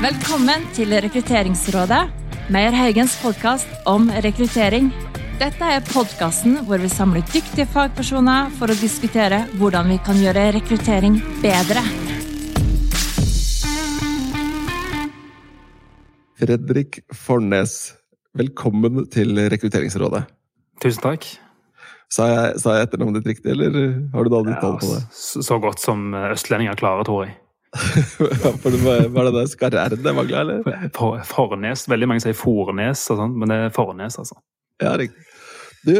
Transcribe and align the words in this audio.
Velkommen 0.00 0.62
til 0.72 0.94
Rekrutteringsrådet, 1.04 1.98
Meyer 2.48 2.72
Haugens 2.72 3.18
podkast 3.20 3.68
om 3.84 4.06
rekruttering. 4.24 4.86
Dette 5.36 5.66
er 5.74 5.82
podkasten 5.84 6.54
hvor 6.64 6.80
vi 6.80 6.88
samler 6.88 7.20
dyktige 7.28 7.66
fagpersoner 7.68 8.48
for 8.56 8.72
å 8.72 8.76
diskutere 8.80 9.42
hvordan 9.60 9.90
vi 9.92 9.98
kan 10.06 10.16
gjøre 10.16 10.46
rekruttering 10.56 11.18
bedre. 11.42 11.82
Fredrik 16.40 17.02
Fornes, 17.12 17.76
velkommen 18.32 19.04
til 19.12 19.36
Rekrutteringsrådet. 19.52 20.24
Tusen 20.80 21.04
takk. 21.10 21.28
Sa 22.08 22.30
jeg, 22.32 22.56
sa 22.64 22.78
jeg 22.78 22.88
etternavnet 22.88 23.20
ditt 23.20 23.34
riktig, 23.34 23.52
eller 23.52 23.76
har 24.16 24.24
du 24.24 24.32
da 24.32 24.42
ditt 24.48 24.56
ja, 24.56 24.64
tall 24.64 24.80
på 24.80 24.94
det? 24.96 25.04
så 25.12 25.60
godt 25.60 25.84
som 25.84 26.08
østlendinger 26.16 26.80
klarer, 26.80 27.04
tror 27.04 27.26
jeg. 27.28 27.36
Det 27.70 28.80
var, 28.82 29.28
det 29.28 29.34
der 29.36 29.48
skarre-r 29.50 29.94
det 29.94 30.14
mangla, 30.16 30.40
eller? 30.42 30.88
For, 30.96 31.20
Fornes. 31.28 31.84
Veldig 31.90 32.08
mange 32.10 32.24
sier 32.24 32.34
Fornes, 32.38 33.04
og 33.12 33.20
sånt, 33.20 33.36
men 33.38 33.52
det 33.52 33.58
er 33.68 33.74
Fornes, 33.74 34.18
altså. 34.18 34.38
Ja, 34.82 34.96
riktig. 34.98 35.26
Du, 35.86 35.94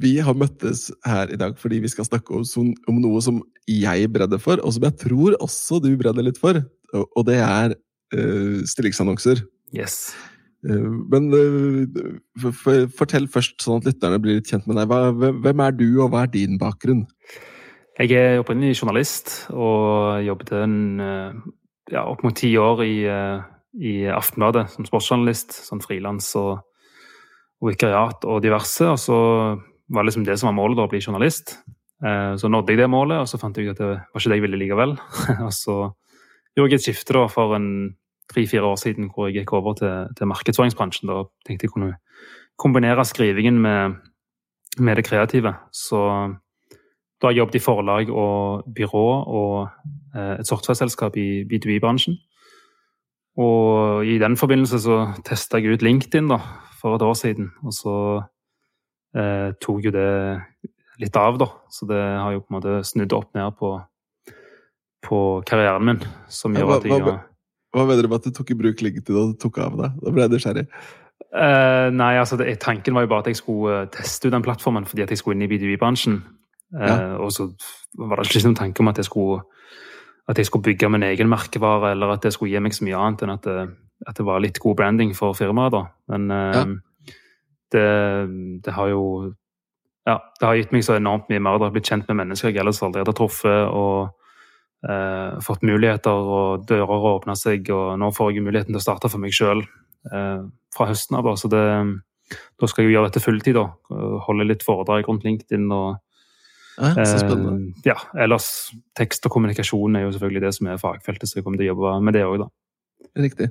vi 0.00 0.14
har 0.24 0.32
møttes 0.38 0.86
her 1.04 1.28
i 1.28 1.36
dag 1.36 1.58
fordi 1.60 1.82
vi 1.84 1.90
skal 1.92 2.06
snakke 2.08 2.32
om, 2.38 2.44
som- 2.48 2.72
om 2.88 3.00
noe 3.02 3.20
som 3.20 3.42
jeg 3.68 4.08
brenner 4.14 4.40
for, 4.40 4.62
og 4.64 4.72
som 4.72 4.86
jeg 4.86 4.96
tror 5.02 5.36
også 5.44 5.80
du 5.84 5.90
brenner 6.00 6.24
litt 6.24 6.38
for. 6.40 6.62
Og, 6.94 7.04
og 7.16 7.26
det 7.28 7.36
er 7.44 7.74
uh, 8.16 8.60
stillingsannonser. 8.64 9.42
Yes. 9.76 10.14
Uh, 10.64 10.88
men 11.12 11.28
uh, 11.36 12.00
for, 12.40 12.56
for, 12.62 12.88
fortell 13.02 13.28
først, 13.28 13.58
sånn 13.60 13.82
at 13.82 13.90
lytterne 13.92 14.22
blir 14.24 14.40
litt 14.40 14.48
kjent 14.48 14.66
med 14.70 14.80
deg. 14.80 14.88
Hva, 14.88 15.30
hvem 15.44 15.64
er 15.66 15.76
du, 15.76 15.86
og 16.00 16.14
hva 16.14 16.24
er 16.24 16.32
din 16.32 16.56
bakgrunn? 16.60 17.04
Jeg 18.00 18.16
er 18.16 18.38
opprinnelig 18.40 18.78
journalist, 18.78 19.50
og 19.52 20.22
jobbet 20.24 20.52
en, 20.56 21.00
eh, 21.04 21.34
ja, 21.92 22.06
opp 22.08 22.22
mot 22.24 22.34
ti 22.34 22.56
år 22.56 22.80
i, 22.80 23.04
eh, 23.04 23.42
i 23.76 23.92
Aftenbladet 24.08 24.70
som 24.70 24.86
sportsjournalist. 24.86 25.52
Sånn 25.52 25.82
frilans 25.84 26.34
og, 26.34 26.62
og 27.60 27.68
vikariat 27.68 28.24
og 28.24 28.40
diverse. 28.40 28.88
Og 28.88 28.96
så 28.96 29.18
var 29.90 30.02
det 30.02 30.08
liksom 30.08 30.24
det 30.24 30.38
som 30.38 30.48
var 30.48 30.56
målet, 30.56 30.78
da, 30.78 30.88
å 30.88 30.88
bli 30.88 31.02
journalist. 31.04 31.58
Eh, 32.02 32.36
Så 32.36 32.48
nådde 32.48 32.72
jeg 32.72 32.78
det 32.78 32.88
målet, 32.88 33.20
og 33.20 33.28
så 33.28 33.38
fant 33.38 33.54
jeg 33.54 33.68
ut 33.68 33.76
at 33.76 33.76
det 33.76 33.88
var 34.00 34.16
ikke 34.16 34.30
det 34.30 34.38
jeg 34.40 34.46
ville 34.48 34.62
likevel. 34.64 34.98
Og 35.46 35.52
så 35.52 35.92
gjorde 36.56 36.70
jeg 36.70 36.80
et 36.80 36.88
skifte 36.88 37.12
da 37.12 37.26
for 37.28 37.54
en 37.54 37.96
tre-fire 38.32 38.64
år 38.64 38.78
siden 38.80 39.10
hvor 39.12 39.28
jeg 39.28 39.42
gikk 39.44 39.52
over 39.52 39.74
til, 39.74 40.08
til 40.16 40.26
markedsføringsbransjen. 40.26 41.10
Da 41.10 41.24
tenkte 41.44 41.68
jeg 41.68 41.74
kunne 41.74 41.98
kombinere 42.56 43.04
skrivingen 43.04 43.60
med, 43.60 44.00
med 44.78 44.96
det 44.96 45.04
kreative. 45.04 45.52
Så 45.70 46.00
da 47.20 47.28
har 47.28 47.36
jobbet 47.36 47.58
i 47.58 47.62
forlag 47.62 48.10
og 48.10 48.66
byrå 48.74 49.06
og 49.28 49.54
eh, 50.16 50.40
et 50.40 50.48
software-selskap 50.48 51.16
i 51.20 51.44
B2B-bransjen. 51.48 52.16
Og 53.40 54.06
i 54.08 54.16
den 54.20 54.36
forbindelse 54.40 54.80
så 54.82 54.98
testa 55.24 55.60
jeg 55.60 55.76
ut 55.76 55.84
LinkedIn 55.84 56.30
da, 56.32 56.40
for 56.80 56.96
et 56.96 57.04
år 57.04 57.16
siden. 57.18 57.50
Og 57.64 57.76
så 57.76 57.94
eh, 59.16 59.52
tok 59.62 59.86
jo 59.86 59.94
det 59.94 60.10
litt 61.00 61.16
av, 61.16 61.38
da. 61.40 61.48
Så 61.72 61.88
det 61.88 62.00
har 62.00 62.34
jo 62.34 62.42
på 62.42 62.52
en 62.52 62.58
måte 62.58 62.80
snudd 62.88 63.14
opp 63.16 63.36
ned 63.36 63.56
på, 63.60 63.74
på 65.06 65.20
karrieren 65.48 65.86
min. 65.92 66.02
Som 66.32 66.56
gjør 66.56 66.78
at 66.78 66.88
jeg 66.88 67.04
har 67.04 67.20
Hva 67.70 67.86
mener 67.86 68.02
du 68.02 68.10
med 68.10 68.18
at 68.18 68.26
du 68.26 68.34
tok 68.34 68.50
i 68.50 68.58
bruk 68.58 68.82
LinkedIn 68.82 69.20
og 69.20 69.38
tok 69.40 69.60
av 69.62 69.78
deg? 69.78 70.02
Da 70.02 70.16
ble 70.16 70.26
jeg 70.26 70.34
nysgjerrig. 70.34 70.66
Uh, 71.30 71.92
nei, 71.94 72.16
altså 72.18 72.34
det, 72.40 72.56
tanken 72.58 72.96
var 72.96 73.04
jo 73.04 73.10
bare 73.12 73.22
at 73.22 73.28
jeg 73.30 73.38
skulle 73.38 73.74
eh, 73.84 73.90
teste 73.94 74.26
ut 74.26 74.32
den 74.34 74.42
plattformen 74.42 74.86
fordi 74.88 75.04
at 75.04 75.12
jeg 75.12 75.20
skulle 75.20 75.36
inn 75.36 75.44
i 75.46 75.50
B2B-bransjen. 75.52 76.16
Eh, 76.74 76.86
Ja. 76.86 77.16
Og 77.18 77.32
så 77.32 77.48
var 77.98 78.16
det 78.20 78.28
ikke 78.30 78.44
noen 78.46 78.56
tanke 78.58 78.80
om 78.80 78.88
at 78.88 78.96
jeg, 79.00 79.04
skulle, 79.08 79.42
at 80.28 80.36
jeg 80.38 80.46
skulle 80.46 80.62
bygge 80.62 80.88
min 80.90 81.02
egen 81.02 81.28
merkevare, 81.28 81.90
eller 81.92 82.12
at 82.14 82.22
det 82.22 82.32
skulle 82.32 82.52
gi 82.52 82.60
meg 82.62 82.72
så 82.76 82.84
mye 82.86 82.96
annet 83.00 83.22
enn 83.26 83.30
at 83.34 83.42
det, 83.42 83.68
at 84.06 84.16
det 84.16 84.24
var 84.24 84.40
litt 84.40 84.58
god 84.62 84.76
branding 84.76 85.14
for 85.16 85.34
firmaet. 85.34 85.72
da. 85.72 85.82
Men 86.08 86.30
eh, 86.30 86.54
Ja. 86.54 86.64
det, 87.72 88.62
det 88.64 88.72
har 88.74 88.88
jo 88.88 89.34
ja, 90.06 90.16
det 90.40 90.46
har 90.46 90.56
gitt 90.56 90.72
meg 90.72 90.82
så 90.82 90.96
enormt 90.96 91.28
mye 91.28 91.38
mer. 91.42 91.58
Det 91.58 91.66
har 91.68 91.74
blitt 91.74 91.86
kjent 91.90 92.08
med 92.08 92.16
mennesker 92.16 92.48
jeg 92.50 92.58
ellers 92.62 92.80
aldri 92.82 93.02
hadde 93.02 93.12
truffet. 93.14 93.68
og 93.68 94.16
eh, 94.88 95.36
fått 95.44 95.62
muligheter, 95.62 96.10
og 96.10 96.64
dører 96.66 96.86
har 96.88 97.18
åpna 97.20 97.36
seg. 97.36 97.68
Og 97.70 97.98
nå 98.00 98.08
får 98.16 98.32
jeg 98.32 98.42
muligheten 98.46 98.72
til 98.72 98.80
å 98.80 98.86
starte 98.86 99.10
for 99.12 99.20
meg 99.20 99.30
sjøl 99.36 99.60
eh, 99.60 100.40
fra 100.74 100.86
høsten 100.88 101.18
av. 101.20 101.28
Så 101.36 101.50
det, 101.52 101.60
da 102.58 102.66
skal 102.66 102.84
jeg 102.84 102.90
jo 102.90 102.96
gjøre 102.96 103.10
dette 103.10 103.22
fulltid. 103.22 103.54
da, 103.60 103.66
Holde 104.26 104.48
litt 104.48 104.64
foredrag 104.66 105.06
rundt 105.06 105.24
LinkedIn. 105.28 105.68
og 105.70 106.00
Ja, 106.80 107.04
så 107.04 107.20
spennende. 107.20 107.70
eh, 107.76 107.84
ja, 107.90 107.98
Ellers 108.24 108.48
tekst 108.96 109.26
og 109.28 109.34
kommunikasjon 109.34 109.98
er 109.98 110.06
jo 110.06 110.14
selvfølgelig 110.16 110.42
det 110.46 110.54
som 110.56 110.70
er 110.72 110.80
fagfeltet, 110.80 111.28
så 111.28 111.38
jeg 111.38 111.46
kommer 111.46 111.60
til 111.60 111.68
å 111.68 111.74
jobbe 111.74 111.94
med 112.06 112.16
det 112.16 112.24
òg, 112.26 112.38
da. 112.44 112.50
Riktig. 113.18 113.48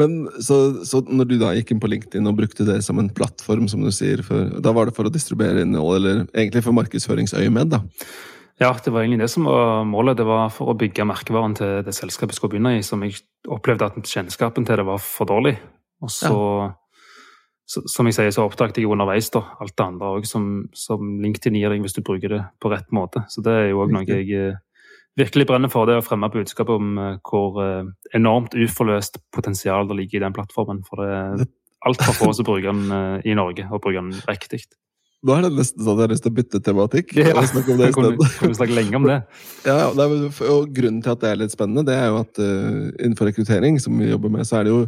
Men 0.00 0.26
så, 0.40 0.56
så 0.88 1.02
når 1.04 1.28
du 1.28 1.34
da 1.40 1.52
gikk 1.52 1.74
inn 1.74 1.80
på 1.82 1.90
LinkedIn 1.90 2.28
og 2.30 2.38
brukte 2.38 2.64
det 2.64 2.78
som 2.86 3.00
en 3.02 3.10
plattform, 3.12 3.66
som 3.68 3.82
du 3.84 3.90
sier, 3.92 4.22
for, 4.24 4.60
da 4.64 4.72
var 4.72 4.88
det 4.88 4.96
for 4.96 5.08
å 5.08 5.12
distribuere 5.12 5.66
innhold, 5.66 5.98
eller 5.98 6.22
egentlig 6.32 6.62
for 6.64 6.76
markedsføringsøyemed, 6.78 7.74
da? 7.74 7.82
Ja, 8.62 8.70
det 8.72 8.92
var 8.92 9.02
egentlig 9.02 9.24
det 9.24 9.30
som 9.32 9.48
var 9.48 9.84
målet. 9.88 10.16
Det 10.20 10.26
var 10.28 10.48
for 10.54 10.72
å 10.72 10.76
bygge 10.78 11.06
merkevaren 11.08 11.56
til 11.58 11.82
det 11.84 11.94
selskapet 11.96 12.34
jeg 12.34 12.40
skulle 12.40 12.54
begynne 12.54 12.76
i, 12.78 12.84
som 12.86 13.02
jeg 13.04 13.18
opplevde 13.50 13.88
at 13.90 13.98
kjennskapen 14.06 14.66
til 14.68 14.80
det 14.80 14.86
var 14.86 15.02
for 15.02 15.28
dårlig. 15.28 15.56
Og 16.02 16.12
så, 16.12 16.32
så 17.68 17.84
som 17.88 18.08
jeg 18.08 18.16
sier, 18.16 18.32
så 18.34 18.44
oppdaget 18.46 18.80
jeg 18.80 18.90
underveis 18.90 19.30
da, 19.32 19.44
alt 19.62 19.74
det 19.78 19.84
andre 19.84 20.10
òg 20.18 20.26
som, 20.28 20.66
som 20.76 21.16
LinkedIn 21.22 21.56
gir 21.60 21.72
deg 21.72 21.84
hvis 21.84 21.96
du 21.96 22.02
bruker 22.04 22.34
det 22.34 22.42
på 22.60 22.72
rett 22.72 22.90
måte. 22.94 23.24
Så 23.32 23.44
det 23.44 23.54
er 23.54 23.66
jo 23.70 23.84
òg 23.84 23.94
noe 23.94 24.04
jeg 24.08 24.28
eh, 24.36 24.58
virkelig 25.18 25.46
brenner 25.48 25.72
for, 25.72 25.88
det 25.88 26.00
å 26.00 26.04
fremme 26.04 26.30
budskapet 26.32 26.74
om 26.74 26.98
eh, 26.98 27.18
hvor 27.28 27.60
eh, 27.62 27.90
enormt 28.18 28.56
uforløst 28.58 29.22
potensial 29.34 29.88
det 29.88 30.00
ligger 30.00 30.20
i 30.20 30.24
den 30.26 30.36
plattformen. 30.36 30.82
For 30.88 31.04
det 31.04 31.10
er 31.14 31.46
altfor 31.88 32.18
få 32.18 32.32
som 32.36 32.46
bruker 32.46 32.70
den 32.70 33.22
i 33.26 33.34
Norge, 33.38 33.66
og 33.70 33.82
bruker 33.82 34.02
den 34.02 34.14
riktig. 34.28 34.64
Nå 35.22 35.36
er 35.36 35.44
det 35.44 35.52
nesten 35.54 35.78
sånn 35.78 35.94
at 35.94 36.00
jeg 36.00 36.08
har 36.08 36.10
lyst 36.10 36.24
til 36.24 36.32
å 36.32 36.34
bytte 36.34 36.58
tematikk. 36.66 37.12
og 37.22 37.44
snakke 37.46 37.70
om 37.70 37.78
det 37.78 37.88
i 37.88 37.94
kan, 37.94 38.06
kunne, 38.08 38.16
kan 38.18 38.40
kunne 38.40 38.58
snakke 38.58 38.74
lenge 38.74 38.98
om 38.98 39.04
det. 39.06 39.18
Ja, 39.68 39.76
ja, 39.78 40.08
og 40.50 40.72
Grunnen 40.74 40.98
til 41.04 41.12
at 41.12 41.22
det 41.22 41.28
er 41.30 41.38
litt 41.38 41.54
spennende, 41.54 41.84
det 41.86 41.94
er 41.94 42.08
jo 42.10 42.18
at 42.24 42.40
uh, 42.42 42.88
innenfor 42.96 43.30
rekruttering, 43.30 43.78
som 43.82 43.94
vi 44.02 44.10
jobber 44.10 44.32
med, 44.34 44.42
så 44.48 44.58
er, 44.58 44.66
det 44.66 44.74
jo, 44.74 44.80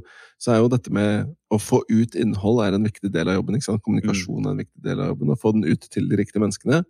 så 0.43 0.56
er 0.56 0.59
jo 0.65 0.72
dette 0.72 0.91
med 0.95 1.31
å 1.55 1.61
få 1.62 1.84
ut 1.87 2.19
innhold 2.19 2.65
er 2.65 2.75
en 2.75 2.91
viktig 2.91 3.12
del 3.15 3.31
av 3.31 3.39
jobben. 3.39 3.61
ikke 3.61 3.69
sant? 3.69 3.84
Kommunikasjon 3.87 4.43
er 4.43 4.56
en 4.56 4.65
viktig 4.65 4.84
del 4.89 5.05
av 5.05 5.15
jobben. 5.15 5.31
Å 5.31 5.39
få 5.39 5.55
den 5.55 5.69
ut 5.71 5.89
til 5.95 6.11
de 6.11 6.19
riktige 6.19 6.43
menneskene. 6.43 6.83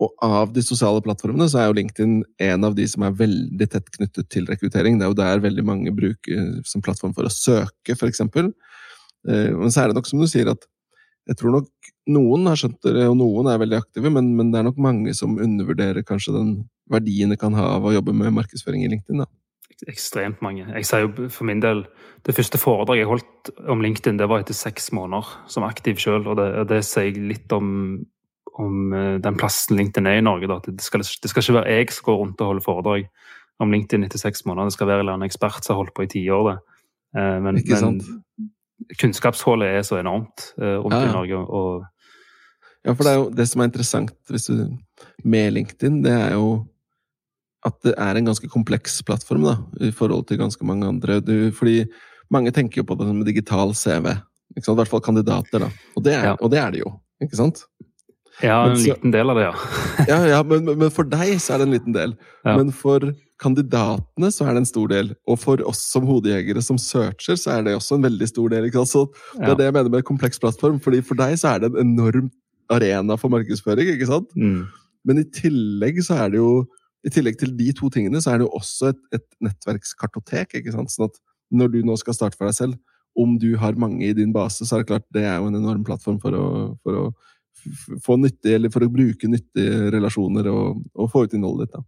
Og 0.00 0.24
av 0.24 0.56
de 0.56 0.64
sosiale 0.64 1.04
plattformene 1.04 1.52
så 1.52 1.60
er 1.60 1.68
jo 1.68 1.76
LinkedIn 1.76 2.18
en 2.48 2.66
av 2.66 2.74
de 2.78 2.88
som 2.88 3.04
er 3.04 3.18
veldig 3.20 3.68
tett 3.76 3.92
knyttet 3.98 4.32
til 4.32 4.48
rekruttering. 4.48 4.96
Det 4.96 5.04
er 5.04 5.12
jo 5.12 5.20
der 5.20 5.44
veldig 5.44 5.68
mange 5.68 5.92
bruker 5.92 6.54
som 6.66 6.80
plattform 6.82 7.12
for 7.12 7.28
å 7.28 7.36
søke, 7.36 7.92
f.eks. 8.00 8.24
Men 8.32 9.68
så 9.68 9.84
er 9.84 9.92
det 9.92 10.00
nok 10.00 10.08
som 10.08 10.24
du 10.24 10.30
sier, 10.30 10.48
at 10.56 10.64
jeg 11.28 11.38
tror 11.38 11.60
nok 11.60 11.91
noen 12.10 12.46
har 12.50 12.56
skjønt 12.58 12.80
det, 12.82 13.04
og 13.06 13.16
noen 13.20 13.46
er 13.52 13.60
veldig 13.62 13.78
aktive, 13.78 14.10
men, 14.10 14.32
men 14.36 14.50
det 14.52 14.58
er 14.60 14.66
nok 14.70 14.78
mange 14.82 15.12
som 15.14 15.36
undervurderer 15.38 16.02
kanskje 16.02 16.34
den 16.34 16.50
verdien 16.90 17.30
det 17.30 17.38
kan 17.40 17.54
ha 17.54 17.76
av 17.76 17.84
å 17.86 17.92
jobbe 17.94 18.12
med 18.16 18.32
markedsføring 18.34 18.82
i 18.84 18.90
LinkedIn. 18.90 19.22
da. 19.22 19.28
Ekstremt 19.90 20.42
mange. 20.42 20.66
Jeg 20.76 20.86
sier 20.86 21.06
jo 21.08 21.28
for 21.32 21.44
min 21.48 21.58
del 21.62 21.80
Det 22.22 22.34
første 22.36 22.58
foredraget 22.60 23.00
jeg 23.02 23.08
holdt 23.10 23.50
om 23.72 23.80
LinkedIn, 23.82 24.18
det 24.20 24.28
var 24.30 24.42
etter 24.44 24.54
seks 24.54 24.92
måneder 24.94 25.26
som 25.50 25.64
aktiv 25.66 25.98
sjøl, 25.98 26.26
og 26.30 26.36
det, 26.38 26.48
det 26.70 26.84
sier 26.86 27.16
litt 27.18 27.50
om, 27.52 28.04
om 28.62 28.92
eh, 28.94 29.16
den 29.22 29.34
plassen 29.40 29.74
LinkedIn 29.78 30.06
er 30.06 30.20
i 30.20 30.22
Norge. 30.26 30.46
Da. 30.46 30.60
Det, 30.68 30.78
skal, 30.86 31.02
det 31.02 31.30
skal 31.32 31.42
ikke 31.42 31.56
være 31.58 31.72
jeg 31.80 31.90
som 31.96 32.06
går 32.06 32.20
rundt 32.20 32.42
og 32.44 32.52
holder 32.52 32.66
foredrag 32.66 33.08
om 33.62 33.74
LinkedIn 33.74 34.06
etter 34.06 34.22
seks 34.22 34.44
måneder. 34.46 34.70
Det 34.70 34.76
skal 34.76 34.90
være 34.92 35.16
en 35.16 35.26
ekspert 35.26 35.62
som 35.66 35.74
har 35.74 35.80
holdt 35.82 35.94
på 35.98 36.06
i 36.06 36.12
tiår. 36.14 36.52
Eh, 37.18 37.38
Men, 37.42 37.58
men 37.58 37.98
kunnskapshullet 39.02 39.68
er 39.78 39.82
så 39.86 39.98
enormt 40.00 40.52
eh, 40.60 40.78
rundt 40.78 40.94
Ja, 40.94 41.02
ja. 41.04 41.10
i 41.10 41.12
Norge. 41.16 41.38
og 41.42 41.84
Ja, 42.86 42.94
for 42.98 43.06
det 43.06 43.12
er 43.12 43.18
jo 43.20 43.30
det 43.30 43.46
som 43.48 43.60
er 43.62 43.68
interessant 43.70 44.10
hvis 44.32 44.48
du, 44.50 44.64
med 45.24 45.52
LinkedIn, 45.54 46.00
det 46.02 46.12
er 46.12 46.32
jo 46.34 46.46
at 47.64 47.76
det 47.86 47.92
er 47.94 48.18
en 48.18 48.26
ganske 48.26 48.48
kompleks 48.50 48.96
plattform 49.06 49.44
da, 49.46 49.52
i 49.86 49.92
forhold 49.94 50.26
til 50.26 50.40
ganske 50.40 50.66
mange 50.66 50.88
andre. 50.88 51.20
Du, 51.22 51.52
fordi 51.54 51.84
mange 52.34 52.50
tenker 52.50 52.80
jo 52.82 52.86
på 52.88 52.96
det 52.98 53.06
som 53.06 53.20
en 53.20 53.28
digital 53.28 53.70
CV. 53.78 54.16
Ikke 54.56 54.64
sant? 54.66 54.74
I 54.74 54.80
hvert 54.80 54.90
fall 54.90 55.04
kandidater, 55.06 55.62
da. 55.62 55.68
Og 55.96 56.02
det 56.02 56.16
er, 56.16 56.24
Ja. 56.32 56.36
og 56.40 56.50
det, 56.50 56.58
er 56.58 56.70
det 56.74 56.80
jo. 56.82 56.90
Ikke 57.22 57.38
sant? 57.38 57.62
Ja, 58.42 58.64
en 58.66 58.74
så- 58.76 58.96
liten 58.96 59.12
del 59.14 59.30
av 59.30 59.36
det, 59.38 59.44
ja. 59.46 59.54
Ja, 60.10 60.18
ja, 60.26 60.42
men, 60.42 60.64
men- 60.64 60.90
for 60.90 61.04
deg 61.04 61.38
så 61.38 61.54
er 61.54 61.58
det 61.62 61.68
en 61.68 61.74
liten 61.78 61.92
del. 61.94 62.16
Ja. 62.44 62.56
Men 62.56 62.72
for 62.74 62.98
kandidatene 63.38 64.30
så 64.34 64.46
er 64.48 64.54
det 64.56 64.64
en 64.64 64.70
stor 64.72 64.88
del. 64.90 65.14
Og 65.28 65.38
for 65.38 65.62
oss 65.68 65.86
som 65.92 66.02
hodejegere 66.08 66.62
som 66.66 66.78
searcher, 66.78 67.38
så 67.38 67.58
er 67.60 67.62
det 67.62 67.76
også 67.78 67.94
en 67.94 68.02
veldig 68.10 68.26
stor 68.28 68.48
del. 68.50 68.66
Ikke 68.66 68.82
sant? 68.82 68.90
Så 68.90 69.38
det 69.38 69.50
er 69.50 69.54
det 69.60 69.64
jeg 69.70 69.74
mener 69.78 69.90
med 69.90 70.04
kompleks 70.04 70.38
plattform. 70.42 70.80
fordi 70.82 71.00
For 71.06 71.14
deg 71.14 71.38
så 71.38 71.54
er 71.54 71.58
det 71.62 71.72
en 71.76 71.94
enorm 71.94 72.30
arena 72.72 73.16
for 73.20 73.32
markedsføring. 73.32 73.92
ikke 73.94 74.08
sant? 74.10 74.30
Mm. 74.36 74.64
Men 75.08 75.20
i 75.22 75.26
tillegg 75.34 76.00
så 76.06 76.18
er 76.24 76.32
det 76.32 76.40
jo 76.40 76.52
i 77.02 77.10
tillegg 77.10 77.38
til 77.40 77.52
de 77.58 77.72
to 77.74 77.90
tingene, 77.90 78.20
så 78.22 78.32
er 78.32 78.40
det 78.40 78.46
jo 78.46 78.56
også 78.58 78.92
et, 78.92 79.00
et 79.18 79.26
nettverkskartotek. 79.42 80.58
ikke 80.60 80.74
sant? 80.74 80.92
Sånn 80.92 81.08
at 81.10 81.18
når 81.52 81.72
du 81.74 81.78
nå 81.86 81.96
skal 82.00 82.16
starte 82.16 82.38
for 82.38 82.48
deg 82.48 82.56
selv, 82.56 82.78
om 83.18 83.34
du 83.40 83.50
har 83.60 83.76
mange 83.76 84.06
i 84.06 84.14
din 84.16 84.32
base, 84.32 84.64
så 84.64 84.76
er 84.76 84.82
det 84.82 84.90
klart 84.92 85.08
det 85.12 85.24
er 85.26 85.40
jo 85.40 85.50
en 85.50 85.58
enorm 85.58 85.82
plattform 85.84 86.20
for 86.22 86.36
å, 86.36 86.46
for 86.80 87.00
å 87.00 87.04
få 88.02 88.16
nyttig, 88.20 88.54
eller 88.56 88.72
for 88.72 88.84
å 88.86 88.92
bruke 88.92 89.28
nyttige 89.28 89.90
relasjoner 89.92 90.48
og, 90.50 90.80
og 90.96 91.10
få 91.12 91.26
ut 91.26 91.34
innholdet 91.36 91.68
ditt. 91.68 91.76
da. 91.76 91.84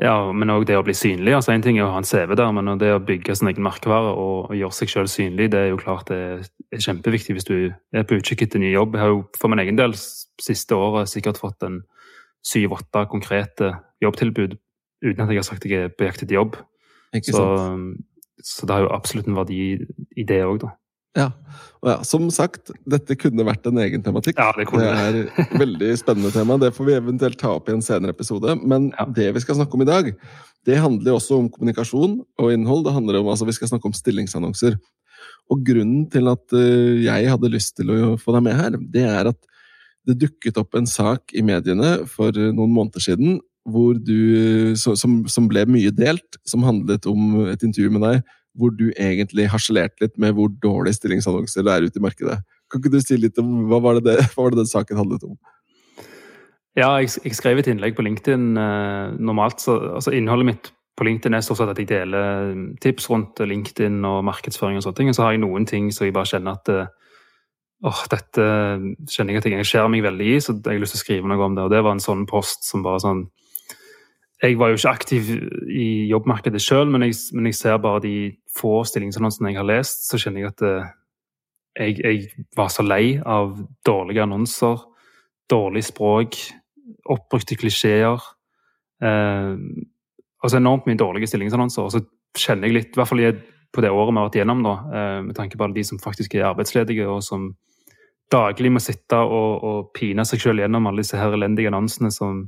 Ja, 0.00 0.14
men 0.32 0.50
òg 0.50 0.64
det 0.68 0.78
å 0.78 0.84
bli 0.84 0.94
synlig. 0.96 1.34
altså 1.36 1.52
En 1.52 1.62
ting 1.64 1.78
er 1.78 1.84
å 1.84 1.92
ha 1.92 2.00
en 2.00 2.08
CV 2.08 2.34
der, 2.38 2.52
men 2.56 2.70
det 2.80 2.90
å 2.94 3.02
bygge 3.02 3.36
sin 3.36 3.50
egen 3.50 3.64
merkevare 3.66 4.14
og, 4.16 4.54
gjøre 4.56 4.76
seg 4.76 4.92
selv 4.92 5.12
synlig, 5.12 5.50
det 5.52 5.60
er 5.60 5.70
jo 5.72 5.80
klart 5.80 6.08
det 6.08 6.18
er 6.72 6.84
kjempeviktig 6.84 7.36
hvis 7.36 7.48
du 7.48 7.56
er 7.68 8.06
på 8.08 8.18
utkikk 8.18 8.46
etter 8.46 8.62
ny 8.62 8.72
jobb. 8.72 8.96
Jeg 8.96 9.04
har 9.04 9.12
jo 9.12 9.22
for 9.38 9.52
min 9.52 9.62
egen 9.62 9.78
del 9.80 9.96
siste 9.96 10.78
året 10.78 11.12
sikkert 11.12 11.40
fått 11.40 11.66
en 11.68 11.82
syv-åtte 12.46 13.06
konkrete 13.12 13.74
jobbtilbud 14.02 14.56
uten 15.02 15.24
at 15.24 15.30
jeg 15.30 15.42
har 15.42 15.46
sagt 15.46 15.66
jeg 15.66 15.88
er 15.88 15.92
på 15.94 16.08
jakt 16.08 16.24
etter 16.24 16.38
jobb. 16.38 16.56
Så, 17.28 17.44
så 18.42 18.66
det 18.66 18.74
har 18.74 18.86
jo 18.86 18.94
absolutt 18.96 19.28
en 19.28 19.36
verdi 19.36 19.60
i 20.16 20.24
det 20.26 20.40
òg, 20.46 20.62
da. 20.64 20.72
Ja. 21.18 21.30
Og 21.82 21.90
ja, 21.90 21.96
som 22.06 22.28
sagt, 22.30 22.70
dette 22.88 23.16
kunne 23.18 23.44
vært 23.44 23.66
en 23.66 23.80
egen 23.82 24.04
tematikk. 24.04 24.38
Ja, 24.38 24.52
det 24.54 24.68
kunne 24.70 24.86
er 24.86 25.18
et 25.24 25.54
veldig 25.58 25.90
spennende 25.98 26.30
tema. 26.34 26.56
Det 26.62 26.70
får 26.76 26.88
vi 26.88 26.94
eventuelt 26.94 27.40
ta 27.40 27.56
opp 27.56 27.68
i 27.68 27.74
en 27.74 27.82
senere 27.82 28.14
episode. 28.14 28.54
Men 28.62 28.92
Ja. 28.98 29.04
det 29.04 29.32
vi 29.34 29.42
skal 29.42 29.58
snakke 29.58 29.74
om 29.74 29.82
i 29.82 29.90
dag, 29.90 30.12
det 30.64 30.78
handler 30.78 31.18
også 31.18 31.38
om 31.40 31.50
kommunikasjon 31.50 32.20
og 32.38 32.52
innhold. 32.52 32.84
Det 32.86 32.94
handler 32.94 33.20
om, 33.20 33.26
altså 33.26 33.46
Vi 33.46 33.52
skal 33.58 33.68
snakke 33.68 33.86
om 33.90 33.92
stillingsannonser. 33.92 34.78
Og 35.50 35.64
grunnen 35.66 36.08
til 36.10 36.28
at 36.30 36.52
eh, 36.54 37.02
jeg 37.02 37.28
hadde 37.28 37.50
lyst 37.50 37.76
til 37.76 37.90
å 37.90 38.16
få 38.16 38.32
deg 38.32 38.42
med 38.46 38.54
her, 38.54 38.70
det 38.78 39.02
er 39.02 39.32
at 39.32 39.40
det 40.06 40.18
dukket 40.18 40.58
opp 40.58 40.74
en 40.74 40.86
sak 40.86 41.34
i 41.34 41.42
mediene 41.42 42.06
for 42.06 42.30
noen 42.32 42.72
måneder 42.72 43.02
siden 43.02 43.40
hvor 43.68 43.94
du, 43.94 44.74
som, 44.74 45.20
som 45.30 45.46
ble 45.46 45.62
mye 45.70 45.92
delt, 45.94 46.38
som 46.44 46.64
handlet 46.66 47.06
om 47.06 47.44
et 47.46 47.62
intervju 47.62 47.90
med 47.94 48.02
deg 48.02 48.22
hvor 48.58 48.72
du 48.76 48.90
egentlig 48.90 49.48
harselerte 49.52 50.04
litt 50.04 50.18
med 50.20 50.36
hvor 50.36 50.50
dårlige 50.62 50.98
stillingsannonser 50.98 51.64
det 51.64 51.72
er 51.72 51.86
ute 51.88 52.00
i 52.00 52.04
markedet. 52.04 52.38
Kan 52.70 52.82
ikke 52.82 52.92
du 52.92 53.00
si 53.04 53.18
litt 53.20 53.40
om 53.40 53.66
hva 53.70 53.80
var 53.84 54.00
det, 54.00 54.18
hva 54.34 54.44
var 54.44 54.54
det 54.54 54.62
den 54.62 54.70
saken 54.70 55.00
handlet 55.00 55.26
om? 55.28 55.36
Ja, 56.78 56.94
jeg, 57.00 57.10
jeg 57.20 57.36
skrev 57.36 57.60
et 57.60 57.68
innlegg 57.68 57.96
på 57.98 58.04
LinkedIn 58.04 58.54
eh, 58.56 59.18
normalt. 59.20 59.60
Så, 59.60 59.76
altså 59.98 60.14
Innholdet 60.16 60.48
mitt 60.48 60.72
på 60.96 61.04
LinkedIn 61.08 61.36
er 61.36 61.44
stort 61.44 61.60
sett 61.60 61.72
at 61.72 61.80
jeg 61.80 61.88
deler 61.90 62.52
mm, 62.52 62.64
tips 62.84 63.08
rundt 63.12 63.40
LinkedIn 63.40 64.00
og 64.08 64.22
markedsføring 64.28 64.80
og 64.80 64.86
sånne 64.86 65.00
ting. 65.00 65.12
Og 65.12 65.16
så 65.16 65.26
har 65.26 65.36
jeg 65.36 65.42
noen 65.44 65.68
ting 65.68 65.90
som 65.92 66.06
jeg 66.06 66.16
bare 66.16 66.28
kjenner 66.28 66.56
at 66.56 66.72
eh, 66.72 66.90
åh, 67.88 68.02
dette 68.12 68.48
kjenner 69.10 69.34
jeg 69.34 69.42
at 69.42 69.48
jeg 69.48 69.56
engasjerer 69.58 69.92
meg 69.92 70.04
veldig 70.06 70.32
i, 70.32 70.40
så 70.40 70.54
jeg 70.56 70.68
har 70.68 70.82
lyst 70.82 70.96
til 70.96 71.02
å 71.02 71.04
skrive 71.04 71.32
noe 71.32 71.48
om 71.48 71.56
det. 71.58 71.66
Og 71.66 71.72
det 71.74 71.82
var 71.84 71.96
en 71.96 72.04
sånn 72.04 72.24
post 72.30 72.68
som 72.68 72.84
bare 72.84 73.02
sånn 73.04 73.26
Jeg 74.42 74.58
var 74.58 74.72
jo 74.72 74.78
ikke 74.78 74.90
aktiv 74.96 75.28
i 75.70 76.08
jobbmarkedet 76.10 76.60
sjøl, 76.62 76.88
men, 76.90 77.04
men 77.06 77.46
jeg 77.46 77.54
ser 77.54 77.78
bare 77.82 78.02
de 78.02 78.16
få 78.50 78.80
stillingsannonsene 78.88 79.52
jeg 79.52 79.60
har 79.60 79.68
lest, 79.68 80.08
så 80.10 80.18
kjenner 80.18 80.42
jeg 80.42 80.50
at 80.50 80.64
det, 80.64 80.72
jeg, 81.78 82.00
jeg 82.02 82.46
var 82.58 82.72
så 82.72 82.84
lei 82.84 83.20
av 83.22 83.54
dårlige 83.86 84.24
annonser, 84.26 84.82
dårlig 85.50 85.84
språk, 85.86 86.40
oppbrukte 87.14 87.56
klisjeer. 87.60 88.20
Eh, 89.02 89.54
altså 90.42 90.58
enormt 90.58 90.88
mye 90.90 90.98
dårlige 90.98 91.30
stillingsannonser. 91.30 91.86
Og 91.86 91.94
så 91.94 92.02
kjenner 92.38 92.68
jeg 92.68 92.78
litt, 92.78 92.94
i 92.94 93.00
hvert 93.00 93.10
fall 93.10 93.24
på 93.72 93.84
det 93.84 93.92
året 93.92 94.12
vi 94.12 94.20
har 94.20 94.28
vært 94.28 94.40
gjennom, 94.40 94.64
da, 94.66 94.74
eh, 94.92 95.18
med 95.28 95.36
tanke 95.38 95.56
på 95.56 95.64
alle 95.64 95.78
de 95.78 95.84
som 95.86 96.00
faktisk 96.02 96.34
er 96.36 96.50
arbeidsledige, 96.50 97.08
og 97.08 97.22
som 97.24 97.52
daglig 98.32 98.72
må 98.72 98.80
sitte 98.80 99.16
og, 99.16 99.64
og 99.64 99.92
pine 99.96 100.24
seg 100.28 100.40
selv 100.40 100.64
gjennom 100.64 100.88
alle 100.88 101.04
disse 101.04 101.20
her 101.20 101.34
elendige 101.36 101.70
annonsene 101.72 102.10
som, 102.12 102.46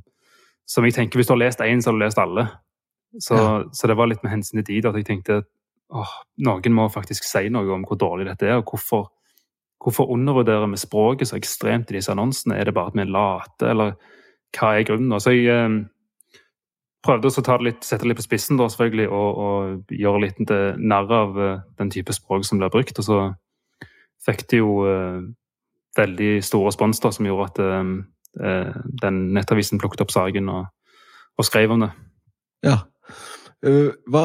som 0.67 0.85
jeg 0.87 0.95
tenker 0.97 1.19
Hvis 1.19 1.29
du 1.29 1.35
har 1.35 1.43
lest 1.43 1.61
én, 1.61 1.83
så 1.83 1.91
har 1.91 1.99
du 1.99 2.05
lest 2.05 2.19
alle. 2.19 2.49
Så, 3.21 3.35
Ja. 3.37 3.65
så 3.73 3.87
det 3.87 3.97
var 3.97 4.09
litt 4.11 4.23
med 4.25 4.33
hensyn 4.33 4.65
til 4.65 4.81
de 4.83 4.89
at 4.89 4.97
jeg 4.97 5.07
tenkte 5.07 5.37
at 5.43 5.45
åh, 5.95 6.15
noen 6.39 6.73
må 6.75 6.89
faktisk 6.91 7.25
si 7.25 7.49
noe 7.49 7.69
om 7.71 7.85
hvor 7.87 7.99
dårlig 8.01 8.27
dette 8.27 8.49
er, 8.49 8.57
og 8.59 8.65
hvorfor, 8.73 9.11
hvorfor 9.83 10.11
undervurderer 10.11 10.67
vi 10.71 10.81
språket 10.81 11.29
så 11.29 11.37
ekstremt 11.37 11.91
i 11.93 11.99
disse 11.99 12.11
annonsene? 12.11 12.57
Er 12.59 12.65
det 12.65 12.75
bare 12.75 12.91
at 12.91 12.95
vi 12.95 13.05
er 13.05 13.13
late, 13.13 13.69
eller 13.71 13.95
hva 14.57 14.73
er 14.75 14.89
grunnen? 14.89 15.21
Så 15.21 15.35
jeg 15.37 15.47
eh, 15.53 15.85
prøvde 17.05 17.29
å 17.29 17.45
ta 17.45 17.59
det 17.61 17.69
litt, 17.69 17.85
sette 17.85 18.03
det 18.03 18.09
litt 18.15 18.23
på 18.23 18.27
spissen 18.27 18.59
da, 18.59 18.67
selvfølgelig, 18.73 19.09
og, 19.13 19.39
og 19.45 19.95
gjøre 19.95 20.25
litt 20.25 20.53
narr 20.81 21.13
av 21.13 21.39
eh, 21.39 21.63
den 21.79 21.93
type 21.95 22.17
språk 22.17 22.47
som 22.49 22.59
blir 22.59 22.73
brukt. 22.73 22.99
Og 22.99 23.05
så 23.07 23.21
fikk 24.25 24.47
det 24.51 24.63
jo 24.63 24.81
eh, 24.89 25.21
veldig 25.99 26.33
stor 26.43 26.67
respons 26.67 27.03
da, 27.05 27.13
som 27.15 27.29
gjorde 27.29 27.51
at 27.53 27.63
eh, 27.63 27.95
den 28.35 29.19
nettavisen 29.37 29.79
plukket 29.79 30.03
opp 30.03 30.11
saken 30.11 30.49
og, 30.51 30.65
og 31.39 31.47
skrev 31.47 31.75
om 31.75 31.85
det. 31.85 31.91
Ja. 32.67 32.81
Eh, 33.65 33.93
hva, 34.11 34.25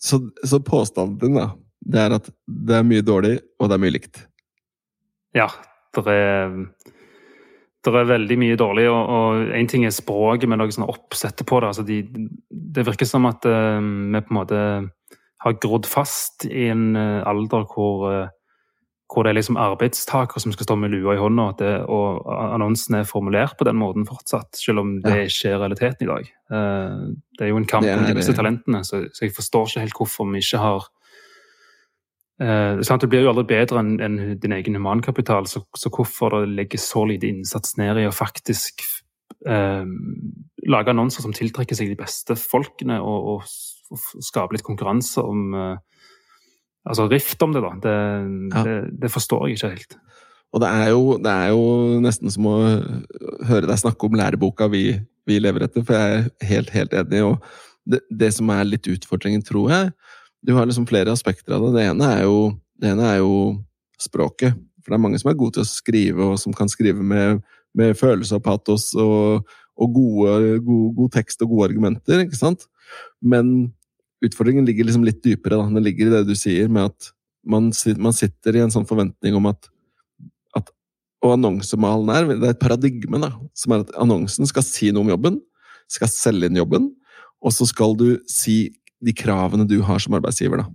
så, 0.00 0.20
så 0.44 0.60
påstanden 0.64 1.18
din, 1.20 1.38
da, 1.38 1.50
det 1.80 2.00
er 2.00 2.16
at 2.18 2.30
det 2.46 2.78
er 2.78 2.88
mye 2.88 3.04
dårlig, 3.04 3.36
og 3.60 3.68
det 3.68 3.76
er 3.76 3.84
mye 3.84 3.96
likt. 3.96 4.24
Ja, 5.36 5.48
det 5.96 6.04
er, 6.12 6.56
det 7.82 7.92
er 7.92 8.10
veldig 8.10 8.38
mye 8.40 8.58
dårlig, 8.60 8.88
og, 8.92 9.44
én 9.50 9.62
en 9.62 9.70
ting 9.70 9.86
er 9.88 9.94
språket, 9.94 10.48
men 10.50 10.64
også 10.64 10.80
sånn 10.80 10.90
oppsettet 10.92 11.48
på 11.48 11.60
det. 11.60 11.72
Altså 11.72 11.86
de, 11.88 12.00
det 12.50 12.86
virker 12.88 13.08
som 13.08 13.28
at 13.30 13.46
uh, 13.48 13.80
vi 13.80 14.22
på 14.22 14.34
en 14.34 14.40
måte 14.40 14.62
har 15.42 15.58
grodd 15.58 15.88
fast 15.90 16.46
i 16.46 16.68
en 16.70 16.92
uh, 16.94 17.24
alder 17.26 17.64
hvor, 17.72 18.04
eh, 18.12 18.28
hvor 19.12 19.26
det 19.26 19.32
er 19.32 19.36
liksom 19.36 19.58
arbeidstakere 19.60 20.40
som 20.40 20.54
skal 20.54 20.64
stå 20.64 20.76
med 20.80 20.94
lua 20.94 21.16
i 21.16 21.20
hånda, 21.20 21.50
det, 21.58 21.72
og 21.92 22.24
annonsen 22.32 22.96
er 22.96 23.08
formulert 23.08 23.58
på 23.58 23.66
den 23.68 23.76
måten 23.76 24.08
fortsatt, 24.08 24.56
selv 24.56 24.80
om 24.80 24.94
det 25.04 25.12
Ja. 25.12 25.26
ikke 25.28 25.52
er 25.52 25.60
realiteten 25.60 26.06
i 26.06 26.10
dag. 26.10 26.32
Eh, 26.52 26.96
det 27.38 27.44
er 27.44 27.52
jo 27.52 27.60
en 27.60 27.68
kamp 27.68 27.86
om 27.86 28.06
de 28.08 28.16
beste 28.16 28.34
talentene, 28.38 28.84
så, 28.88 29.04
så 29.12 29.26
jeg 29.26 29.36
forstår 29.36 29.68
ikke 29.68 29.84
helt 29.86 30.00
hvorfor 30.00 30.32
vi 30.32 30.40
ikke 30.40 30.64
har 30.64 30.88
Eh? 32.42 32.98
Du 32.98 33.06
blir 33.10 33.24
jo 33.24 33.32
aldri 33.32 33.44
bedre 33.50 33.82
enn 33.82 33.92
en 34.02 34.18
din 34.40 34.54
egen 34.56 34.78
humankapital, 34.78 35.46
så, 35.50 35.64
så 35.76 35.92
hvorfor 35.92 36.40
det 36.40 36.56
legges 36.56 36.88
så 36.90 37.04
lite 37.08 37.28
innsats 37.30 37.76
ned 37.80 38.00
i 38.00 38.08
å 38.08 38.14
faktisk 38.14 38.84
eh, 39.46 39.84
lage 40.72 40.94
annonser 40.94 41.26
som 41.26 41.34
tiltrekker 41.36 41.78
seg 41.78 41.92
de 41.92 42.00
beste 42.00 42.36
folkene, 42.38 43.00
og, 43.02 43.28
og, 43.34 43.54
og 43.92 44.24
skape 44.24 44.56
litt 44.56 44.66
konkurranse 44.66 45.22
om 45.22 45.52
eh, 45.58 45.76
Altså 46.88 47.06
rift 47.10 47.42
om 47.44 47.52
det, 47.54 47.62
da. 47.62 47.72
Det, 47.82 47.96
Ja. 48.54 48.62
det, 48.66 48.76
det 49.02 49.10
forstår 49.12 49.46
jeg 49.48 49.56
ikke 49.58 49.72
helt. 49.76 49.96
Og 50.52 50.60
det 50.60 50.68
er, 50.68 50.88
jo, 50.92 51.16
det 51.22 51.32
er 51.32 51.52
jo 51.54 52.00
nesten 52.04 52.30
som 52.30 52.46
å 52.50 52.56
høre 53.48 53.68
deg 53.70 53.78
snakke 53.80 54.04
om 54.08 54.16
læreboka 54.18 54.66
vi, 54.68 54.98
vi 55.28 55.38
lever 55.40 55.64
etter, 55.64 55.84
for 55.86 55.96
jeg 55.96 56.18
er 56.18 56.48
helt, 56.50 56.72
helt 56.74 56.92
enig. 56.92 57.22
Og 57.24 57.38
det, 57.88 58.02
det 58.10 58.28
som 58.36 58.50
er 58.52 58.66
litt 58.68 58.86
utfordringen, 58.90 59.42
tror 59.42 59.70
jeg 59.72 59.92
Du 60.44 60.52
har 60.56 60.66
liksom 60.66 60.84
flere 60.90 61.14
aspekter 61.14 61.54
av 61.54 61.64
det. 61.68 61.72
Det 61.78 61.86
ene 61.92 62.10
er 62.18 62.22
jo, 62.26 62.52
det 62.82 62.90
ene 62.92 63.08
er 63.14 63.18
jo 63.22 63.62
språket. 64.02 64.58
For 64.82 64.90
det 64.90 64.98
er 64.98 65.02
mange 65.04 65.18
som 65.22 65.30
er 65.30 65.38
gode 65.38 65.54
til 65.56 65.62
å 65.62 65.70
skrive, 65.70 66.24
og 66.32 66.40
som 66.42 66.52
kan 66.52 66.68
skrive 66.68 67.02
med, 67.06 67.40
med 67.78 67.94
følelse 67.96 68.36
og 68.40 68.42
patos 68.42 68.88
og, 68.98 69.46
og 69.78 69.94
gode, 69.94 70.58
god, 70.66 70.88
god 70.98 71.12
tekst 71.14 71.44
og 71.46 71.54
gode 71.54 71.70
argumenter, 71.70 72.24
ikke 72.26 72.40
sant? 72.40 72.66
Men 73.22 73.72
utfordringen 74.22 74.66
ligger 74.68 74.88
liksom 74.88 75.04
litt 75.06 75.22
dypere. 75.24 75.58
Da. 75.58 75.68
Den 75.68 75.84
ligger 75.84 76.08
i 76.08 76.14
det 76.16 76.24
du 76.28 76.34
sier, 76.38 76.70
med 76.72 76.90
at 76.90 77.12
man, 77.42 77.70
man 77.98 78.14
sitter 78.14 78.56
i 78.56 78.62
en 78.64 78.74
sånn 78.74 78.88
forventning 78.88 79.36
om 79.38 79.50
at 79.50 79.70
og 81.22 81.36
annonsemalen 81.36 82.10
er, 82.10 82.28
det 82.34 82.48
er 82.48 82.54
et 82.56 82.62
paradigme, 82.62 83.20
da, 83.22 83.30
som 83.54 83.74
er 83.74 83.84
at 83.84 83.94
annonsen 84.02 84.48
skal 84.50 84.64
si 84.66 84.90
noe 84.90 85.06
om 85.06 85.12
jobben, 85.12 85.38
skal 85.90 86.10
selge 86.10 86.48
inn 86.50 86.58
jobben, 86.58 86.88
og 87.42 87.54
så 87.54 87.66
skal 87.68 87.94
du 87.98 88.08
si 88.30 88.72
de 89.02 89.14
kravene 89.14 89.66
du 89.68 89.78
har 89.86 90.02
som 90.02 90.16
arbeidsgiver. 90.18 90.62
da. 90.62 90.66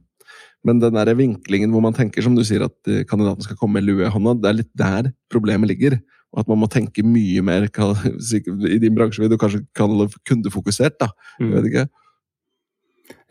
Men 0.67 0.79
den 0.79 0.95
der 0.95 1.13
vinklingen 1.15 1.71
hvor 1.71 1.83
man 1.83 1.95
tenker, 1.95 2.23
som 2.23 2.35
du 2.35 2.43
sier, 2.47 2.65
at 2.65 2.91
eh, 2.91 3.03
kandidaten 3.07 3.43
skal 3.43 3.59
komme 3.59 3.77
med 3.77 3.87
lue 3.87 4.07
i 4.07 4.11
hånda, 4.11 4.35
det 4.39 4.49
er 4.49 4.59
litt 4.61 4.73
der 4.79 5.11
problemet 5.31 5.71
ligger. 5.71 5.99
Og 6.35 6.43
at 6.43 6.49
man 6.51 6.59
må 6.59 6.67
tenke 6.71 7.05
mye 7.07 7.43
mer 7.45 7.67
I 7.67 8.79
din 8.83 8.95
bransje 8.95 9.23
vil 9.23 9.31
du 9.31 9.37
kanskje 9.39 9.63
kalle 9.75 10.05
det 10.05 10.19
kundefokusert, 10.27 10.97
da. 10.99 11.11
Jeg 11.39 11.55
vet 11.55 11.69
ikke. 11.71 11.87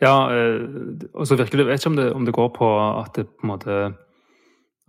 Ja, 0.01 0.29
eh, 0.29 0.61
og 1.13 1.25
så 1.27 1.35
virker 1.37 1.57
det 1.57 1.65
Jeg 1.65 1.71
vet 1.71 1.79
ikke 1.81 1.89
om 1.93 1.95
det, 1.99 2.09
om 2.13 2.25
det 2.25 2.33
går 2.35 2.49
på 2.55 2.67
at 3.01 3.13
det 3.17 3.25
på 3.37 3.43
en 3.47 3.51
måte 3.53 3.77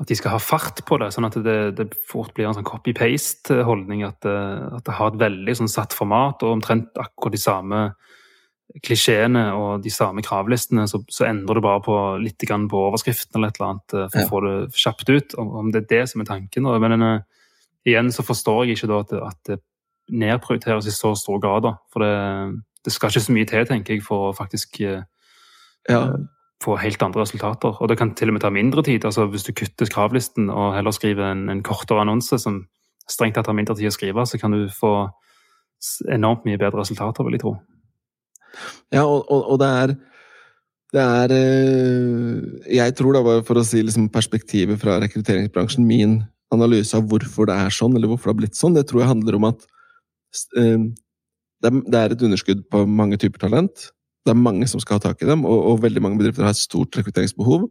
at 0.00 0.07
de 0.07 0.14
skal 0.14 0.30
ha 0.30 0.38
fart 0.38 0.85
på 0.87 0.95
det, 1.02 1.09
sånn 1.11 1.26
at 1.26 1.35
det, 1.42 1.54
det 1.75 1.88
fort 2.07 2.30
blir 2.37 2.47
en 2.47 2.54
sånn 2.54 2.62
copy-paste-holdning. 2.68 4.04
At, 4.07 4.21
det- 4.23 4.76
at 4.76 4.85
det 4.87 4.95
har 4.95 5.09
et 5.11 5.18
veldig 5.18 5.57
sånn 5.59 5.68
satt 5.73 5.92
format 5.97 6.38
og 6.47 6.52
omtrent 6.61 6.92
akkurat 7.02 7.35
de 7.35 7.40
samme 7.42 7.80
klisjeene 8.85 9.42
og 9.57 9.83
de 9.83 9.90
samme 9.90 10.23
kravlistene. 10.23 10.85
Så, 10.90 11.00
så 11.11 11.26
endrer 11.26 11.59
du 11.59 11.64
bare 11.64 11.83
på 11.83 11.97
litt 12.23 12.38
grann 12.47 12.68
på 12.71 12.78
overskriften 12.90 13.38
eller 13.40 13.50
et 13.50 13.59
eller 13.59 13.73
annet 13.73 13.97
eh, 13.97 14.07
for 14.12 14.21
Ja. 14.21 14.26
å 14.26 14.30
få 14.30 14.42
det 14.45 14.83
kjapt 14.85 15.11
ut. 15.11 15.35
Om, 15.40 15.50
om 15.62 15.73
det 15.75 15.83
er 15.83 15.88
det 15.97 16.02
som 16.12 16.23
er 16.23 16.30
tanken. 16.30 16.68
Men 16.85 17.02
eh, 17.02 17.21
igjen 17.88 18.12
så 18.14 18.23
forstår 18.26 18.66
jeg 18.68 18.76
ikke 18.78 18.90
da 18.92 19.00
at 19.02 19.12
at 19.33 19.40
det 19.50 19.59
nedprioriteres 20.09 20.87
i 20.88 20.95
så 20.95 21.11
stor 21.18 21.40
grad. 21.42 21.66
da. 21.66 21.75
For 21.92 22.00
det, 22.07 22.12
det 22.85 22.95
skal 22.95 23.13
ikke 23.13 23.25
så 23.27 23.35
mye 23.35 23.49
til, 23.49 23.67
tenker 23.69 23.97
jeg, 23.97 24.05
for 24.07 24.29
å 24.29 24.35
faktisk 24.37 24.81
eh, 24.87 25.07
Ja, 25.89 26.03
få 26.63 26.75
helt 26.83 27.03
andre 27.03 27.23
resultater. 27.23 27.77
Og 27.79 27.89
det 27.89 27.99
kan 28.01 28.15
til 28.19 28.33
og 28.33 28.35
med 28.37 28.43
ta 28.43 28.51
mindre 28.51 28.83
tid. 28.83 29.05
altså 29.05 29.29
Hvis 29.31 29.47
du 29.47 29.53
kutter 29.53 29.87
kravlisten 29.87 30.51
og 30.51 30.75
heller 30.75 30.91
skriver 30.91 31.31
en, 31.31 31.49
en 31.49 31.63
kortere 31.63 32.03
annonse 32.03 32.39
som 32.39 32.65
strengt 33.09 33.39
tatt 33.39 33.47
har 33.47 33.57
mindre 33.57 33.77
tid 33.79 33.89
å 33.89 33.95
skrive, 33.95 34.27
så 34.27 34.41
kan 34.41 34.53
du 34.53 34.67
få 34.73 35.09
enormt 36.11 36.45
mye 36.49 36.59
bedre 36.59 36.83
resultater, 36.83 37.25
vil 37.25 37.39
jeg 37.39 37.45
tro. 37.45 37.55
Ja, 38.93 39.05
og, 39.05 39.29
og, 39.31 39.45
og 39.55 39.61
det 39.63 39.69
er 39.69 39.95
det 40.89 41.03
er 41.05 41.33
eh, 41.37 42.75
Jeg 42.75 42.95
tror, 42.97 43.13
da, 43.13 43.23
bare 43.25 43.45
for 43.45 43.61
å 43.61 43.65
si 43.67 43.83
liksom 43.85 44.09
perspektivet 44.13 44.81
fra 44.81 44.97
rekrutteringsbransjen, 45.03 45.85
min 45.87 46.23
analyse 46.55 46.97
av 46.97 47.05
hvorfor 47.11 47.51
det 47.51 47.59
er 47.61 47.75
sånn, 47.75 47.97
eller 47.97 48.09
hvorfor 48.09 48.31
det 48.31 48.35
har 48.35 48.41
blitt 48.41 48.57
sånn, 48.57 48.77
det 48.77 48.87
tror 48.89 49.03
jeg 49.03 49.11
handler 49.11 49.37
om 49.37 49.49
at 49.51 49.67
eh, 50.57 50.87
det 51.62 51.71
er, 51.71 51.81
det 51.85 52.00
er 52.00 52.15
et 52.15 52.23
underskudd 52.29 52.62
på 52.71 52.85
mange 52.87 53.19
typer 53.21 53.43
talent. 53.47 53.88
Det 54.27 54.35
er 54.35 54.38
mange 54.38 54.69
som 54.71 54.83
skal 54.83 54.99
ha 54.99 55.09
tak 55.09 55.23
i 55.25 55.29
dem, 55.29 55.45
og, 55.49 55.59
og 55.73 55.83
veldig 55.83 56.03
mange 56.05 56.21
bedrifter 56.21 56.47
har 56.47 56.55
et 56.55 56.61
stort 56.61 56.97
rekrutteringsbehov. 56.99 57.69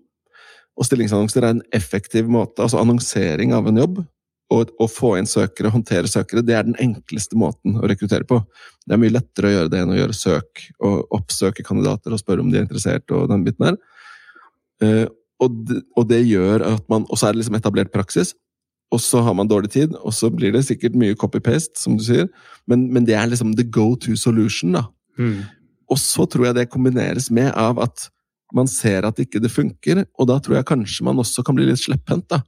Og 0.78 0.86
stillingsannonser 0.86 1.46
er 1.46 1.56
en 1.56 1.66
effektiv 1.76 2.30
måte, 2.30 2.62
altså 2.64 2.82
annonsering 2.82 3.54
av 3.56 3.70
en 3.70 3.82
jobb, 3.82 4.02
og 4.54 4.72
å 4.80 4.88
få 4.88 5.18
inn 5.20 5.28
søkere, 5.28 5.72
håndtere 5.74 6.08
søkere, 6.08 6.44
det 6.46 6.56
er 6.56 6.68
den 6.68 6.78
enkleste 6.80 7.36
måten 7.40 7.76
å 7.82 7.88
rekruttere 7.90 8.28
på. 8.28 8.40
Det 8.88 8.96
er 8.96 9.02
mye 9.02 9.16
lettere 9.16 9.50
å 9.50 9.56
gjøre 9.56 9.72
det 9.74 9.82
enn 9.84 9.92
å 9.92 9.98
gjøre 9.98 10.16
søk 10.16 10.64
og 10.88 11.18
oppsøke 11.18 11.66
kandidater 11.68 12.16
og 12.16 12.22
spørre 12.22 12.46
om 12.46 12.52
de 12.54 12.62
er 12.62 12.64
interessert. 12.64 13.04
Og 13.12 13.28
den 13.32 13.44
biten 13.44 13.68
der. 13.68 13.80
Uh, 14.84 15.06
og, 15.44 15.58
det, 15.68 15.82
og 16.00 16.08
det 16.10 16.22
gjør 16.30 16.64
at 16.70 16.86
man, 16.92 17.04
og 17.12 17.20
så 17.20 17.28
er 17.28 17.36
det 17.36 17.42
liksom 17.42 17.58
etablert 17.60 17.92
praksis, 17.94 18.32
og 18.92 19.02
så 19.04 19.22
har 19.24 19.36
man 19.36 19.50
dårlig 19.50 19.74
tid, 19.74 19.96
og 20.00 20.14
så 20.16 20.30
blir 20.32 20.54
det 20.56 20.64
sikkert 20.68 20.96
mye 20.96 21.16
copy-paste, 21.20 21.76
som 21.80 21.98
du 22.00 22.06
sier, 22.06 22.30
men, 22.68 22.88
men, 22.94 23.06
det 23.08 23.18
er 23.20 23.28
liksom 23.28 23.56
the 23.58 23.66
go 23.68 23.96
to 24.00 24.16
solution. 24.16 24.78
da. 24.78 24.86
Mm. 25.20 25.44
Og 25.92 26.00
så 26.00 26.28
tror 26.28 26.50
jeg 26.50 26.56
det 26.56 26.70
kombineres 26.72 27.30
med 27.32 27.52
av 27.56 27.82
at 27.84 28.08
man 28.56 28.70
ser 28.72 29.04
at 29.04 29.20
ikke 29.20 29.42
det 29.44 29.52
funker, 29.52 30.06
og 30.16 30.30
da 30.30 30.40
tror 30.40 30.60
jeg 30.60 30.70
kanskje 30.70 31.04
man 31.04 31.20
også 31.20 31.44
kan 31.44 31.58
bli 31.58 31.68
litt 31.68 31.84
slepphendt. 31.84 32.30
da. 32.32 32.42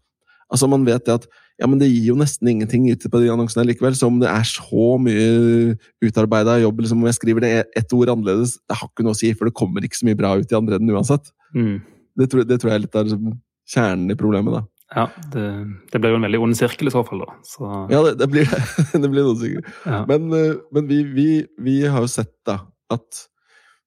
Altså 0.49 0.67
Man 0.67 0.85
vet 0.87 1.05
det 1.05 1.19
at 1.19 1.27
ja, 1.59 1.67
men 1.67 1.79
det 1.81 1.89
gir 1.89 2.13
jo 2.13 2.15
nesten 2.15 2.47
ingenting 2.47 2.85
ute 2.87 3.09
på 3.11 3.19
de 3.19 3.27
annonsene 3.33 3.65
likevel, 3.67 3.95
så 3.97 4.07
om 4.07 4.21
det 4.21 4.29
er 4.31 4.45
så 4.47 4.93
mye 5.01 5.75
utarbeida 5.99 6.55
jobb, 6.61 6.79
liksom 6.79 7.01
om 7.03 7.09
jeg 7.09 7.17
skriver 7.17 7.43
det 7.43 7.51
ett 7.75 7.95
ord 7.95 8.13
annerledes, 8.13 8.55
det 8.63 8.77
har 8.79 8.87
ikke 8.87 9.03
noe 9.03 9.17
å 9.17 9.19
si, 9.19 9.33
for 9.35 9.49
det 9.49 9.57
kommer 9.59 9.83
ikke 9.83 9.99
så 9.99 10.07
mye 10.07 10.19
bra 10.19 10.37
ut 10.39 10.53
i 10.53 10.55
andre 10.55 10.79
enden 10.79 10.95
uansett. 10.95 11.27
Mm. 11.51 11.81
Det, 12.15 12.29
tror, 12.31 12.47
det, 12.47 12.61
tror, 12.61 12.71
jeg 12.71 12.79
er 12.79 12.85
litt 12.85 12.95
av 12.95 13.09
liksom, 13.09 13.35
kjernen 13.75 14.15
i 14.15 14.17
problemet, 14.19 14.55
da. 14.55 14.63
Ja, 14.89 15.05
det, 15.33 15.45
det 15.91 15.99
blir 16.01 16.15
jo 16.15 16.17
en 16.17 16.25
veldig 16.25 16.39
ond 16.41 16.57
sirkel 16.57 16.89
i 16.89 16.93
så 16.93 17.03
fall, 17.05 17.21
da. 17.21 17.35
Så... 17.45 17.65
Ja, 17.91 18.01
det, 18.07 18.15
det, 18.17 18.27
blir 18.31 18.47
det. 19.03 19.09
blir 19.09 19.27
noe 19.27 19.37
sikkert. 19.37 19.67
Ja. 19.85 20.01
Men, 20.09 20.29
eh, 20.33 20.55
men 20.73 20.87
vi, 20.89 21.03
vi, 21.13 21.27
vi, 21.61 21.75
har 21.85 22.05
jo 22.05 22.09
sett 22.09 22.33
da 22.49 22.63
at 22.89 23.25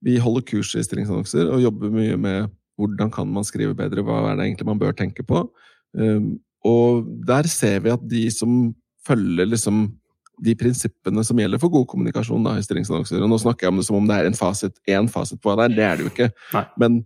vi 0.02 0.20
holder 0.22 0.46
kurs 0.46 0.74
i 0.78 0.84
stillingsannonser 0.84 1.50
og 1.50 1.62
jobber 1.62 1.90
mye 1.94 2.18
med 2.18 2.52
hvordan 2.80 3.10
kan 3.14 3.28
man 3.30 3.46
skrive 3.46 3.74
bedre, 3.78 4.04
hva 4.06 4.22
er 4.30 4.38
det 4.38 4.46
egentlig 4.46 4.68
man 4.70 4.80
bør 4.80 4.94
tenke 4.96 5.26
på. 5.26 5.44
Um, 5.94 6.38
og 6.66 7.06
der 7.26 7.46
ser 7.50 7.82
vi 7.84 7.92
at 7.92 8.02
de 8.08 8.22
som 8.32 8.72
følger 9.06 9.50
liksom 9.50 9.84
de 10.42 10.54
prinsippene 10.58 11.22
som 11.26 11.38
gjelder 11.38 11.60
for 11.60 11.70
god 11.70 11.84
kommunikasjon 11.90 12.46
da, 12.46 12.56
i 12.56 12.64
stillingsannonser 12.64 13.22
Og 13.22 13.28
nå 13.30 13.36
snakker 13.38 13.66
jeg 13.66 13.74
om 13.74 13.78
det 13.78 13.84
som 13.86 13.98
om 13.98 14.06
det 14.08 14.16
er 14.16 14.30
en 14.30 14.38
fasit, 14.38 14.78
én 14.90 15.10
fasit 15.10 15.42
på 15.42 15.50
hva 15.50 15.58
det 15.60 15.66
er, 15.68 15.76
det 15.76 15.84
er 15.86 15.98
det 15.98 16.06
jo 16.06 16.12
ikke. 16.14 16.28
Men, 16.80 17.02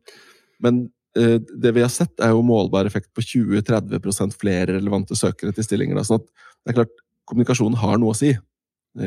men 0.62 0.84
det 1.16 1.72
vi 1.72 1.82
har 1.82 1.90
sett, 1.92 2.12
er 2.20 2.34
jo 2.34 2.44
målbar 2.44 2.88
effekt 2.88 3.08
på 3.16 3.24
20-30% 3.24 4.36
flere 4.36 4.76
relevante 4.76 5.16
søkere 5.16 5.54
til 5.56 5.64
stillinger. 5.64 6.02
Sånn 6.04 6.20
at 6.20 6.26
det 6.28 6.72
er 6.72 6.78
klart, 6.82 6.94
kommunikasjon 7.26 7.78
har 7.80 7.98
noe 8.02 8.14
å 8.14 8.18
si. 8.18 8.34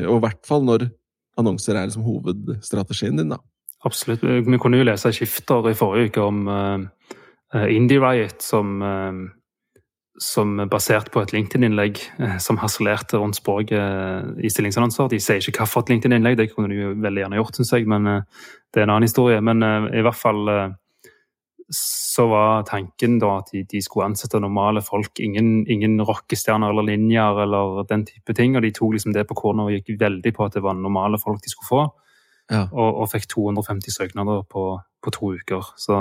Og 0.00 0.16
i 0.18 0.24
hvert 0.24 0.42
fall 0.46 0.66
når 0.66 0.88
annonser 1.40 1.76
er 1.76 1.88
liksom 1.88 2.06
hovedstrategien 2.06 3.16
din. 3.16 3.34
da. 3.34 3.40
Absolutt. 3.84 4.22
Vi 4.22 4.60
kunne 4.60 4.80
jo 4.80 4.86
lese 4.86 5.12
skifter 5.14 5.70
i 5.70 5.76
forrige 5.76 6.10
uke 6.10 6.24
om 6.24 6.48
uh, 6.48 7.68
Indie 7.72 8.00
Riot, 8.02 8.42
som, 8.44 8.82
uh, 8.84 9.80
som 10.20 10.58
basert 10.70 11.08
på 11.14 11.22
et 11.24 11.32
LinkedIn-innlegg 11.32 12.02
uh, 12.20 12.36
som 12.42 12.60
harselerte 12.60 13.20
rundt 13.20 13.40
språket 13.40 14.36
i 14.44 14.52
stillingsannonser. 14.52 15.08
De 15.08 15.22
sier 15.22 15.40
ikke 15.40 15.64
hvilket 15.64 15.94
LinkedIn-innlegg, 15.94 16.36
det 16.42 16.50
kunne 16.52 16.68
de 16.72 16.82
jo 16.82 16.92
veldig 17.00 17.24
gjerne 17.24 17.40
gjort, 17.40 17.56
syns 17.56 17.72
jeg, 17.78 17.88
men 17.88 18.10
det 18.10 18.82
er 18.82 18.86
en 18.86 18.94
annen 18.96 19.08
historie. 19.08 19.40
Men 19.40 19.64
i 19.64 20.04
hvert 20.04 20.20
fall 20.20 20.44
så 21.70 22.26
var 22.26 22.64
tanken 22.66 23.18
da 23.22 23.36
at 23.38 23.52
de, 23.54 23.62
de 23.70 23.80
skulle 23.82 24.08
ansette 24.10 24.40
normale 24.42 24.82
folk. 24.82 25.20
Ingen, 25.22 25.62
ingen 25.70 26.00
rockestjerner 26.02 26.72
eller 26.72 26.88
linjer 26.88 27.42
eller 27.44 27.84
den 27.90 28.02
type 28.08 28.34
ting. 28.34 28.56
Og 28.58 28.64
de 28.64 28.72
tok 28.74 28.96
liksom 28.96 29.14
det 29.14 29.26
på 29.28 29.36
kornet 29.38 29.68
og 29.68 29.76
gikk 29.76 30.00
veldig 30.00 30.32
på 30.34 30.46
at 30.46 30.58
det 30.58 30.64
var 30.64 30.78
normale 30.78 31.20
folk 31.22 31.42
de 31.44 31.52
skulle 31.52 31.70
få. 31.70 31.84
Ja. 32.50 32.64
Og, 32.72 33.04
og, 33.04 33.06
fikk 33.12 33.28
250 33.30 33.94
søknader 33.94 34.42
på, 34.50 34.64
på 35.02 35.14
to 35.14 35.32
uker. 35.38 35.70
Så, 35.78 36.00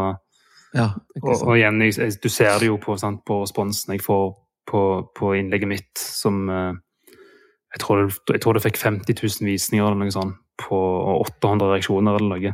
ja, 0.74 0.90
og, 1.22 1.34
og, 1.36 1.54
igjen, 1.60 1.82
jeg, 1.86 2.18
du 2.24 2.30
ser 2.34 2.58
det 2.62 2.72
jo 2.72 2.80
på, 2.82 2.98
sant, 2.98 3.22
på 3.26 3.44
responsen 3.44 3.94
jeg 3.94 4.02
får 4.06 4.32
på, 4.70 4.82
på 5.18 5.34
innlegget 5.38 5.70
mitt, 5.70 5.92
som 5.98 6.44
eh, 6.50 6.74
jeg 7.74 7.82
tror, 7.84 8.02
det, 8.02 8.18
jeg 8.34 8.42
tror, 8.42 8.58
det, 8.58 8.66
fikk 8.66 8.78
50 8.82 9.18
000 9.18 9.50
visninger 9.50 9.86
eller 9.86 10.02
noe 10.02 10.14
sånt, 10.14 10.38
på, 10.60 10.78
og 10.78 11.30
800 11.30 11.74
reaksjoner 11.74 12.18
eller 12.18 12.34
noe. 12.34 12.54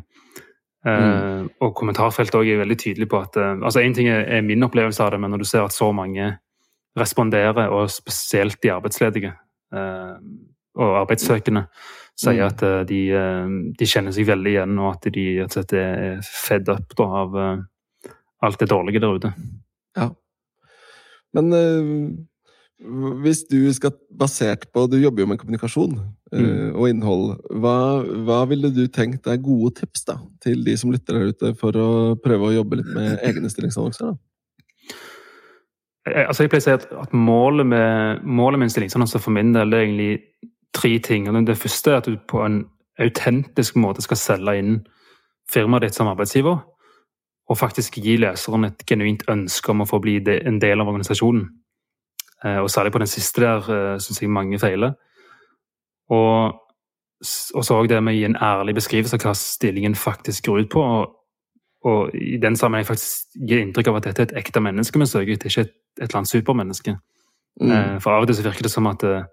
Eh, 0.86 1.04
mm. 1.42 1.46
og 1.66 1.72
kommentarfeltet 1.78 2.36
er 2.46 2.60
veldig 2.62 2.78
tydelig 2.78 3.08
på 3.10 3.18
at 3.18 3.38
uh, 3.42 3.56
altså 3.58 3.82
Én 3.82 3.96
ting 3.98 4.10
er, 4.12 4.22
er, 4.38 4.44
min 4.46 4.64
opplevelse 4.68 5.02
av 5.02 5.16
det, 5.16 5.20
men 5.24 5.34
når 5.34 5.42
du 5.42 5.48
ser 5.50 5.66
at 5.66 5.74
så 5.74 5.90
mange 5.96 6.36
responderer, 6.96 7.72
og 7.74 7.90
spesielt 7.92 8.62
de 8.64 8.72
arbeidsledige 8.72 9.32
uh, 9.76 10.20
og 10.78 11.00
arbeidssøkende, 11.02 11.66
sier 12.20 12.46
mm. 12.46 12.52
at 12.52 12.88
de, 12.88 13.00
de, 13.76 13.88
kjenner 13.88 14.14
seg 14.16 14.28
veldig 14.28 14.52
igjen, 14.54 14.78
og 14.80 14.94
at 14.94 15.10
de 15.16 15.26
at 15.44 15.74
er 15.76 16.22
fed 16.24 16.70
up 16.72 16.94
da, 16.96 17.08
av 17.24 17.36
alt 18.46 18.62
det 18.62 18.70
dårlige 18.72 19.02
der 19.04 19.18
ute. 19.18 19.32
Ja. 19.98 20.08
Men 21.36 21.52
hvis 23.24 23.46
du 23.48 23.72
skal 23.74 23.94
basert 24.12 24.66
på 24.76 24.82
Du 24.92 24.98
jobber 25.00 25.24
jo 25.24 25.30
med 25.32 25.40
kommunikasjon 25.40 25.94
mm. 26.34 26.76
og 26.76 26.90
innhold. 26.90 27.38
Hva, 27.62 28.04
hva, 28.28 28.42
ville 28.52 28.72
du 28.76 28.84
tenkt 28.92 29.28
er 29.32 29.40
gode 29.40 29.78
tips 29.80 30.04
da, 30.10 30.18
til 30.44 30.66
de 30.66 30.76
som 30.78 30.92
lytter 30.92 31.16
der 31.16 31.32
ute, 31.32 31.54
for 31.60 31.78
å 31.80 31.90
prøve 32.20 32.50
å 32.50 32.56
jobbe 32.58 32.82
litt 32.82 32.92
med 32.96 33.20
egne 33.24 33.52
stillingsannonser? 33.52 34.12
da? 34.12 34.18
Altså 36.28 36.46
jeg 36.46 36.52
pleier 36.54 36.62
å 36.62 36.68
si 36.68 36.76
at, 36.76 36.86
at 37.02 37.16
målet, 37.18 37.66
med, 37.66 38.22
målet 38.28 38.60
med 38.60 38.68
en 38.68 38.76
stillingsannonse 38.76 39.24
for 39.24 39.34
min 39.34 39.56
del 39.56 39.74
er 39.74 39.88
egentlig 39.88 40.12
tre 40.76 40.98
ting. 41.00 41.32
Det 41.48 41.58
første 41.58 41.92
er 41.92 42.04
at 42.04 42.10
du 42.12 42.20
på 42.30 42.44
en 42.46 42.66
autentisk 43.02 43.80
måte 43.80 44.04
skal 44.06 44.20
selge 44.20 44.60
inn 44.60 44.76
firmaet 45.52 45.88
ditt 45.88 45.98
som 45.98 46.12
arbeidsgiver. 46.12 46.60
Og 47.50 47.58
faktisk 47.58 47.98
gi 48.02 48.20
leseren 48.22 48.68
et 48.68 48.86
genuint 48.90 49.24
ønske 49.32 49.72
om 49.72 49.82
å 49.82 49.90
få 49.90 50.02
bli 50.04 50.20
en 50.36 50.60
del 50.62 50.82
av 50.82 50.92
organisasjonen. 50.92 51.48
Eh, 52.44 52.60
og 52.60 52.70
særlig 52.70 52.92
på 52.92 53.02
den 53.02 53.08
siste 53.10 53.42
der 53.42 53.70
eh, 53.72 54.00
syns 54.02 54.22
jeg 54.22 54.30
mange 54.30 54.60
feiler. 54.60 54.96
Og, 56.10 56.56
og 57.56 57.66
så 57.66 57.78
òg 57.80 57.90
det 57.90 58.02
med 58.04 58.16
å 58.16 58.18
gi 58.18 58.26
en 58.28 58.40
ærlig 58.44 58.76
beskrivelse 58.78 59.18
av 59.18 59.30
hva 59.30 59.36
stillingen 59.40 59.96
faktisk 59.98 60.50
går 60.50 60.66
ut 60.66 60.74
på. 60.74 60.84
Og, 60.84 61.16
og 61.86 62.18
i 62.18 62.38
den 62.42 62.58
sammenheng 62.60 62.88
faktisk 62.88 63.40
gi 63.48 63.62
inntrykk 63.62 63.92
av 63.92 64.02
at 64.02 64.10
dette 64.10 64.26
er 64.26 64.30
et 64.30 64.38
ekte 64.44 64.64
menneske 64.64 65.00
vi 65.00 65.10
søker 65.10 65.38
etter, 65.38 65.52
ikke 65.52 65.68
et, 65.68 65.74
et 66.02 66.08
eller 66.10 66.22
annet 66.22 66.34
supermenneske. 66.34 66.98
Mm. 67.62 67.72
Eh, 67.72 67.96
for 68.04 68.16
av 68.16 68.26
og 68.26 68.30
til 68.30 68.40
så 68.40 68.46
virker 68.50 68.68
det 68.68 68.74
som 68.74 68.90
at 68.92 69.06
eh, 69.06 69.26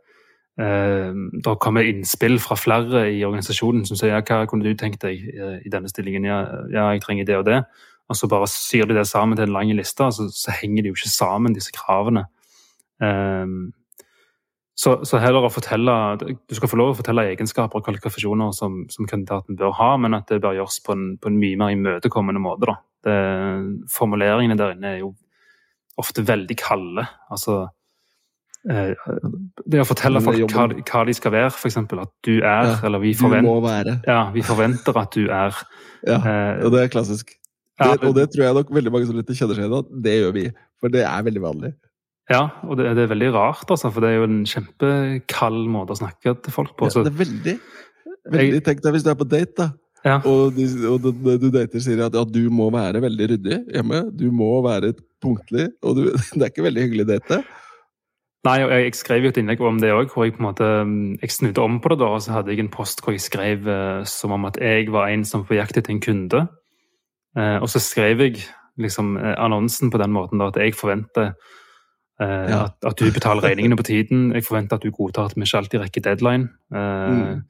det 1.42 1.56
kommer 1.64 1.88
innspill 1.88 2.38
fra 2.40 2.56
flere 2.60 3.06
i 3.10 3.22
organisasjonen 3.26 3.86
som 3.88 3.98
sier 3.98 4.14
ja, 4.14 4.20
hva 4.22 4.44
kunne 4.46 4.68
du 4.68 4.76
tenkt 4.78 5.02
deg 5.02 5.24
i 5.64 5.72
denne 5.72 5.90
stillingen, 5.90 6.28
ja, 6.28 6.44
ja, 6.70 6.90
jeg 6.92 7.02
trenger 7.02 7.28
det 7.28 7.40
og 7.40 7.48
det. 7.48 7.62
Og 8.12 8.18
så 8.18 8.28
bare 8.28 8.48
syr 8.50 8.84
de 8.88 8.96
det 8.98 9.06
sammen 9.08 9.38
til 9.38 9.48
en 9.48 9.56
lang 9.56 9.72
liste, 9.72 10.04
og 10.04 10.12
så, 10.12 10.28
så 10.34 10.52
henger 10.52 10.84
de 10.84 10.92
jo 10.92 10.98
ikke 10.98 11.12
sammen, 11.12 11.54
disse 11.56 11.72
kravene. 11.72 12.26
Um, 13.02 13.72
så, 14.78 14.94
så, 15.04 15.18
heller 15.20 15.44
å 15.44 15.50
fortelle 15.52 15.94
Du 16.22 16.54
skal 16.56 16.70
få 16.70 16.78
lov 16.80 16.92
å 16.92 16.96
fortelle 16.96 17.26
egenskaper 17.32 17.78
og 17.80 17.84
kvalifikasjoner 17.86 18.54
som, 18.56 18.82
som 18.92 19.08
kandidaten 19.10 19.58
bør 19.58 19.74
ha, 19.78 19.90
men 20.00 20.16
at 20.16 20.30
det 20.32 20.40
bør 20.42 20.56
gjøres 20.56 20.80
på 20.86 20.96
en, 20.96 21.04
på 21.20 21.28
en 21.28 21.36
mye 21.40 21.58
mer 21.60 21.74
imøtekommende 21.74 22.40
måte. 22.42 22.70
Da. 22.70 22.78
Det, 23.04 23.18
formuleringene 23.92 24.56
der 24.58 24.74
inne 24.76 24.94
er 24.94 25.02
jo 25.02 25.12
ofte 26.00 26.24
veldig 26.24 26.56
kalde. 26.56 27.04
Altså 27.32 27.58
eh, 28.70 28.96
Det 29.60 29.84
å 29.84 29.86
fortelle 29.86 30.24
folk 30.24 30.56
hva, 30.56 30.66
hva, 30.80 31.04
de 31.08 31.18
skal 31.20 31.36
være, 31.36 31.52
f.eks. 31.52 31.78
At 31.82 32.16
du 32.24 32.34
er, 32.38 32.72
ja, 32.72 32.74
eller 32.88 33.04
vi 33.04 33.12
forventer, 33.18 33.94
ja, 34.08 34.24
vi 34.32 34.46
forventer 34.46 35.04
at 35.04 35.14
du 35.14 35.26
er. 35.28 35.62
Ja, 36.00 36.18
eh, 36.18 36.64
og 36.64 36.72
det 36.74 36.86
er 36.86 36.92
klassisk. 36.96 37.36
Det, 37.82 37.94
og 38.06 38.16
det 38.16 38.28
tror 38.32 38.46
jeg 38.46 38.56
nok 38.56 38.68
veldig 38.72 38.90
mange 38.94 39.08
som 39.08 39.16
lytter 39.18 39.36
kjenner 39.36 39.58
seg 39.58 39.66
igjen 39.66 39.78
i. 39.78 40.02
Det 40.04 40.20
gjør 40.20 40.36
vi. 40.36 40.50
For 40.80 40.92
det 40.92 41.06
er 41.08 41.24
veldig 41.28 41.42
vanlig. 41.42 41.76
Ja, 42.30 42.46
og 42.62 42.78
det, 42.78 42.92
det, 42.96 43.04
er 43.04 43.10
veldig 43.10 43.30
rart, 43.34 43.66
altså, 43.66 43.90
for 43.90 44.04
det 44.04 44.12
er 44.12 44.20
jo 44.20 44.26
en 44.28 44.42
kjempekald 44.48 45.64
måte 45.72 45.96
å 45.96 45.98
snakke 45.98 46.36
til 46.44 46.54
folk 46.54 46.76
på. 46.78 46.88
Ja, 46.88 47.02
det 47.02 47.10
er 47.10 47.18
veldig, 47.18 47.56
veldig 48.30 48.58
jeg, 48.58 48.64
Tenk 48.68 48.84
deg 48.84 48.94
hvis 48.94 49.06
du 49.06 49.10
er 49.12 49.18
på 49.18 49.28
date, 49.28 49.56
da. 49.58 49.70
Ja. 50.02 50.16
Og, 50.26 50.54
de, 50.56 50.66
og 50.90 51.02
du, 51.02 51.10
du 51.38 51.48
dater 51.54 51.82
sier 51.82 52.00
at 52.02 52.14
ja, 52.16 52.22
du 52.26 52.42
må 52.50 52.66
være 52.74 53.02
veldig 53.04 53.26
ryddig 53.34 53.58
hjemme. 53.70 54.00
Du 54.18 54.26
må 54.34 54.56
være 54.64 54.96
punktlig. 55.22 55.68
Og 55.86 55.98
du, 55.98 56.08
det 56.34 56.40
er 56.42 56.50
ikke 56.50 56.66
veldig 56.66 56.86
hyggelig 56.88 57.06
date. 57.10 57.42
Nei, 58.42 58.56
og 58.64 58.72
jeg, 58.74 58.88
jeg 58.88 58.96
skrev 58.98 59.26
jo 59.26 59.30
et 59.30 59.38
innlegg 59.38 59.62
om 59.62 59.78
det 59.78 59.92
òg, 59.94 60.08
hvor 60.10 60.26
jeg 60.26 60.34
på 60.34 60.42
en 60.42 60.48
måte 60.48 60.70
jeg 61.22 61.30
snudde 61.30 61.62
om 61.62 61.78
på 61.78 61.92
det. 61.92 62.00
da, 62.02 62.10
og 62.16 62.24
Så 62.24 62.34
hadde 62.34 62.50
jeg 62.50 62.64
en 62.64 62.72
post 62.74 63.04
hvor 63.04 63.14
jeg 63.14 63.22
skrev 63.22 63.68
eh, 63.70 64.02
som 64.10 64.34
om 64.34 64.48
at 64.50 64.58
jeg 64.58 64.90
var 64.90 65.12
en 65.12 65.22
som 65.28 65.46
på 65.46 65.54
jakt 65.54 65.78
etter 65.78 65.94
en 65.94 66.02
kunde. 66.02 66.42
Eh, 67.38 67.58
og 67.62 67.70
så 67.70 67.82
skrev 67.82 68.26
jeg 68.26 68.42
liksom 68.80 69.14
uh, 69.20 69.34
annonsen 69.36 69.92
på 69.92 70.00
den 70.00 70.14
måten 70.14 70.40
da, 70.40 70.48
at 70.48 70.56
jeg 70.56 70.74
forventer 70.74 71.34
ja. 72.22 72.58
at, 72.64 72.76
at, 72.86 72.98
du 72.98 73.12
betaler 73.14 73.44
regningene 73.44 73.76
på 73.78 73.86
tiden. 73.86 74.32
Jeg 74.34 74.44
forventer 74.46 74.78
at 74.78 74.84
du 74.84 74.90
godtar 74.90 75.30
at 75.30 75.36
vi 75.36 75.44
ikke 75.46 75.60
alltid 75.62 75.80
rekker 75.84 76.04
deadline. 76.06 76.48
Uh, 76.74 77.12
mm. 77.12 77.40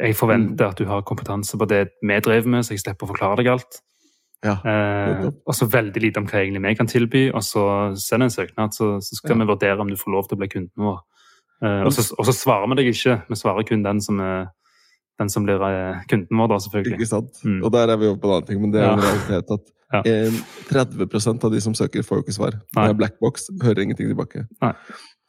Jeg 0.00 0.16
forventer 0.16 0.64
mm. 0.64 0.70
at 0.70 0.78
du 0.78 0.88
har 0.88 1.04
kompetanse 1.08 1.58
på 1.58 1.68
det 1.68 1.82
vi 2.02 2.18
driver 2.24 2.48
med, 2.48 2.66
så 2.66 2.74
jeg 2.74 2.84
slipper 2.84 3.08
å 3.08 3.12
forklare 3.12 3.40
deg 3.40 3.52
alt. 3.54 3.80
Ja, 4.46 4.54
uh, 4.62 5.30
og 5.46 5.54
så 5.56 5.66
veldig 5.66 6.02
lite 6.02 6.22
om 6.22 6.28
hva 6.30 6.42
egentlig 6.44 6.62
vi 6.62 6.74
kan 6.78 6.90
tilby, 6.90 7.24
og 7.32 7.42
så 7.42 7.64
send 7.98 8.28
en 8.28 8.34
søknad, 8.34 8.76
så, 8.76 8.96
så 9.02 9.18
skal 9.18 9.34
ja. 9.34 9.40
vi 9.42 9.50
vurdere 9.50 9.82
om 9.82 9.90
du 9.90 9.98
får 9.98 10.14
lov 10.14 10.28
til 10.28 10.38
å 10.38 10.42
bli 10.44 10.52
kunden 10.52 10.88
vår. 10.88 11.00
og, 11.58 11.90
så, 11.90 12.04
og, 12.14 12.22
så, 12.28 12.34
svarer 12.36 12.70
vi 12.70 12.78
deg 12.78 12.92
ikke, 12.92 13.16
vi 13.26 13.38
svarer 13.40 13.66
kun 13.66 13.82
den 13.82 14.00
som 14.04 14.20
er 14.22 14.46
den 15.18 15.30
som 15.32 15.46
blir 15.46 15.62
eh, 15.66 16.04
kunden 16.10 16.40
vår, 16.40 16.52
da, 16.52 16.60
selvfølgelig. 16.62 16.98
Ikke 16.98 17.10
sant? 17.10 17.42
Mm. 17.42 17.58
Og 17.66 17.74
der 17.74 17.90
er 17.92 17.98
vi 17.98 18.08
over 18.10 18.20
på 18.22 18.28
en 18.28 18.36
annen 18.36 18.48
ting, 18.50 18.60
men 18.62 18.74
det 18.74 18.82
er 18.82 18.92
en 18.92 19.02
realitet 19.02 19.54
at 19.56 19.72
Ja. 19.94 20.02
30% 20.68 21.44
av 21.46 21.54
de 21.54 21.60
som 21.64 21.74
søker, 21.76 22.04
får 22.04 22.20
jo 22.20 22.26
ikke 22.26 22.36
svar. 22.36 22.58
Det 22.76 22.84
er 22.90 22.98
black 22.98 23.16
box, 23.22 23.48
hører 23.64 23.86
ingenting 23.86 24.10
tilbake. 24.10 24.44
Nei. 24.64 24.74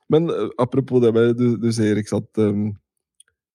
Men 0.09 0.29
uh, 0.33 0.49
apropos 0.57 1.03
det 1.03 1.13
med 1.13 1.37
Du, 1.37 1.53
du 1.61 1.69
sier 1.75 1.99
ikke 2.01 2.15
sant 2.15 2.39
um, 2.41 2.71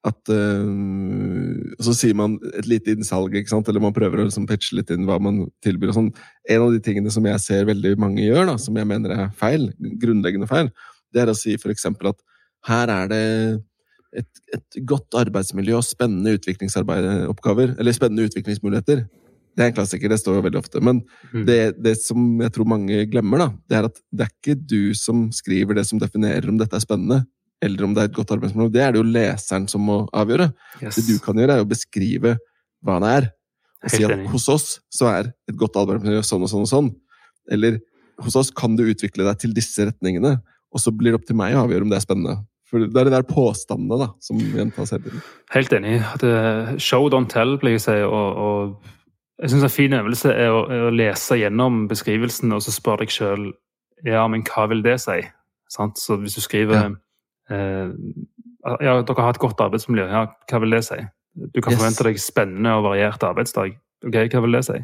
at 0.06 0.30
um, 0.30 1.75
Så 1.82 1.94
sier 1.96 2.16
man 2.16 2.37
et 2.52 2.68
lite 2.68 2.92
innsalg, 2.94 3.34
ikke 3.34 3.50
sant? 3.50 3.68
eller 3.68 3.82
man 3.82 3.94
prøver 3.96 4.20
å 4.20 4.26
liksom 4.28 4.46
pitche 4.49 4.78
litt 4.78 4.92
inn 4.94 5.06
hva 5.08 5.18
man 5.23 5.46
tilbyr. 5.64 5.92
og 5.92 5.99
sånn. 5.99 6.11
En 6.50 6.66
av 6.66 6.75
de 6.75 6.80
tingene 6.84 7.12
som 7.12 7.26
jeg 7.26 7.42
ser 7.42 7.68
veldig 7.70 7.96
mange 8.00 8.25
gjør, 8.25 8.44
da, 8.52 8.58
som 8.61 8.76
jeg 8.78 8.88
mener 8.88 9.16
er 9.16 9.30
feil, 9.38 9.70
grunnleggende 10.02 10.49
feil, 10.50 10.70
det 11.14 11.25
er 11.25 11.32
å 11.32 11.37
si 11.38 11.56
f.eks. 11.56 11.88
at 11.88 12.25
her 12.68 12.92
er 12.92 13.11
det 13.11 13.25
et, 14.14 14.30
et 14.54 14.78
godt 14.87 15.16
arbeidsmiljø 15.18 15.78
og 15.80 15.87
spennende 15.87 16.37
utviklingsoppgaver, 16.37 17.75
eller 17.80 17.96
spennende 17.96 18.28
utviklingsmuligheter. 18.28 19.06
Det 19.54 19.62
er 19.62 19.70
en 19.70 19.76
klassiker, 19.76 20.11
det 20.11 20.18
står 20.18 20.38
jo 20.38 20.42
veldig 20.49 20.58
ofte. 20.61 20.80
Men 20.82 21.02
Mm. 21.32 21.44
det, 21.46 21.58
det 21.82 21.94
som 22.02 22.40
jeg 22.42 22.50
tror 22.52 22.66
mange 22.66 23.04
glemmer, 23.11 23.38
da, 23.38 23.49
det 23.70 23.76
er 23.78 23.84
at 23.88 24.00
det 24.12 24.26
er 24.26 24.32
ikke 24.34 24.56
du 24.66 24.94
som 24.99 25.28
skriver 25.32 25.75
det 25.78 25.87
som 25.87 25.99
definerer 26.02 26.49
om 26.50 26.58
dette 26.58 26.75
er 26.75 26.82
spennende, 26.82 27.20
eller 27.62 27.84
om 27.87 27.94
det 27.94 28.02
er 28.02 28.08
et 28.11 28.16
godt 28.16 28.32
arbeidsmiljø. 28.34 28.73
Det 28.75 28.82
er 28.82 28.92
det 28.92 29.00
jo 29.00 29.06
leseren 29.06 29.68
som 29.70 29.80
må 29.87 30.00
avgjøre. 30.12 30.50
Yes. 30.82 30.96
Det 30.99 31.06
du 31.06 31.18
kan 31.23 31.38
gjøre, 31.38 31.61
er 31.61 31.64
å 31.64 31.68
beskrive 31.70 32.34
hva 32.84 32.99
det 33.00 33.12
er. 33.20 33.28
Og 33.84 33.90
si 33.92 34.04
at 34.04 34.26
hos 34.32 34.49
oss 34.49 34.66
så 34.92 35.06
er 35.12 35.30
et 35.49 35.56
godt 35.61 35.76
arbeidsmiljø 35.76 36.23
sånn 36.25 36.42
og 36.44 36.50
sånn 36.50 36.64
og 36.66 36.70
sånn. 36.70 36.90
Eller 37.52 37.78
hos 38.25 38.37
oss 38.37 38.50
kan 38.50 38.75
du 38.76 38.82
utvikle 38.88 39.25
deg 39.26 39.38
til 39.42 39.54
disse 39.56 39.87
retningene, 39.87 40.38
og 40.75 40.80
så 40.82 40.90
blir 40.90 41.12
det 41.12 41.20
opp 41.20 41.26
til 41.28 41.37
meg 41.38 41.54
å 41.54 41.62
avgjøre 41.66 41.87
om 41.87 41.90
det 41.92 41.99
er 42.00 42.04
spennende. 42.06 42.37
For 42.68 42.80
det 42.80 42.96
er 43.00 43.06
de 43.06 43.12
der 43.14 43.26
påstandene 43.28 43.99
da, 44.00 44.08
som 44.25 44.38
gjentas 44.40 44.90
hele 44.94 45.04
tiden. 45.04 45.23
Helt 45.54 45.73
enig. 45.76 45.99
Det, 46.20 46.32
show, 46.82 47.06
don't 47.12 47.28
tell, 47.30 47.56
pleier 47.61 47.76
jeg 47.78 47.82
å 47.82 47.84
si. 47.84 47.99
Og, 48.08 48.40
og 48.49 48.92
jeg 49.43 49.50
syns 49.50 49.64
en 49.67 49.73
fin 49.73 49.93
øvelse 49.97 50.31
er 50.31 50.53
å, 50.55 50.64
er 50.71 50.87
å 50.88 50.95
lese 50.95 51.38
gjennom 51.41 51.85
beskrivelsen 51.91 52.53
og 52.55 52.62
så 52.62 52.75
spørre 52.75 53.05
deg 53.05 53.14
sjøl 53.14 53.49
ja, 54.05 54.26
men 54.29 54.45
hva 54.47 54.67
vil 54.71 54.83
det 54.85 54.99
si? 55.03 55.21
Sant? 55.73 55.99
Så 55.99 56.19
hvis 56.21 56.37
du 56.37 56.43
skriver 56.45 56.95
eh, 57.50 57.93
ja, 58.85 58.99
dere 59.03 59.25
har 59.25 59.35
et 59.35 59.41
godt 59.43 59.61
arbeidsmiljø, 59.64 60.07
ja, 60.11 60.26
hva 60.50 60.61
vil 60.62 60.76
det 60.76 60.85
si? 60.87 60.99
Du 61.35 61.61
kan 61.61 61.73
Yes. 61.75 61.81
forvente 61.81 62.05
deg 62.07 62.21
spennende 62.23 62.75
og 62.79 62.85
variert 62.87 63.25
arbeidsdag. 63.26 63.75
Ok, 64.07 64.19
hva 64.31 64.43
vil 64.45 64.55
det 64.59 64.64
si? 64.69 64.76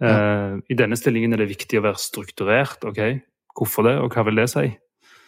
Eh, 0.00 0.52
I 0.70 0.76
denne 0.78 0.96
stillingen 0.96 1.34
er 1.34 1.42
det 1.42 1.50
viktig 1.50 1.80
å 1.80 1.84
være 1.88 2.00
strukturert. 2.00 2.84
ok, 2.86 3.20
Hvorfor 3.58 3.82
det, 3.88 3.96
og 3.98 4.14
hva 4.14 4.24
vil 4.28 4.38
det 4.38 4.48
si? 4.52 4.68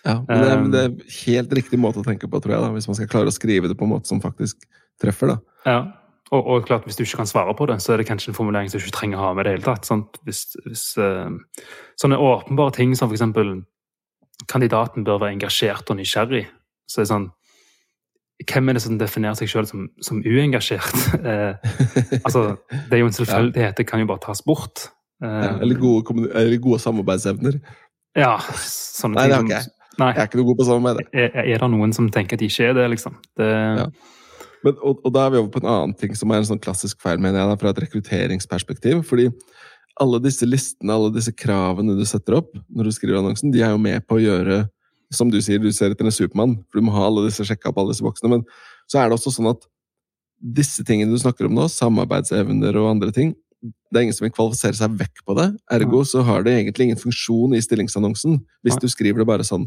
Ja, 0.06 0.20
men 0.28 0.40
det, 0.40 0.48
er, 0.48 0.56
Um, 0.56 0.70
det 0.70 0.80
er 0.80 1.16
helt 1.26 1.52
riktig 1.52 1.78
måte 1.82 2.00
å 2.00 2.06
tenke 2.06 2.30
på, 2.30 2.40
tror 2.40 2.54
jeg, 2.54 2.62
da, 2.62 2.70
hvis 2.72 2.86
man 2.88 2.96
skal 2.96 3.10
klare 3.10 3.28
å 3.28 3.34
skrive 3.34 3.68
det 3.68 3.76
på 3.76 3.84
en 3.84 3.92
måte 3.92 4.08
som 4.08 4.20
faktisk 4.22 4.62
treffer. 5.02 5.34
da. 5.34 5.36
Ja, 5.66 5.80
og, 6.30 6.46
og 6.46 6.66
klart 6.66 6.86
hvis 6.86 6.96
du 6.96 7.02
ikke 7.02 7.22
kan 7.22 7.26
svare 7.26 7.54
på 7.58 7.66
det, 7.66 7.80
så 7.82 7.92
er 7.92 8.00
det 8.00 8.06
kanskje 8.06 8.30
en 8.30 8.36
formulering 8.36 8.70
som 8.70 8.78
du 8.78 8.84
ikke 8.84 8.96
trenger 9.00 9.18
å 9.18 9.24
ha 9.24 9.32
med 9.34 9.46
det 9.46 9.56
hele 9.56 9.66
tatt. 9.66 9.88
Hvis, 10.26 10.44
hvis, 10.66 10.84
uh, 11.00 11.26
sånne 11.98 12.20
åpenbare 12.22 12.74
ting 12.76 12.94
som 12.98 13.10
f.eks. 13.10 13.26
kandidaten 14.50 15.06
bør 15.06 15.24
være 15.24 15.34
engasjert 15.38 15.90
og 15.90 15.98
nysgjerrig, 15.98 16.44
så 16.90 17.00
er 17.00 17.06
det 17.06 17.12
sånn 17.14 17.30
Hvem 18.40 18.70
er 18.70 18.76
det 18.78 18.80
som 18.80 18.94
definerer 18.96 19.36
seg 19.36 19.50
selv 19.52 19.68
som, 19.68 19.82
som 20.00 20.22
uengasjert? 20.24 20.94
Uh, 21.20 21.58
altså, 22.26 22.54
det 22.70 22.96
er 22.96 23.02
jo 23.02 23.10
en 23.10 23.18
selvfølgelighet, 23.18 23.76
det 23.76 23.84
kan 23.90 24.00
jo 24.00 24.08
bare 24.08 24.22
tas 24.22 24.40
bort. 24.46 24.86
Uh, 25.20 25.58
eller, 25.60 25.76
gode, 25.76 26.30
eller 26.30 26.56
gode 26.62 26.78
samarbeidsevner. 26.80 27.58
ja, 28.16 28.38
sånne 28.40 29.18
Nei, 29.18 29.26
det 29.28 29.36
har 29.36 29.44
ikke 29.44 29.58
jeg. 29.58 29.74
Jeg 30.00 30.16
er 30.16 30.30
ikke 30.30 30.38
noe 30.40 30.48
god 30.48 30.56
på 30.56 30.64
samarbeid. 30.70 31.12
er, 31.12 31.36
er 31.42 31.60
det 31.60 31.68
noen 31.74 31.92
som 31.92 32.08
tenker 32.08 32.38
at 32.38 32.40
de 32.40 32.48
ikke 32.48 32.70
er 32.70 32.78
det, 32.78 32.86
liksom? 32.94 33.18
Det, 33.36 33.50
Ja. 33.82 33.90
Men, 34.66 34.76
og, 34.84 35.00
og 35.06 35.12
da 35.14 35.24
er 35.24 35.32
vi 35.32 35.40
over 35.40 35.50
på 35.54 35.62
en 35.62 35.70
annen 35.72 35.94
ting 35.96 36.12
som 36.18 36.32
er 36.32 36.42
en 36.42 36.48
sånn 36.50 36.62
klassisk 36.62 37.00
feil, 37.02 37.20
mener 37.22 37.40
jeg, 37.40 37.50
da, 37.50 37.58
fra 37.60 37.72
et 37.72 37.82
rekrutteringsperspektiv. 37.86 39.02
Fordi 39.08 39.30
alle 40.00 40.20
disse 40.24 40.48
listene, 40.48 40.94
alle 40.94 41.12
disse 41.14 41.32
kravene 41.36 41.96
du 41.96 42.04
setter 42.08 42.38
opp 42.40 42.52
når 42.68 42.88
du 42.88 42.94
skriver 42.96 43.20
annonsen, 43.20 43.52
de 43.52 43.64
er 43.64 43.74
jo 43.74 43.80
med 43.82 44.04
på 44.08 44.18
å 44.18 44.24
gjøre 44.24 44.66
Som 45.10 45.26
du 45.26 45.40
sier, 45.42 45.58
du 45.58 45.72
ser 45.74 45.90
etter 45.90 46.06
en 46.06 46.14
Supermann, 46.14 46.52
for 46.70 46.78
du 46.78 46.84
må 46.86 46.92
ha 46.94 47.08
alle 47.08 47.24
disse 47.24 47.42
sjekka 47.42 47.72
opp 47.72 47.80
alle 47.82 47.90
disse 47.90 48.04
boksene. 48.06 48.28
Men 48.30 48.44
så 48.86 49.00
er 49.00 49.08
det 49.08 49.16
også 49.16 49.32
sånn 49.34 49.48
at 49.50 49.64
disse 50.38 50.84
tingene 50.86 51.10
du 51.10 51.18
snakker 51.18 51.48
om 51.48 51.56
nå, 51.56 51.64
samarbeidsevner 51.66 52.78
og 52.78 52.86
andre 52.92 53.10
ting, 53.16 53.32
det 53.60 53.98
er 53.98 54.06
ingen 54.06 54.14
som 54.16 54.28
vil 54.28 54.32
kvalifisere 54.36 54.78
seg 54.78 54.94
vekk 55.00 55.24
på 55.26 55.36
det. 55.36 55.48
Ergo 55.74 56.04
så 56.06 56.22
har 56.24 56.46
det 56.46 56.54
egentlig 56.54 56.86
ingen 56.88 57.00
funksjon 57.00 57.56
i 57.56 57.62
stillingsannonsen, 57.64 58.38
hvis 58.64 58.78
du 58.80 58.86
skriver 58.88 59.24
det 59.24 59.28
bare 59.32 59.46
sånn 59.46 59.66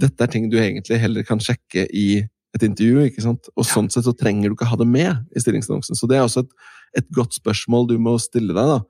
Dette 0.00 0.22
er 0.22 0.30
ting 0.30 0.44
du 0.48 0.56
egentlig 0.56 1.00
heller 1.02 1.24
kan 1.26 1.40
sjekke 1.42 1.84
i 1.92 2.22
et 2.56 2.64
intervju, 2.66 3.04
ikke 3.06 3.24
sant? 3.24 3.50
Og 3.54 3.66
sånn 3.68 3.90
sett 3.92 4.06
så 4.08 4.14
trenger 4.16 4.50
du 4.50 4.56
ikke 4.56 4.70
ha 4.70 4.78
det 4.80 4.88
med 4.90 5.36
i 5.36 5.42
stillingsannonsen. 5.42 5.98
Så 5.98 6.08
det 6.10 6.18
er 6.18 6.24
også 6.26 6.44
et, 6.44 6.56
et 7.02 7.12
godt 7.14 7.36
spørsmål 7.38 7.90
du 7.92 7.96
må 8.02 8.16
stille 8.22 8.56
deg, 8.56 8.72
da. 8.74 8.80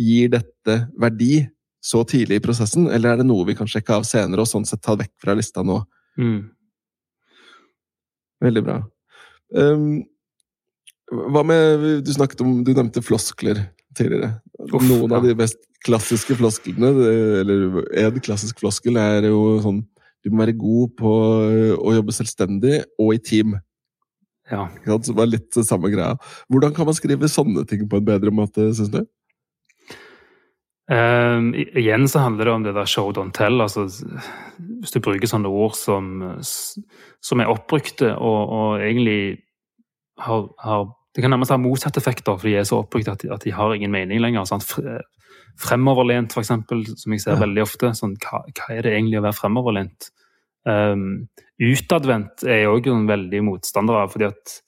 Gir 0.00 0.30
dette 0.36 0.76
verdi 1.00 1.34
så 1.84 2.04
tidlig 2.04 2.38
i 2.38 2.44
prosessen, 2.44 2.86
eller 2.92 3.14
er 3.14 3.20
det 3.20 3.26
noe 3.28 3.46
vi 3.48 3.56
kan 3.58 3.68
sjekke 3.70 3.96
av 3.98 4.06
senere, 4.06 4.44
og 4.44 4.50
sånn 4.50 4.68
sett 4.68 4.82
ta 4.84 4.94
vekk 5.00 5.14
fra 5.22 5.36
lista 5.38 5.64
nå? 5.66 5.82
mm. 6.20 6.40
Veldig 8.40 8.62
bra. 8.64 8.78
Um, 9.52 10.00
hva 11.10 11.42
med 11.44 12.04
Du 12.06 12.12
snakket 12.14 12.40
om 12.44 12.60
Du 12.64 12.70
nevnte 12.70 13.02
floskler 13.02 13.58
tidligere. 13.98 14.36
Uff, 14.70 14.84
Noen 14.86 15.12
av 15.12 15.26
de 15.26 15.34
mest 15.36 15.58
klassiske 15.84 16.36
flosklene, 16.38 16.92
eller 17.40 17.80
en 17.98 18.20
klassisk 18.22 18.60
floskel, 18.62 18.96
er 19.00 19.26
jo 19.28 19.58
sånn 19.64 19.82
Du 20.24 20.30
må 20.32 20.42
være 20.44 20.56
god 20.60 20.94
på 21.00 21.10
å 21.80 21.94
jobbe 21.96 22.12
selvstendig 22.12 22.82
og 23.00 23.14
i 23.16 23.20
team. 23.24 23.54
Ja. 24.50 24.66
Som 25.06 25.20
er 25.22 25.30
litt 25.30 25.54
samme 25.64 25.88
greia. 25.92 26.16
Hvordan 26.50 26.74
kan 26.76 26.88
man 26.88 26.96
skrive 26.98 27.28
sånne 27.30 27.62
ting 27.70 27.86
på 27.88 28.00
en 28.00 28.06
bedre 28.08 28.32
måte, 28.34 28.68
syns 28.76 28.90
du? 28.92 29.00
Um, 30.90 31.52
igjen 31.54 32.08
så 32.10 32.18
handler 32.24 32.48
det 32.48 32.52
om 32.56 32.64
det 32.66 32.72
der 32.74 32.88
show 32.90 33.12
don't 33.14 33.30
tell. 33.36 33.60
altså 33.62 33.84
Hvis 33.86 34.90
du 34.90 34.98
bruker 35.04 35.30
sånne 35.30 35.46
ord 35.54 35.76
som, 35.78 36.08
som 37.22 37.40
er 37.44 37.52
oppbrukte 37.52 38.10
og, 38.16 38.40
og 38.56 38.82
egentlig 38.82 39.44
har, 40.18 40.48
har 40.58 40.88
Det 41.14 41.22
kan 41.22 41.30
nærmest 41.30 41.50
ha 41.54 41.58
motsatt 41.58 41.96
effekter, 41.98 42.34
for 42.38 42.46
de 42.46 42.56
er 42.58 42.66
så 42.66 42.82
oppbrukte 42.82 43.10
at, 43.14 43.22
de- 43.22 43.30
at 43.34 43.42
de 43.46 43.50
har 43.54 43.72
ingen 43.74 43.90
mening 43.90 44.20
lenger. 44.22 44.44
Sant? 44.50 44.66
Fre- 45.56 45.76
Fremoverlent, 45.76 46.36
eksempel, 46.36 46.84
som 46.98 47.12
jeg 47.12 47.20
ser 47.20 47.32
Ja. 47.32 47.40
veldig 47.40 47.62
ofte. 47.62 47.90
Sånn, 47.94 48.16
hva, 48.18 48.44
hva 48.54 48.70
er 48.76 48.82
det 48.82 48.92
egentlig 48.92 49.18
å 49.18 49.22
være 49.22 49.38
fremoverlent? 49.38 50.10
Um, 50.66 51.28
utadvendt 51.60 52.44
er 52.44 52.62
jeg 52.64 52.68
òg 52.68 52.86
en 52.92 53.06
veldig 53.08 53.42
motstander 53.46 53.94
av, 54.02 54.10
fordi 54.12 54.26
at 54.28 54.60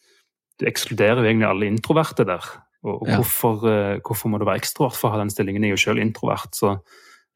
du 0.58 0.66
ekskluderer 0.66 1.20
jo 1.22 1.28
egentlig 1.28 1.48
alle 1.48 1.68
introverte 1.70 2.24
der. 2.26 2.42
Og, 2.84 3.02
og 3.02 3.08
Ja. 3.08 3.16
hvorfor, 3.16 3.62
uh, 3.64 3.98
hvorfor 4.00 4.28
må 4.30 4.38
du 4.38 4.44
være 4.44 4.60
ekstrovert 4.60 4.96
for 4.96 5.08
å 5.10 5.12
ha 5.12 5.18
den 5.18 5.30
stillingen? 5.30 5.62
Jeg 5.62 5.72
er 5.72 5.76
jo 5.76 5.84
selv 5.92 6.00
introvert, 6.00 6.50
så 6.54 6.80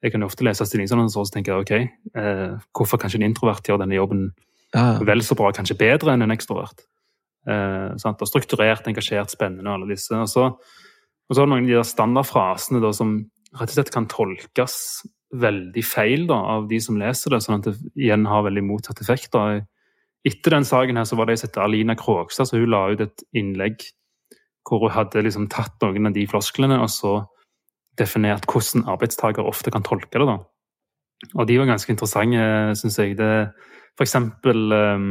jeg 0.02 0.12
kan 0.12 0.20
jo 0.20 0.26
ofte 0.26 0.44
lese 0.44 0.64
stillingsannonser 0.66 1.20
og 1.20 1.46
jeg 1.46 1.60
ok, 1.60 1.72
uh, 2.16 2.58
hvorfor 2.74 2.98
kan 2.98 3.08
ikke 3.10 3.22
en 3.22 3.30
introvert 3.30 3.62
gjøre 3.64 3.80
denne 3.84 3.96
jobben 3.96 4.32
Ja, 4.74 4.98
vel 4.98 5.20
så 5.22 5.36
bra, 5.36 5.52
kanskje 5.52 5.78
bedre 5.78 6.12
enn 6.12 6.22
en 6.22 6.30
ekstrovert? 6.34 6.82
Uh, 7.48 7.94
sant? 7.96 8.20
Og 8.20 8.26
strukturert, 8.28 8.84
engasjert, 8.88 9.30
spennende 9.30 9.68
og 9.70 9.80
alle 9.80 9.94
disse. 9.94 10.10
Og 10.12 10.26
så, 10.28 10.46
og 10.50 11.30
så 11.32 11.40
har 11.40 11.46
du 11.46 11.52
noen 11.52 11.62
av 11.62 11.68
de 11.68 11.76
der 11.78 11.86
standardfrasene 11.86 12.80
da, 12.82 12.90
som 12.92 13.30
rett 13.54 13.70
og 13.70 13.76
slett 13.76 13.92
kan 13.94 14.08
tolkes 14.10 14.76
veldig 15.36 15.82
feil 15.84 16.26
da, 16.30 16.38
av 16.56 16.68
de 16.70 16.80
som 16.82 16.98
leser 16.98 17.34
det, 17.34 17.42
sånn 17.44 17.60
at 17.60 17.68
det 17.68 17.76
igjen 17.98 18.26
har 18.28 18.46
veldig 18.46 18.64
motsatt 18.66 19.02
effekt. 19.02 19.32
Da. 19.34 19.60
Etter 20.26 20.56
den 20.56 20.66
saken 20.66 20.98
her 20.98 21.06
så 21.08 21.18
var 21.18 21.28
det 21.28 21.36
jeg 21.36 21.46
sette 21.46 21.62
Alina 21.62 21.96
Krogstad, 21.98 22.48
så 22.48 22.60
hun 22.60 22.72
la 22.72 22.86
ut 22.92 23.04
et 23.04 23.26
innlegg 23.36 23.84
hvor 24.66 24.82
hun 24.82 24.94
hadde 24.96 25.22
liksom 25.22 25.46
tatt 25.52 25.76
noen 25.84 26.10
av 26.10 26.16
de 26.16 26.26
flosklene 26.26 26.78
og 26.82 26.90
så 26.90 27.20
definert 27.98 28.48
hvordan 28.50 28.86
arbeidstaker 28.90 29.46
ofte 29.46 29.70
kan 29.72 29.84
tolke 29.86 30.18
det. 30.18 30.26
da. 30.26 30.40
Og 31.38 31.46
de 31.48 31.58
var 31.58 31.70
ganske 31.70 31.92
interessante, 31.92 32.42
syns 32.76 32.98
jeg. 32.98 33.16
Det, 33.18 33.30
for 33.96 34.04
eksempel 34.04 34.72
um, 34.72 35.06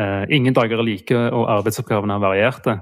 uh, 0.00 0.24
Ingen 0.30 0.54
dager 0.56 0.80
er 0.80 0.86
like, 0.86 1.18
og 1.34 1.50
arbeidsoppgavene 1.58 2.16
er 2.16 2.22
varierte. 2.22 2.78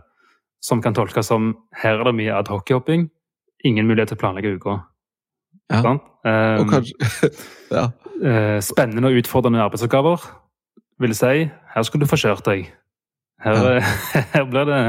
Som 0.63 0.83
kan 0.85 0.95
tolkes 0.95 1.27
som 1.33 1.55
her 1.81 1.99
er 1.99 2.11
det 2.11 2.19
mye 2.19 2.37
adhoc-jobbing, 2.37 3.09
ingen 3.65 3.87
mulighet 3.89 4.09
til 4.13 4.19
å 4.19 4.21
planlegge 4.23 4.55
uka. 4.59 4.79
Ja. 5.71 5.81
Sant? 5.85 6.03
Um, 6.25 6.61
og 6.65 6.69
kanskje 6.73 7.31
Ja. 7.77 7.85
eh, 8.23 8.59
spennende 8.65 9.09
og 9.11 9.19
utfordrende 9.23 9.63
arbeidsoppgaver. 9.65 10.25
Vil 11.01 11.15
si, 11.17 11.47
her 11.75 11.83
skal 11.87 12.01
du 12.03 12.07
få 12.11 12.19
kjørt 12.21 12.45
deg. 12.49 12.69
Her, 13.41 13.61
Ja. 13.81 13.81
her 14.35 14.45
blir 14.51 14.67
det 14.69 14.81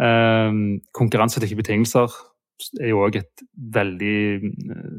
um, 0.00 0.60
Konkurransedyktige 0.96 1.58
betingelser 1.60 2.08
er 2.80 2.88
jo 2.94 3.02
òg 3.04 3.18
et 3.20 3.42
veldig 3.74 4.14
eh, 4.40 4.94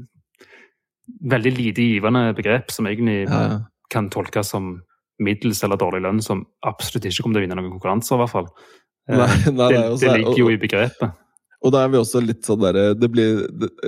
Veldig 1.33 1.51
lite 1.57 1.81
givende 1.81 2.27
begrep 2.37 2.69
som 2.71 2.85
egentlig 2.85 3.23
Ja, 3.25 3.63
kan 3.89 4.11
tolkes 4.13 4.51
som 4.53 4.75
middels 5.19 5.63
eller 5.65 5.75
dårlig 5.81 6.03
lønn, 6.05 6.21
som 6.23 6.43
absolutt 6.63 7.07
ikke 7.09 7.23
kommer 7.25 7.39
til 7.39 7.41
å 7.41 7.47
vinne 7.47 7.57
noen 7.57 7.71
konkurranser, 7.73 8.15
i 8.15 8.19
hvert 8.21 8.31
fall. 8.31 8.45
Eh, 9.09 9.17
Nei, 9.17 9.25
nei, 9.25 9.49
det, 9.49 9.55
nei, 9.57 9.87
og 9.89 9.97
så 9.97 10.05
det 10.05 10.11
er- 10.11 10.19
ligger 10.21 10.37
jo 10.43 10.51
i 10.53 10.59
begrepet. 10.61 11.17
Og 11.59 11.73
da 11.75 11.83
er 11.83 11.91
vi 11.91 11.99
også 11.99 12.21
litt 12.23 12.45
sånn 12.47 12.61
derre 12.61 12.93
Det 12.95 13.09
blir 13.11 13.41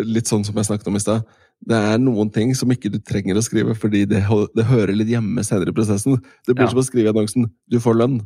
litt 0.03 0.27
sånn 0.27 0.43
som 0.43 0.57
jeg 0.59 0.67
snakket 0.67 0.89
om 0.91 0.97
i 0.99 1.03
stad. 1.03 1.23
Det 1.61 1.77
er 1.77 2.01
noen 2.01 2.31
ting 2.33 2.51
som 2.57 2.71
ikke 2.73 2.91
du 2.91 2.97
trenger 3.05 3.37
å 3.37 3.43
skrive 3.45 3.75
fordi 3.77 4.03
det, 4.09 4.23
det 4.57 4.67
hører 4.67 4.95
litt 4.97 5.11
hjemme 5.11 5.43
senere 5.45 5.71
i 5.71 5.77
prosessen. 5.77 6.17
Det 6.47 6.55
blir 6.55 6.65
Ja. 6.65 6.73
som 6.73 6.81
å 6.81 6.85
skrive 6.87 7.11
i 7.11 7.13
annonsen 7.13 7.47
'du 7.69 7.79
får 7.79 7.99
lønn'. 8.01 8.21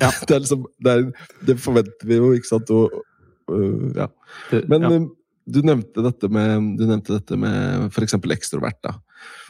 Ja. 0.00 0.10
Det, 0.26 0.34
er 0.36 0.40
liksom, 0.44 0.66
det, 0.78 0.90
er, 0.90 1.30
det 1.46 1.56
forventer 1.58 2.06
vi 2.06 2.20
jo, 2.20 2.30
ikke 2.32 2.46
sant? 2.46 2.70
Og, 2.70 2.92
uh, 3.50 3.90
ja. 3.96 4.06
Men 4.70 4.82
ja. 4.86 4.90
øh, 4.94 5.08
du 5.50 5.60
nevnte 5.66 6.04
dette 6.04 6.30
med, 6.30 6.78
du 6.78 6.86
nevnte 6.86 7.16
dette 7.18 7.36
med 7.36 7.88
f.eks. 7.90 8.14
ekstrovert. 8.14 8.78
da. 8.86 8.94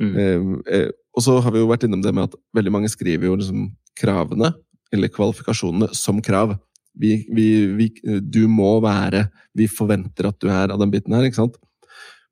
Mm. 0.01 0.62
Eh, 0.64 0.88
og 1.12 1.23
så 1.27 1.37
har 1.45 1.53
vi 1.53 1.61
jo 1.61 1.69
vært 1.69 1.85
innom 1.85 2.01
det 2.01 2.14
med 2.14 2.31
at 2.31 2.38
veldig 2.57 2.73
mange 2.73 2.88
skriver 2.88 3.29
jo 3.29 3.37
liksom 3.37 3.69
kravene, 4.01 4.55
eller 4.95 5.12
kvalifikasjonene, 5.12 5.90
som 5.95 6.23
krav. 6.25 6.57
Vi, 7.01 7.15
vi, 7.33 7.49
vi, 7.79 7.87
du 8.21 8.43
må 8.51 8.75
være 8.85 9.27
Vi 9.57 9.67
forventer 9.73 10.29
at 10.29 10.39
du 10.43 10.51
er 10.53 10.73
av 10.73 10.81
den 10.83 10.93
biten 10.93 11.15
her, 11.17 11.25
ikke 11.27 11.41
sant? 11.41 11.57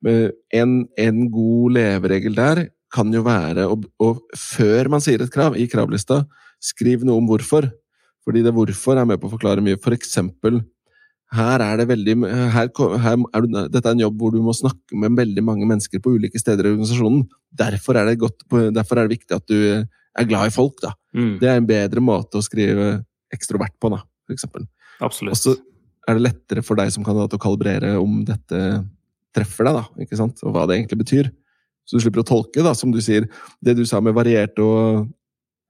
En, 0.05 0.75
en 0.95 1.23
god 1.33 1.75
leveregel 1.75 2.37
der 2.37 2.67
kan 2.93 3.11
jo 3.13 3.21
være 3.25 3.67
å, 3.69 3.75
å 4.01 4.09
før 4.37 4.89
man 4.93 5.03
sier 5.03 5.21
et 5.21 5.33
krav 5.33 5.57
i 5.59 5.67
kravlista, 5.69 6.23
skriv 6.63 7.03
noe 7.05 7.21
om 7.21 7.27
hvorfor. 7.29 7.67
Fordi 8.25 8.43
det 8.45 8.53
hvorfor 8.55 8.99
er 8.99 9.07
med 9.09 9.19
på 9.21 9.29
å 9.29 9.33
forklare 9.33 9.63
mye. 9.63 9.79
For 9.81 9.95
eksempel 9.95 10.61
her 11.35 11.61
er 11.61 11.77
det 11.77 11.85
veldig 11.91 12.15
her, 12.55 12.69
her 13.03 13.19
er 13.37 13.45
du, 13.45 13.57
Dette 13.69 13.85
er 13.85 13.93
en 13.93 14.01
jobb 14.01 14.17
hvor 14.17 14.33
du 14.33 14.39
må 14.41 14.53
snakke 14.57 14.97
med 14.97 15.17
veldig 15.19 15.43
mange 15.45 15.67
mennesker 15.69 16.01
på 16.01 16.15
ulike 16.17 16.41
steder 16.41 16.65
i 16.65 16.71
organisasjonen. 16.73 17.27
Derfor 17.53 17.99
er 17.99 18.09
det, 18.09 18.17
godt, 18.21 18.41
derfor 18.73 18.97
er 18.97 19.05
det 19.05 19.19
viktig 19.19 19.37
at 19.37 19.45
du 19.49 19.59
er 19.59 20.29
glad 20.29 20.49
i 20.49 20.55
folk. 20.55 20.79
da. 20.81 20.95
Mm. 21.13 21.35
Det 21.41 21.51
er 21.51 21.59
en 21.59 21.69
bedre 21.69 22.03
måte 22.03 22.39
å 22.39 22.45
skrive 22.45 22.89
ekstrovert 23.33 23.75
på, 23.77 23.91
da, 23.93 24.01
eksempel. 24.35 24.65
Absolutt. 24.99 25.33
Og 25.33 25.39
så 25.39 25.55
er 26.09 26.17
det 26.17 26.25
lettere 26.25 26.63
for 26.65 26.79
deg 26.79 26.91
som 26.93 27.05
kandidat 27.05 27.35
å 27.37 27.41
kalibrere 27.41 27.93
om 28.01 28.23
dette 28.27 28.63
treffer 29.35 29.67
deg, 29.67 29.77
da, 29.77 30.03
ikke 30.05 30.17
sant? 30.19 30.41
og 30.45 30.55
hva 30.55 30.65
det 30.69 30.79
egentlig 30.79 31.03
betyr. 31.03 31.29
Så 31.85 31.97
du 31.97 32.03
slipper 32.03 32.23
å 32.23 32.27
tolke, 32.27 32.63
da, 32.65 32.75
som 32.77 32.91
du 32.93 32.99
sier. 33.01 33.25
Det 33.65 33.73
du 33.77 33.85
sa 33.89 34.01
med 34.03 34.13
variert 34.17 34.59
og 34.61 35.07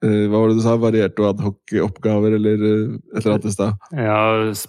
eh, 0.04 0.26
Hva 0.28 0.42
var 0.42 0.52
det 0.52 0.58
du 0.58 0.64
sa? 0.66 0.74
Varierte 0.80 1.24
og 1.24 1.30
adhoc-oppgaver, 1.30 2.36
eller 2.36 2.66
eh, 2.70 2.98
et 3.14 3.22
eller 3.22 3.38
annet 3.38 3.48
i 3.48 3.54
stad? 3.54 3.86
Ja, 3.96 4.18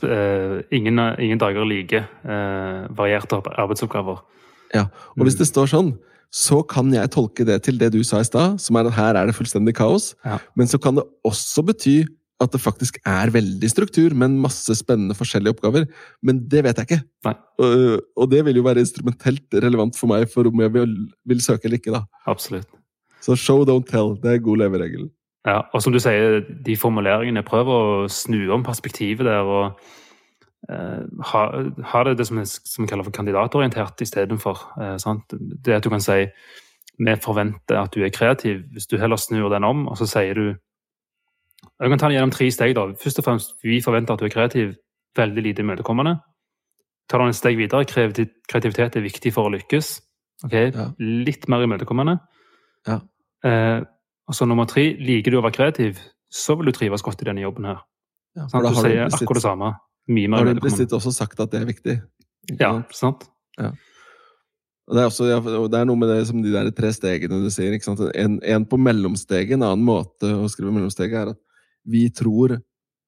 eh, 0.06 0.60
ingen, 0.78 1.02
ingen 1.18 1.42
dager 1.42 1.64
er 1.64 1.70
like. 1.70 2.04
Varierte 2.94 3.40
arbeidsoppgaver. 3.50 4.22
Ja, 4.74 4.86
og 5.16 5.26
hvis 5.26 5.38
det 5.40 5.48
står 5.50 5.72
sånn, 5.72 5.90
så 6.30 6.60
kan 6.62 6.92
jeg 6.94 7.10
tolke 7.10 7.42
det 7.46 7.58
til 7.66 7.78
det 7.80 7.90
du 7.96 8.04
sa 8.06 8.20
i 8.22 8.26
stad, 8.28 8.60
som 8.62 8.78
er 8.78 8.86
at 8.86 8.94
her 8.94 9.18
er 9.18 9.26
det 9.26 9.34
fullstendig 9.34 9.74
kaos. 9.74 10.12
Ja. 10.22 10.38
Men 10.54 10.70
så 10.70 10.78
kan 10.78 11.00
det 11.00 11.06
også 11.26 11.66
bety 11.66 11.96
at 12.40 12.52
det 12.54 12.62
faktisk 12.62 12.98
er 13.06 13.32
veldig 13.34 13.70
struktur, 13.70 14.14
men 14.16 14.38
masse 14.40 14.74
spennende 14.78 15.16
forskjellige 15.16 15.56
oppgaver. 15.56 15.86
Men 16.24 16.42
det 16.50 16.64
vet 16.64 16.80
jeg 16.80 16.88
ikke. 16.88 17.00
Og, 17.60 18.00
og 18.16 18.30
det 18.32 18.44
vil 18.46 18.60
jo 18.60 18.66
være 18.66 18.84
instrumentelt 18.84 19.60
relevant 19.62 19.98
for 19.98 20.10
meg 20.10 20.26
for 20.32 20.48
om 20.48 20.64
jeg 20.64 20.74
vil, 20.74 20.94
vil 21.28 21.42
søke 21.44 21.68
eller 21.68 21.80
ikke. 21.80 21.94
da. 21.94 22.04
Absolutt. 22.30 22.68
Så 23.20 23.36
show, 23.36 23.64
don't 23.68 23.88
tell. 23.88 24.16
Det 24.22 24.32
er 24.32 24.44
god 24.44 24.62
leveregel. 24.62 25.10
Ja, 25.46 25.62
og 25.72 25.82
som 25.82 25.92
du 25.92 26.00
sier, 26.00 26.40
de 26.40 26.76
formuleringene 26.76 27.44
prøver 27.44 27.72
å 28.04 28.08
snu 28.12 28.42
om 28.52 28.64
perspektivet 28.64 29.24
der 29.28 29.44
og 29.48 29.78
eh, 30.68 31.04
ha, 31.32 31.44
ha 31.92 32.02
det, 32.08 32.18
det 32.20 32.26
som, 32.28 32.40
som 32.44 32.84
vi 32.84 32.90
kaller 32.90 33.08
for 33.08 33.16
kandidatorientert 33.16 34.00
istedenfor. 34.04 34.64
Eh, 34.80 34.96
sant? 35.00 35.32
det 35.32 35.78
at 35.78 35.84
du 35.84 35.92
kan 35.92 36.04
si 36.04 36.26
vi 37.00 37.14
forventer 37.16 37.78
at 37.80 37.94
du 37.94 38.04
er 38.04 38.12
kreativ. 38.12 38.66
Hvis 38.72 38.88
du 38.88 38.98
heller 39.00 39.16
snur 39.16 39.48
den 39.52 39.64
om, 39.64 39.86
og 39.88 39.96
så 39.96 40.08
sier 40.08 40.36
du 40.36 40.46
Jeg 41.80 41.90
kan 41.90 41.98
ta 41.98 42.08
det 42.08 42.16
gjennom 42.18 42.32
tre 42.32 42.50
steg. 42.52 42.74
da. 42.74 42.86
Først 43.00 43.18
og 43.18 43.24
fremst, 43.24 43.54
vi 43.64 43.80
forventer 43.80 44.12
at 44.14 44.20
du 44.20 44.26
er 44.26 44.32
kreativ. 44.34 44.74
Veldig 45.16 45.42
lite 45.42 45.62
imøtekommende. 45.64 46.20
Tar 47.10 47.18
du 47.18 47.24
et 47.28 47.34
steg 47.34 47.56
videre, 47.58 47.84
kreativitet 47.84 48.96
er 48.96 49.02
viktig 49.02 49.32
for 49.34 49.48
å 49.48 49.52
lykkes. 49.56 50.00
Ok, 50.44 50.52
Ja. 50.74 50.90
Litt 50.98 51.48
mer 51.48 51.64
imøtekommende. 51.66 52.18
Ja. 52.86 53.00
Eh, 53.44 53.80
og 54.28 54.34
så 54.34 54.46
nummer 54.46 54.64
tre, 54.66 54.94
liker 54.96 55.30
du 55.32 55.38
å 55.40 55.42
være 55.42 55.56
kreativ, 55.56 55.98
så 56.30 56.56
vil 56.56 56.66
du 56.66 56.72
trives 56.72 57.02
godt 57.02 57.22
i 57.22 57.24
denne 57.24 57.42
jobben 57.42 57.64
her. 57.66 57.80
Ja, 58.36 58.46
Sant? 58.46 58.62
Du 58.62 58.68
da 58.68 58.74
har 58.74 58.82
sier 58.84 59.04
implisitt- 59.06 59.22
akkurat 59.26 59.34
det 59.34 59.42
samme. 59.42 59.74
Mye 60.08 60.28
mer 60.28 60.36
Har 60.38 60.44
du 60.44 60.50
implisitt 60.60 60.90
også 60.92 61.12
sagt 61.12 61.40
at 61.40 61.50
det 61.50 61.60
er 61.62 61.66
viktig? 61.66 62.02
Ja, 62.60 62.82
sant? 62.92 63.24
sant? 63.58 63.76
Og 64.88 64.96
det, 64.96 65.02
er 65.02 65.06
også, 65.10 65.68
det 65.70 65.78
er 65.80 65.84
noe 65.86 65.96
med 65.96 66.08
det 66.08 66.26
som 66.26 66.40
de 66.42 66.50
der 66.50 66.70
tre 66.74 66.88
stegene 66.92 67.42
du 67.44 67.50
sier. 67.50 67.72
ikke? 67.76 68.10
En, 68.18 68.40
en 68.42 68.64
på 68.66 68.76
mellomsteget, 68.78 69.52
en 69.54 69.62
annen 69.62 69.84
måte 69.86 70.26
å 70.34 70.48
skrive 70.50 70.72
mellomsteget, 70.74 71.14
er 71.14 71.30
at 71.30 71.38
vi 71.86 72.08
tror 72.10 72.58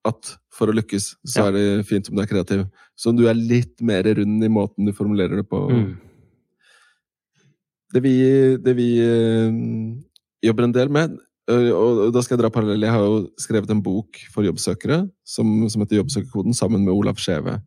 at 0.04 0.32
for 0.52 0.68
å 0.68 0.74
lykkes, 0.74 1.16
så 1.24 1.44
Ja. 1.44 1.48
er 1.48 1.52
det 1.52 1.86
fint 1.86 2.08
om 2.10 2.16
du 2.16 2.22
er 2.22 2.26
kreativ. 2.26 2.64
Så 2.98 3.14
du 3.16 3.26
er 3.28 3.34
litt 3.34 3.80
mer 3.80 4.02
rund 4.02 4.42
i 4.42 4.48
måten 4.48 4.84
du 4.86 4.92
formulerer 4.92 5.36
det 5.36 5.48
på. 5.48 5.68
Mm. 5.70 5.98
Det 7.92 8.02
vi, 8.02 8.14
det 8.56 8.74
vi 8.76 8.88
eh, 8.98 9.52
jobber 10.42 10.64
en 10.64 10.72
del 10.74 10.88
med, 10.88 11.18
eh, 11.50 11.70
og 11.70 12.12
da 12.14 12.22
skal 12.24 12.36
jeg 12.36 12.42
dra 12.42 12.50
parallell, 12.50 12.80
jeg 12.80 12.90
har 12.94 13.04
jo 13.04 13.18
skrevet 13.38 13.70
en 13.70 13.82
bok 13.84 14.16
for 14.32 14.42
jobbsøkere 14.42 15.04
som, 15.24 15.68
som 15.68 15.84
heter 15.84 16.00
Jobbsøkerkoden, 16.00 16.56
sammen 16.56 16.84
med 16.86 16.94
Olav 16.94 17.20
Skjeve. 17.20 17.60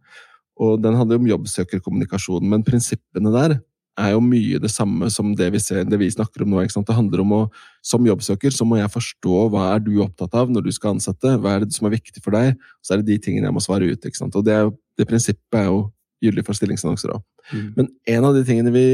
Og 0.57 0.81
den 0.81 0.95
handler 0.95 1.19
om 1.19 1.27
jobbsøkerkommunikasjon, 1.29 2.47
men 2.49 2.63
prinsippene 2.63 3.31
der 3.35 3.59
er 3.99 4.11
jo 4.11 4.21
mye 4.23 4.59
det 4.59 4.71
samme 4.73 5.07
som 5.13 5.31
det 5.37 5.47
vi, 5.53 5.59
ser, 5.63 5.85
det 5.87 5.99
vi 5.99 6.09
snakker 6.11 6.43
om 6.43 6.51
nå. 6.51 6.63
Det 6.67 6.95
handler 6.95 7.21
om 7.23 7.31
å, 7.31 7.41
Som 7.85 8.05
jobbsøker 8.07 8.51
så 8.51 8.65
må 8.67 8.79
jeg 8.79 8.91
forstå 8.91 9.41
hva 9.53 9.67
er 9.75 9.83
du 9.85 9.93
opptatt 10.03 10.33
av 10.35 10.49
når 10.51 10.65
du 10.65 10.71
skal 10.75 10.95
ansette. 10.95 11.35
Hva 11.39 11.55
er 11.55 11.65
det 11.65 11.75
som 11.75 11.87
er 11.87 11.95
viktig 11.95 12.23
for 12.23 12.35
deg? 12.35 12.57
Så 12.81 12.93
er 12.95 13.01
det 13.01 13.11
de 13.13 13.19
tingene 13.21 13.47
jeg 13.47 13.55
må 13.55 13.63
svare 13.63 13.87
ut. 13.87 14.07
Og 14.25 14.43
Det, 14.43 14.57
det 14.97 15.07
prinsippet 15.07 15.59
er 15.61 15.69
jo 15.69 15.85
gyldig 16.23 16.45
for 16.47 16.57
stillingsannonser 16.57 17.13
òg. 17.13 17.23
Mm. 17.53 17.65
Men 17.77 17.89
en 18.17 18.25
av 18.25 18.35
de 18.35 18.43
tingene 18.47 18.73
vi 18.73 18.85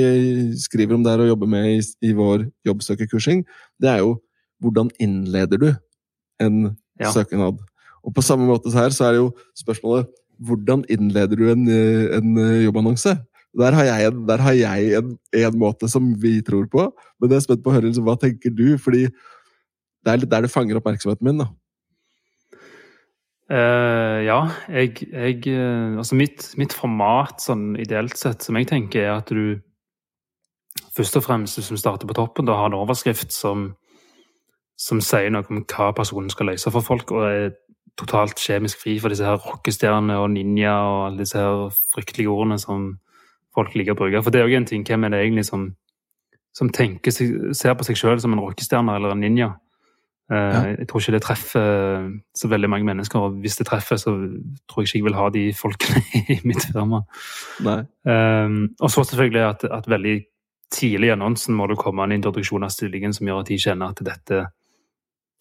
skriver 0.59 0.97
om 0.97 1.05
der 1.05 1.23
og 1.23 1.31
jobber 1.31 1.47
med 1.47 1.69
i, 1.71 1.81
i 2.03 2.13
vår 2.17 2.49
jobbsøkerkursing, 2.67 3.45
det 3.79 3.89
er 3.93 4.03
jo 4.03 4.17
hvordan 4.61 4.91
innleder 5.01 5.61
du 5.61 5.69
en 6.41 6.77
Ja. 6.99 7.09
søknad? 7.09 7.57
Og 8.03 8.13
på 8.13 8.21
samme 8.21 8.45
måte 8.45 8.69
så 8.69 8.83
her 8.83 8.93
så 8.93 9.07
er 9.07 9.11
det 9.15 9.21
jo 9.23 9.31
spørsmålet 9.57 10.09
hvordan 10.41 10.83
innleder 10.89 11.37
du 11.37 11.47
en, 11.51 11.67
en 11.69 12.63
jobbannonse? 12.65 13.15
Der 13.59 13.75
har 13.75 13.83
jeg, 13.83 14.11
en, 14.11 14.29
har 14.39 14.55
jeg 14.55 14.93
en, 14.95 15.15
en 15.35 15.57
måte 15.59 15.89
som 15.91 16.13
vi 16.21 16.37
tror 16.45 16.69
på, 16.71 16.85
men 17.19 17.33
jeg 17.33 17.41
er 17.41 17.47
spent 17.47 17.63
på 17.63 17.71
å 17.71 17.75
høre 17.75 17.89
liksom, 17.89 18.05
hva 18.07 18.15
tenker 18.19 18.53
du? 18.55 18.77
Fordi 18.79 19.09
det 19.11 20.13
er 20.13 20.21
litt 20.21 20.31
der 20.31 20.45
det 20.45 20.53
fanger 20.53 20.79
oppmerksomheten 20.79 21.27
min. 21.27 21.43
da. 21.43 21.49
Uh, 23.51 24.23
ja, 24.23 24.37
jeg, 24.71 24.93
jeg 25.11 25.41
eh, 25.51 25.97
Altså 25.99 26.15
mitt, 26.15 26.45
mitt 26.55 26.71
format 26.71 27.43
sånn 27.43 27.73
ideelt 27.75 28.15
sett, 28.15 28.45
som 28.45 28.55
jeg 28.55 28.69
tenker, 28.69 29.03
er 29.03 29.17
at 29.17 29.27
du 29.27 29.59
først 30.95 31.17
og 31.19 31.25
fremst, 31.25 31.59
hvis 31.59 31.73
du 31.73 31.79
starter 31.79 32.07
på 32.07 32.15
toppen, 32.15 32.47
da 32.47 32.55
har 32.55 32.71
en 32.71 32.79
overskrift 32.79 33.35
som, 33.35 33.73
som 34.79 35.03
sier 35.03 35.33
noe 35.33 35.43
om 35.51 35.65
hva 35.65 35.91
personen 35.97 36.31
skal 36.31 36.47
løse 36.53 36.71
for 36.71 36.85
folk, 36.85 37.11
og 37.11 37.27
er 37.27 37.51
totalt 37.99 38.39
kjemisk 38.39 38.79
fri 38.85 38.95
for 39.03 39.11
disse 39.11 39.27
her 39.27 39.39
rockestjernene 39.43 40.15
og 40.21 40.31
ninja 40.31 40.77
og 40.87 40.99
alle 41.09 41.25
disse 41.25 41.39
her 41.43 41.67
fryktelige 41.91 42.31
ordene 42.31 42.59
som 42.61 42.93
folk 43.55 43.75
liker 43.75 43.95
å 43.95 43.99
bruke. 43.99 44.21
For 44.23 44.33
det 44.33 44.41
er 44.41 44.49
jo 44.49 44.59
en 44.59 44.69
ting, 44.69 44.85
hvem 44.87 45.05
er 45.05 45.13
det 45.13 45.25
egentlig 45.25 45.45
som, 45.47 45.67
som 46.55 46.69
tenker, 46.69 47.11
ser 47.11 47.75
på 47.77 47.87
seg 47.87 47.99
sjøl 47.99 48.21
som 48.23 48.33
en 48.35 48.43
rockestjerne 48.43 48.95
eller 48.95 49.15
en 49.15 49.23
ninja? 49.23 49.51
Eh, 50.31 50.37
Ja. 50.37 50.63
Jeg 50.79 50.87
tror 50.87 51.01
ikke 51.01 51.11
det 51.17 51.23
treffer 51.25 52.09
så 52.37 52.47
veldig 52.47 52.69
mange 52.69 52.87
mennesker, 52.87 53.19
og 53.19 53.41
hvis 53.43 53.57
det 53.59 53.67
treffer, 53.67 53.97
så 53.99 54.13
tror 54.69 54.81
jeg 54.81 54.87
ikke 54.87 54.97
jeg 54.97 55.03
vil 55.03 55.19
ha 55.19 55.29
de 55.29 55.53
folkene 55.53 56.03
i 56.35 56.39
mitt 56.47 56.63
firma. 56.71 57.01
Um, 58.07 58.69
og 58.79 58.91
så 58.91 59.03
selvfølgelig 59.03 59.43
at, 59.49 59.63
at 59.63 59.89
veldig 59.91 60.21
tidlig 60.71 61.09
i 61.09 61.11
annonsen 61.11 61.55
må 61.55 61.67
det 61.67 61.77
komme 61.77 62.03
en 62.03 62.15
introduksjon 62.15 62.63
av 62.63 62.71
stillingen 62.71 63.13
som 63.13 63.27
gjør 63.27 63.43
at 63.43 63.51
de 63.51 63.59
kjenner 63.59 63.91
at 63.91 63.99
dette, 64.07 64.45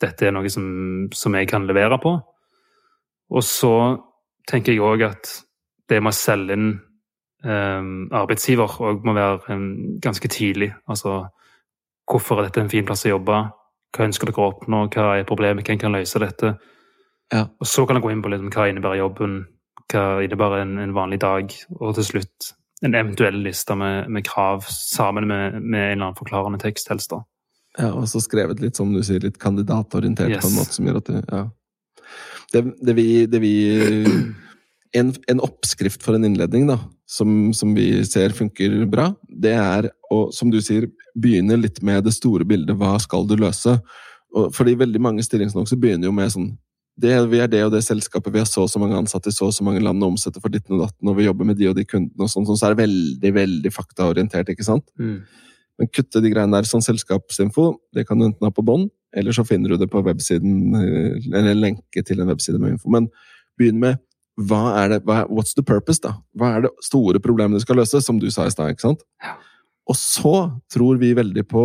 dette 0.02 0.26
er 0.26 0.34
noe 0.34 0.50
som, 0.50 0.66
som 1.14 1.38
jeg 1.38 1.46
kan 1.48 1.68
levere 1.70 2.00
på. 2.02 2.16
Og 3.30 3.44
så 3.46 3.74
tenker 4.50 4.74
jeg 4.74 4.82
òg 4.82 5.06
at 5.06 5.30
det 5.90 6.00
med 6.02 6.10
å 6.10 6.18
selge 6.18 6.56
inn 6.58 6.72
um, 7.44 8.08
arbeidsgiver 8.12 8.80
òg 8.80 9.04
må 9.06 9.14
være 9.16 9.54
um, 9.54 9.70
ganske 10.02 10.28
tidlig. 10.28 10.72
Altså 10.88 11.22
hvorfor 12.10 12.40
er 12.40 12.48
dette 12.48 12.62
en 12.64 12.72
fin 12.72 12.86
plass 12.86 13.06
å 13.06 13.14
jobbe? 13.14 13.38
Hva 13.94 14.06
ønsker 14.06 14.30
dere 14.30 14.42
å 14.42 14.52
oppnå? 14.52 14.84
Hva 14.94 15.14
er 15.18 15.28
problemet? 15.28 15.66
Hvem 15.66 15.80
kan 15.80 15.94
løse 15.94 16.22
dette? 16.22 16.54
Ja. 17.30 17.46
Og 17.62 17.68
så 17.68 17.86
kan 17.86 17.98
jeg 17.98 18.04
gå 18.04 18.12
inn 18.14 18.22
på 18.24 18.30
liksom, 18.32 18.50
hva 18.54 18.66
innebærer 18.70 19.02
jobben, 19.02 19.36
hva 19.90 20.06
innebærer 20.24 20.64
en, 20.64 20.78
en 20.82 20.96
vanlig 20.96 21.20
dag, 21.22 21.52
og 21.78 21.94
til 21.98 22.06
slutt 22.06 22.52
en 22.86 22.96
eventuell 22.96 23.42
liste 23.44 23.76
med, 23.76 24.08
med 24.10 24.24
krav 24.26 24.64
sammen 24.72 25.28
med, 25.28 25.60
med 25.60 25.80
en 25.84 25.92
eller 25.92 26.06
annen 26.08 26.18
forklarende 26.18 26.60
tekst, 26.62 26.88
helst. 26.90 27.12
da. 27.12 27.22
Ja, 27.78 27.92
og 27.92 28.08
så 28.10 28.22
skrevet 28.24 28.62
litt, 28.62 28.78
som 28.78 28.90
du 28.94 29.02
sier, 29.06 29.22
litt 29.22 29.38
kandidatorientert 29.38 30.40
på 30.40 30.48
en 30.48 30.56
måte 30.56 30.74
som 30.74 30.88
gjør 30.88 31.00
at 31.02 31.10
det, 31.10 31.20
ja. 31.28 31.42
det, 32.54 32.64
det 32.88 32.96
vi, 32.98 33.08
det 33.30 33.42
vi 33.44 33.54
en, 34.96 35.12
en 35.30 35.42
oppskrift 35.44 36.02
for 36.02 36.16
en 36.16 36.26
innledning, 36.26 36.66
da, 36.70 36.78
som, 37.10 37.52
som 37.54 37.74
vi 37.76 37.92
ser 38.06 38.34
funker 38.36 38.82
bra, 38.90 39.10
det 39.28 39.54
er 39.54 39.90
å, 40.10 40.28
som 40.34 40.50
du 40.50 40.58
sier, 40.64 40.88
begynne 41.14 41.58
litt 41.58 41.80
med 41.86 42.04
det 42.06 42.14
store 42.14 42.46
bildet. 42.46 42.76
Hva 42.78 42.96
skal 43.02 43.26
du 43.28 43.36
løse? 43.38 43.76
Og, 44.34 44.50
fordi 44.54 44.76
veldig 44.78 45.02
mange 45.02 45.24
stillingsannonser 45.26 45.78
begynner 45.80 46.10
jo 46.10 46.16
med 46.16 46.34
sånn 46.34 46.50
det, 47.00 47.14
Vi 47.30 47.38
er 47.40 47.48
det 47.48 47.62
og 47.64 47.70
det 47.72 47.80
selskapet, 47.86 48.32
vi 48.34 48.42
har 48.42 48.48
så 48.48 48.66
og 48.66 48.68
så 48.68 48.80
mange 48.82 48.98
ansatte 48.98 49.30
i 49.30 49.32
så 49.32 49.46
og 49.48 49.54
så 49.56 49.64
mange 49.64 49.80
land 49.80 50.02
og 50.04 50.12
omsetter 50.12 50.42
for 50.42 50.52
ditten 50.52 50.74
og 50.76 50.82
datten, 50.82 51.08
og 51.08 51.16
vi 51.16 51.24
jobber 51.24 51.48
med 51.48 51.56
de 51.56 51.70
og 51.70 51.78
de 51.78 51.86
kundene, 51.88 52.26
og 52.26 52.28
sånn, 52.28 52.44
sånn, 52.44 52.58
så 52.60 52.66
er 52.66 52.74
det 52.74 52.82
veldig, 52.82 53.30
veldig 53.38 53.72
faktaorientert, 53.72 54.50
ikke 54.52 54.66
sant? 54.66 54.84
Men 55.80 55.88
kutte 55.96 56.20
de 56.20 56.32
greiene 56.34 56.58
der 56.58 56.68
sånn 56.68 56.84
selskapsinfo, 56.84 57.70
det 57.96 58.04
kan 58.08 58.20
du 58.20 58.26
enten 58.26 58.44
ha 58.44 58.52
på 58.52 58.66
bånd, 58.66 58.90
eller 59.16 59.32
så 59.32 59.46
finner 59.48 59.72
du 59.72 59.80
det 59.80 59.88
på 59.90 60.02
websiden, 60.04 60.76
eh, 60.76 61.16
eller 61.32 61.54
en 61.54 61.62
lenke 61.62 62.04
til 62.04 62.20
en 62.20 62.28
webside 62.28 62.60
med 62.60 62.76
info. 62.76 62.92
Men 62.92 63.08
begynn 63.56 63.80
med 63.80 64.02
hva 64.40 64.60
er 64.80 64.94
det, 64.94 64.98
hva, 65.04 65.22
what's 65.28 65.54
the 65.56 65.64
purpose, 65.66 66.00
da? 66.02 66.14
Hva 66.38 66.54
er 66.56 66.66
det 66.66 66.70
store 66.86 67.20
problemet 67.22 67.60
du 67.60 67.64
skal 67.64 67.80
løse, 67.80 68.00
som 68.04 68.18
du 68.20 68.28
sa 68.32 68.46
i 68.48 68.52
stad, 68.54 68.72
ikke 68.72 68.86
sant? 68.88 69.04
Ja. 69.22 69.36
Og 69.90 69.96
så 69.98 70.34
tror 70.72 71.00
vi 71.00 71.12
veldig 71.18 71.44
på 71.50 71.64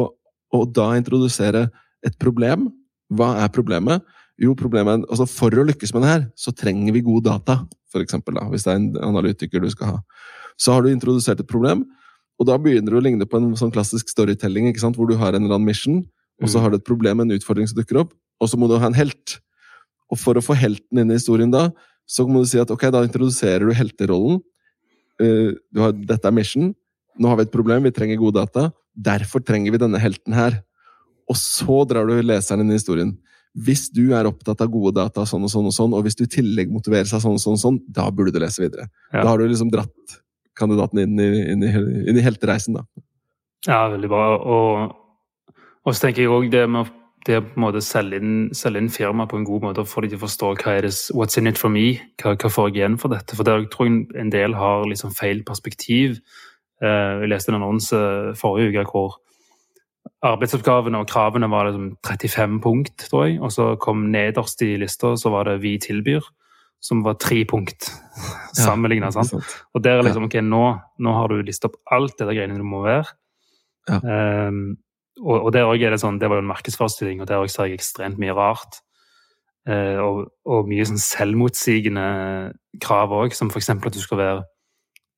å 0.56 0.62
da 0.72 0.92
introdusere 0.98 1.68
et 2.06 2.18
problem. 2.22 2.70
Hva 3.14 3.36
er 3.44 3.52
problemet? 3.54 4.04
Jo, 4.42 4.56
problemet 4.58 4.98
er, 4.98 5.06
altså 5.08 5.28
For 5.30 5.54
å 5.56 5.64
lykkes 5.68 5.94
med 5.96 6.04
det 6.04 6.10
her, 6.12 6.24
så 6.36 6.52
trenger 6.56 6.96
vi 6.96 7.04
gode 7.06 7.30
data, 7.30 7.62
for 7.92 8.04
eksempel, 8.04 8.36
da, 8.36 8.48
hvis 8.52 8.66
det 8.66 8.74
er 8.74 8.82
en 8.82 8.90
analytiker 9.14 9.64
du 9.64 9.70
skal 9.72 9.94
ha. 9.94 10.00
Så 10.60 10.74
har 10.76 10.84
du 10.84 10.90
introdusert 10.92 11.40
et 11.40 11.48
problem, 11.48 11.86
og 12.40 12.50
da 12.50 12.58
begynner 12.60 12.92
det 12.92 13.00
å 13.00 13.06
ligne 13.06 13.28
på 13.30 13.40
en 13.40 13.54
sånn 13.56 13.72
klassisk 13.72 14.10
storytelling, 14.12 14.68
ikke 14.72 14.84
sant? 14.84 14.98
hvor 15.00 15.08
du 15.08 15.16
har 15.16 15.36
en 15.36 15.46
eller 15.46 15.56
annen 15.56 15.70
mission, 15.70 16.04
og 16.42 16.50
så 16.52 16.58
Mm. 16.60 16.62
har 16.64 16.70
du 16.72 16.76
et 16.76 16.84
problem, 16.90 17.20
en 17.22 17.32
utfordring 17.32 17.68
som 17.68 17.78
dukker 17.80 18.02
opp, 18.02 18.14
og 18.42 18.50
så 18.50 18.58
må 18.60 18.68
du 18.68 18.78
ha 18.78 18.88
en 18.88 18.98
helt. 18.98 19.40
Og 20.12 20.20
for 20.20 20.36
å 20.36 20.44
få 20.44 20.56
helten 20.56 21.00
inn 21.00 21.12
i 21.12 21.16
historien 21.16 21.52
da, 21.52 21.70
så 22.06 22.26
må 22.30 22.44
du 22.44 22.50
si 22.50 22.60
at 22.62 22.72
ok, 22.72 22.88
da 22.94 23.04
introduserer 23.06 23.66
du 23.66 23.74
helterollen. 23.76 24.42
Eh, 25.22 25.54
Du 25.74 25.82
har, 25.82 25.94
dette 25.94 26.28
er 26.28 26.36
mission. 26.36 26.74
Nå 27.18 27.30
har 27.32 27.38
vi 27.40 27.46
et 27.48 27.54
problem, 27.54 27.84
vi 27.84 27.92
trenger 27.96 28.20
gode 28.20 28.42
data. 28.42 28.72
Derfor 28.96 29.44
trenger 29.44 29.72
vi 29.72 29.82
denne 29.82 30.00
helten 30.00 30.34
her. 30.36 30.62
Og 31.30 31.38
så 31.40 31.82
drar 31.90 32.06
du 32.06 32.14
leseren 32.22 32.62
inn 32.62 32.74
i 32.74 32.78
historien. 32.78 33.16
Hvis 33.56 33.88
du 33.90 34.12
er 34.14 34.28
opptatt 34.28 34.60
av 34.62 34.70
gode 34.70 34.94
data, 34.98 35.24
sånn 35.26 35.46
og 35.48 35.50
sånn 35.50 35.70
og 35.70 35.74
sånn, 35.74 35.94
og 35.96 36.04
hvis 36.04 36.18
du 36.20 36.26
i 36.26 36.32
tillegg 36.32 36.70
motiverer 36.72 37.08
seg 37.08 37.24
sånn 37.24 37.38
og 37.38 37.42
sånn, 37.42 37.56
og 37.56 37.64
sånn, 37.64 37.80
da 37.88 38.10
burde 38.12 38.34
du 38.36 38.40
lese 38.44 38.62
videre. 38.62 38.90
Ja. 39.14 39.24
Da 39.24 39.30
har 39.32 39.40
du 39.40 39.48
liksom 39.48 39.72
dratt 39.72 40.20
kandidaten 40.60 41.00
inn 41.00 41.20
i, 41.20 41.30
inn 41.54 41.64
i, 41.64 41.72
inn 42.12 42.20
i 42.20 42.24
heltereisen, 42.24 42.76
da. 42.78 42.84
Ja, 43.66 43.86
veldig 43.90 44.12
bra. 44.12 44.26
Og, 44.38 45.56
og 45.88 45.96
så 45.96 46.06
tenker 46.06 46.26
jeg 46.26 46.36
òg 46.36 46.52
det 46.52 46.66
med 46.68 46.84
å 46.84 46.92
det 47.26 47.40
å 47.40 47.44
på 47.46 47.58
en 47.58 47.64
måte 47.66 47.82
selge 47.82 48.20
inn, 48.22 48.34
selge 48.54 48.84
inn 48.84 48.92
firma 48.94 49.26
på 49.30 49.40
en 49.40 49.46
god 49.48 49.64
måte 49.66 49.82
og 49.82 49.90
få 49.90 50.04
de 50.04 50.12
til 50.12 50.20
å 50.20 50.26
forstå 50.26 50.52
hva 50.62 50.76
er 50.78 50.86
det, 50.86 50.94
what's 51.18 51.40
in 51.42 51.50
it 51.50 51.58
for 51.58 51.74
me, 51.74 51.98
hva, 52.22 52.36
hva 52.38 52.52
får 52.52 52.70
jeg 52.70 52.80
igjen 52.80 52.98
for 53.02 53.14
dette. 53.14 53.38
For 53.38 53.48
der 53.48 53.66
tror 53.74 53.90
jeg 53.90 54.06
en 54.22 54.34
del 54.34 54.58
har 54.58 54.86
liksom 54.90 55.14
feil 55.18 55.42
perspektiv. 55.48 56.20
Eh, 56.84 57.24
jeg 57.24 57.32
leste 57.32 57.54
en 57.54 57.60
annonse 57.60 58.02
forrige 58.38 58.76
uke 58.76 58.86
hvor 58.92 59.18
arbeidsoppgavene 60.26 61.02
og 61.02 61.10
kravene 61.10 61.50
var 61.50 61.70
liksom 61.70 61.92
35 62.06 62.62
punkt, 62.64 63.08
tror 63.10 63.28
jeg. 63.28 63.42
Og 63.42 63.54
så 63.54 63.74
kom 63.82 64.08
nederst 64.14 64.62
i 64.66 64.76
lista 64.82 65.16
så 65.18 65.34
var 65.34 65.50
det 65.50 65.62
'vi 65.62 65.78
tilbyr', 65.82 66.26
som 66.82 67.04
var 67.04 67.18
tre 67.18 67.44
punkt 67.46 67.90
sammenligna. 68.54 69.12
Sant? 69.12 69.34
Og 69.74 69.84
der 69.84 69.98
er 69.98 70.04
liksom, 70.04 70.30
ok, 70.30 70.42
nå, 70.42 70.66
nå 71.00 71.14
har 71.14 71.28
du 71.28 71.42
listet 71.42 71.72
opp 71.72 71.78
alt 71.92 72.18
det 72.20 72.28
der 72.28 72.38
greiene 72.38 72.58
du 72.58 72.64
må 72.64 72.84
være. 72.86 73.06
Ja. 73.90 74.00
Ehm, 74.02 74.78
og, 75.24 75.38
og 75.38 75.54
der 75.54 75.68
også 75.68 75.88
er 75.88 75.96
det 75.96 76.02
sånn, 76.02 76.20
det 76.20 76.30
var 76.30 76.40
jo 76.40 76.46
en 76.46 76.52
markedsforestilling, 76.52 77.22
og 77.22 77.30
der 77.30 77.44
også 77.44 77.62
ser 77.62 77.70
jeg 77.70 77.80
ekstremt 77.80 78.20
mye 78.22 78.36
rart. 78.36 78.82
Eh, 79.66 79.98
og, 79.98 80.28
og 80.46 80.68
mye 80.70 80.86
sånn 80.86 81.02
selvmotsigende 81.02 82.08
krav 82.84 83.14
òg, 83.16 83.34
som 83.34 83.50
f.eks. 83.50 83.72
at 83.74 83.96
du 83.96 84.02
skal 84.04 84.22
være 84.22 84.44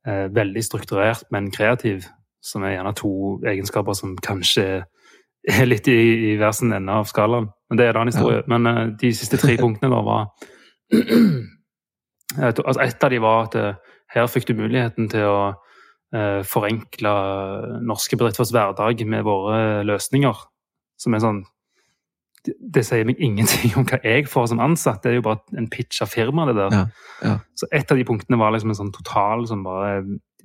eh, 0.08 0.28
veldig 0.36 0.64
strukturert, 0.64 1.26
men 1.34 1.52
kreativ. 1.52 2.08
Som 2.46 2.64
er 2.64 2.78
gjerne 2.78 2.94
to 2.96 3.12
egenskaper 3.50 3.98
som 3.98 4.14
kanskje 4.24 4.86
er 5.48 5.68
litt 5.68 5.88
i, 5.92 5.98
i 6.32 6.36
hver 6.40 6.54
sin 6.56 6.72
ende 6.76 6.94
av 6.94 7.10
skalaen. 7.10 7.50
Men 7.68 7.80
det 7.80 7.88
er 7.88 7.96
en 7.96 8.02
annen 8.04 8.14
historie. 8.14 8.44
Men 8.48 8.70
eh, 8.70 8.84
de 9.02 9.12
siste 9.16 9.40
tre 9.42 9.58
punktene 9.64 9.92
da 9.92 10.04
var 10.06 10.30
altså 12.38 12.80
Et 12.86 13.04
av 13.04 13.12
de 13.12 13.20
var 13.24 13.48
at 13.48 13.58
eh, 13.60 13.96
her 14.16 14.30
fikk 14.32 14.48
du 14.48 14.54
muligheten 14.60 15.10
til 15.12 15.28
å 15.28 15.40
forenkle 16.48 17.14
norske 17.84 18.16
bedrifters 18.16 18.54
hverdag 18.56 19.02
med 19.10 19.26
våre 19.28 19.84
løsninger. 19.88 20.46
Som 20.98 21.14
er 21.14 21.24
sånn 21.24 21.42
det, 22.48 22.56
det 22.60 22.84
sier 22.88 23.08
meg 23.08 23.20
ingenting 23.24 23.76
om 23.80 23.86
hva 23.88 24.00
jeg 24.04 24.28
får 24.32 24.52
som 24.54 24.64
ansatt. 24.64 25.02
Det 25.04 25.12
er 25.12 25.20
jo 25.20 25.28
bare 25.28 25.60
en 25.60 25.70
pitch 25.72 26.02
av 26.06 26.12
firmaet, 26.14 26.54
det 26.54 26.58
der. 26.62 26.78
Ja, 26.78 27.12
ja. 27.28 27.36
Så 27.60 27.70
et 27.76 27.92
av 27.92 28.00
de 28.00 28.08
punktene 28.08 28.40
var 28.40 28.54
liksom 28.56 28.74
en 28.74 28.80
sånn 28.80 28.96
total 28.96 29.46
som 29.50 29.66
bare 29.68 30.00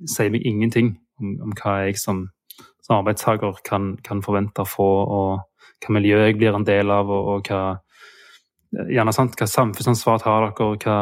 sier 0.09 0.33
meg 0.33 0.45
ingenting 0.47 0.95
om, 1.21 1.35
om 1.47 1.55
hva 1.61 1.79
jeg 1.85 1.99
som, 2.01 2.25
som 2.83 2.99
arbeidstaker 2.99 3.61
kan, 3.67 3.93
kan 4.05 4.23
forvente 4.25 4.65
å 4.65 4.69
få, 4.69 4.91
og 5.03 5.83
hva 5.83 5.95
miljø 5.95 6.19
jeg 6.25 6.39
blir 6.41 6.55
en 6.57 6.67
del 6.67 6.91
av, 6.93 7.11
og, 7.11 7.29
og 7.37 7.51
hva 7.51 7.63
gjerne 8.89 9.13
sant, 9.15 9.37
hva 9.37 9.47
samfunnsansvar 9.49 10.23
tar 10.23 10.49
dere, 10.49 10.71
hva, 10.83 10.97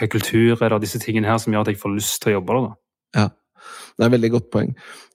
hva 0.00 0.10
kultur 0.10 0.56
er 0.56 0.74
det, 0.74 0.84
disse 0.86 1.02
tingene 1.02 1.28
her 1.28 1.40
som 1.42 1.54
gjør 1.54 1.66
at 1.66 1.74
jeg 1.74 1.82
får 1.82 1.96
lyst 1.98 2.22
til 2.22 2.32
å 2.32 2.38
jobbe 2.38 2.56
der. 2.56 2.68
da. 2.68 2.78
Ja, 3.14 3.26
det 3.94 4.04
er 4.04 4.08
et 4.08 4.16
veldig 4.16 4.30
godt 4.36 4.48
poeng. 4.54 4.70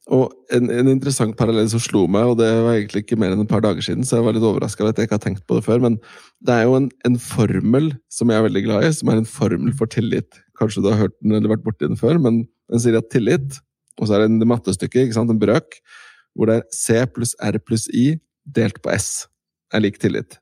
Og 0.10 0.32
en, 0.56 0.70
en 0.74 0.90
interessant 0.90 1.36
parallell 1.38 1.70
som 1.70 1.82
slo 1.84 2.08
meg, 2.10 2.32
og 2.32 2.40
det 2.40 2.50
var 2.50 2.74
egentlig 2.74 3.04
ikke 3.04 3.18
mer 3.22 3.36
enn 3.36 3.44
et 3.44 3.52
par 3.52 3.62
dager 3.62 3.86
siden, 3.86 4.06
så 4.08 4.18
jeg 4.18 4.26
var 4.26 4.34
litt 4.34 4.46
overraska 4.48 4.82
over 4.82 4.96
at 4.96 5.02
jeg 5.02 5.10
ikke 5.10 5.20
har 5.20 5.26
tenkt 5.28 5.46
på 5.46 5.60
det 5.60 5.66
før, 5.68 5.84
men 5.84 6.00
det 6.46 6.56
er 6.56 6.66
jo 6.66 6.78
en, 6.80 6.90
en 7.06 7.18
formel 7.22 7.92
som 8.14 8.32
jeg 8.32 8.42
er 8.42 8.48
veldig 8.48 8.64
glad 8.66 8.88
i, 8.88 8.92
som 8.98 9.12
er 9.14 9.22
en 9.22 9.30
formel 9.30 9.76
for 9.78 9.92
tillit. 9.94 10.42
Kanskje 10.58 10.82
du 10.82 10.90
har 10.90 11.04
hørt 11.04 11.18
den 11.22 11.38
eller 11.38 11.54
vært 11.54 11.66
borti 11.68 11.86
den 11.86 12.00
før, 12.00 12.18
men 12.22 12.44
den 12.72 12.82
sier 12.82 12.98
at 12.98 13.12
tillit, 13.14 13.60
og 14.00 14.08
så 14.08 14.18
er 14.18 14.26
det 14.26 14.32
en 14.32 14.50
mattestykke, 14.50 15.06
ikke 15.06 15.20
sant, 15.20 15.34
en 15.34 15.42
brøk, 15.42 15.78
hvor 16.34 16.50
det 16.50 16.60
er 16.60 16.68
C 16.74 17.04
pluss 17.14 17.36
R 17.44 17.60
pluss 17.62 17.86
I 17.94 18.14
delt 18.50 18.82
på 18.82 18.94
S 18.96 19.28
er 19.76 19.84
lik 19.84 20.00
tillit. 20.02 20.40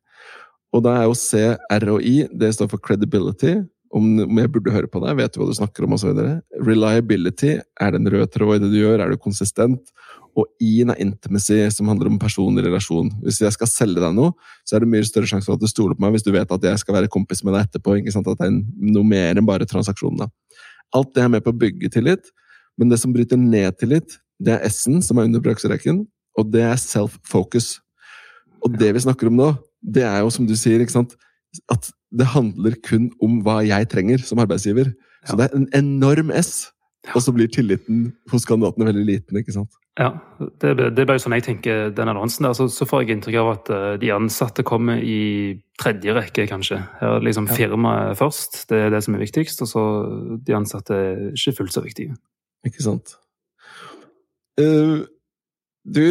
Og 0.75 0.83
da 0.85 0.97
er 0.99 1.07
jo 1.07 1.15
C, 1.17 1.43
R 1.73 1.89
og 1.91 2.03
I, 2.05 2.21
det 2.31 2.53
står 2.55 2.69
for 2.71 2.83
credibility, 2.83 3.57
om, 3.97 4.05
om 4.23 4.39
jeg 4.41 4.51
burde 4.53 4.73
høre 4.73 4.89
på 4.91 5.01
deg, 5.03 5.17
vet 5.19 5.33
du 5.33 5.41
hva 5.41 5.47
du 5.49 5.57
snakker 5.57 5.85
om 5.85 5.95
osv. 5.97 6.21
Reliability, 6.63 7.57
er 7.57 7.93
det 7.93 8.01
en 8.01 8.11
rød 8.13 8.29
tråd 8.33 8.57
i 8.57 8.61
det 8.63 8.71
du 8.73 8.77
gjør, 8.79 9.03
er 9.03 9.11
du 9.11 9.19
konsistent? 9.21 9.91
Og 10.37 10.45
I-en 10.61 10.93
er 10.93 11.01
intimacy, 11.01 11.57
som 11.73 11.89
handler 11.89 12.11
om 12.11 12.19
personlig 12.21 12.65
relasjon. 12.67 13.09
Hvis 13.25 13.41
jeg 13.41 13.55
skal 13.55 13.69
selge 13.71 14.03
deg 14.03 14.13
noe, 14.13 14.35
så 14.67 14.77
er 14.77 14.85
det 14.85 14.91
mye 14.91 15.07
større 15.07 15.29
sjanse 15.29 15.49
for 15.49 15.57
at 15.57 15.63
du 15.63 15.69
stoler 15.71 15.97
på 15.97 16.05
meg 16.05 16.13
hvis 16.13 16.27
du 16.27 16.29
vet 16.35 16.51
at 16.53 16.67
jeg 16.69 16.83
skal 16.83 16.99
være 16.99 17.11
kompis 17.13 17.41
med 17.45 17.57
deg 17.57 17.65
etterpå. 17.65 17.97
ikke 17.97 18.13
sant? 18.13 18.29
At 18.29 18.43
det 18.43 18.51
er 18.51 18.93
noe 18.93 19.07
mer 19.07 19.33
enn 19.33 19.49
bare 19.49 19.65
transaksjonen. 19.69 20.27
da. 20.27 20.61
Alt 20.95 21.15
det 21.17 21.25
er 21.25 21.33
med 21.33 21.43
på 21.43 21.51
å 21.51 21.59
bygge 21.65 21.89
tillit, 21.97 22.29
men 22.77 22.93
det 22.93 23.01
som 23.01 23.13
bryter 23.15 23.39
ned 23.41 23.79
tillit, 23.81 24.19
det 24.37 24.53
er 24.53 24.69
S-en, 24.69 25.01
som 25.01 25.17
er 25.17 25.25
under 25.27 25.41
brøksreken, 25.41 26.03
og 26.37 26.51
det 26.53 26.61
er 26.67 26.77
self-focus. 26.77 27.79
Og 28.61 28.77
det 28.77 28.93
vi 28.93 29.01
snakker 29.07 29.31
om 29.31 29.39
nå, 29.39 29.49
det 29.81 30.05
er 30.05 30.21
jo 30.21 30.29
som 30.33 30.45
du 30.45 30.53
sier, 30.57 30.81
ikke 30.83 30.93
sant, 30.93 31.17
at 31.71 31.89
det 32.15 32.29
handler 32.31 32.77
kun 32.87 33.09
om 33.23 33.41
hva 33.45 33.59
jeg 33.67 33.89
trenger 33.91 34.23
som 34.23 34.39
arbeidsgiver. 34.39 34.93
Så 35.27 35.35
det 35.39 35.47
er 35.47 35.57
en 35.57 35.67
enorm 35.75 36.31
S, 36.31 36.69
og 37.15 37.23
så 37.23 37.33
blir 37.35 37.49
tilliten 37.51 38.11
hos 38.31 38.45
kandidatene 38.47 38.87
veldig 38.89 39.05
liten. 39.07 39.39
ikke 39.39 39.55
sant? 39.55 39.75
Ja, 39.97 40.11
det, 40.61 40.75
det 40.93 41.01
er 41.01 41.09
bare 41.09 41.21
sånn 41.21 41.33
jeg 41.33 41.45
tenker 41.47 41.89
den 41.95 42.11
annonsen 42.11 42.45
der. 42.45 42.53
Så, 42.57 42.67
så 42.69 42.85
får 42.85 43.03
jeg 43.03 43.17
inntrykk 43.17 43.39
av 43.41 43.51
at 43.55 43.71
eh, 43.73 43.93
de 44.03 44.11
ansatte 44.13 44.65
kommer 44.67 45.01
i 45.01 45.57
tredje 45.81 46.13
rekke, 46.13 46.45
kanskje. 46.49 46.79
Her 46.99 47.17
er 47.17 47.25
liksom 47.25 47.49
firmaet 47.49 48.17
først, 48.19 48.63
det 48.69 48.83
er 48.85 48.93
det 48.93 49.01
som 49.05 49.17
er 49.17 49.23
viktigst. 49.25 49.63
Og 49.65 49.71
så 49.71 49.83
de 50.45 50.57
ansatte 50.57 50.95
er 50.95 51.23
ikke 51.33 51.55
fullt 51.61 51.77
så 51.77 51.85
viktige. 51.85 52.17
Ikke 52.67 52.85
sant? 52.85 53.17
Uh, 54.57 55.05
du, 55.85 56.05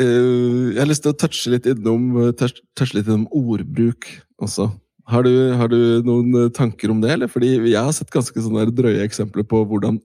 uh, 0.00 0.68
jeg 0.72 0.80
har 0.80 0.90
lyst 0.90 1.06
til 1.06 1.14
å 1.14 1.18
touche 1.18 1.54
litt 1.54 1.66
innom, 1.70 2.10
touch, 2.38 2.62
touche 2.78 2.98
litt 2.98 3.10
innom 3.10 3.28
ordbruk 3.30 4.08
også. 4.42 4.72
Har 5.10 5.26
du, 5.26 5.32
har 5.58 5.70
du 5.72 6.02
noen 6.06 6.34
eh, 6.44 6.50
tanker 6.54 6.92
om 6.92 7.00
det, 7.02 7.10
eller? 7.16 7.30
Fordi 7.30 7.56
jeg 7.56 7.78
har 7.78 7.92
sett 7.96 8.12
ganske 8.12 8.44
sånne 8.44 8.68
drøye 8.70 9.02
eksempler 9.04 9.46
på 9.48 9.64
hvordan 9.68 9.98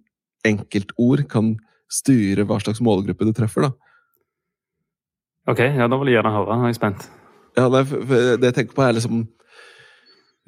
enkeltord 0.48 1.26
kan 1.30 1.54
styre 1.92 2.46
hva 2.48 2.58
slags 2.62 2.82
målgruppe 2.84 3.28
du 3.28 3.34
treffer, 3.36 3.68
da. 3.68 3.72
Ok, 5.48 5.62
ja, 5.64 5.88
da 5.88 6.00
vil 6.00 6.12
jeg 6.12 6.18
gjerne 6.18 6.34
høre. 6.34 6.58
Jeg 6.66 6.76
er 6.76 6.80
spent. 6.80 7.08
Ja, 7.58 7.68
for 7.72 8.38
det 8.38 8.50
jeg 8.50 8.56
tenker 8.58 8.76
på 8.78 8.84
er 8.86 8.94
liksom 8.94 9.22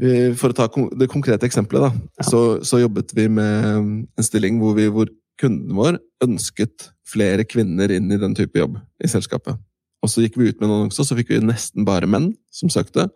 eh, 0.04 0.36
For 0.38 0.52
å 0.52 0.58
ta 0.58 0.68
det 1.00 1.08
konkrete 1.10 1.48
eksempelet, 1.48 1.88
da. 1.88 2.10
Ja. 2.20 2.28
Så, 2.28 2.42
så 2.68 2.82
jobbet 2.82 3.16
vi 3.18 3.30
med 3.32 3.70
en 3.70 4.26
stilling 4.26 4.60
hvor, 4.62 4.76
vi, 4.78 4.90
hvor 4.94 5.10
kunden 5.40 5.78
vår 5.78 6.02
ønsket 6.26 6.90
flere 7.08 7.46
kvinner 7.48 7.92
inn 7.96 8.12
i 8.12 8.20
den 8.20 8.36
type 8.38 8.60
jobb 8.60 8.78
i 9.02 9.10
selskapet. 9.10 9.58
Og 10.04 10.12
så 10.12 10.24
gikk 10.24 10.38
vi 10.40 10.52
ut 10.52 10.60
med 10.60 10.68
en 10.68 10.76
annonse, 10.76 11.00
og 11.02 11.08
så 11.08 11.18
fikk 11.18 11.34
vi 11.34 11.42
nesten 11.44 11.88
bare 11.88 12.08
menn 12.08 12.32
som 12.56 12.72
søkte. 12.72 13.10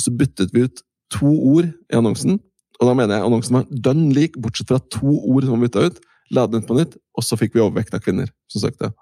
Og 0.00 0.06
så 0.06 0.14
byttet 0.16 0.54
vi 0.56 0.64
ut 0.64 0.80
to 1.12 1.28
ord 1.28 1.68
i 1.68 1.98
annonsen. 1.98 2.38
Og 2.80 2.88
da 2.88 2.94
mener 2.96 3.18
jeg 3.18 3.28
annonsen 3.28 3.58
var 3.58 3.66
dønn 3.68 4.06
lik, 4.16 4.38
bortsett 4.40 4.70
fra 4.70 4.80
to 4.88 5.12
ord 5.28 5.44
som 5.44 5.58
var 5.58 5.66
bytta 5.66 5.90
ut. 5.90 5.98
La 6.32 6.46
den 6.48 6.62
ut 6.62 6.68
på 6.68 6.78
nytt, 6.78 6.94
og 7.18 7.26
så 7.26 7.36
fikk 7.36 7.56
vi 7.56 7.60
overvekt 7.60 7.92
av 7.92 8.00
kvinner 8.04 8.30
som 8.48 8.62
søkte. 8.62 8.92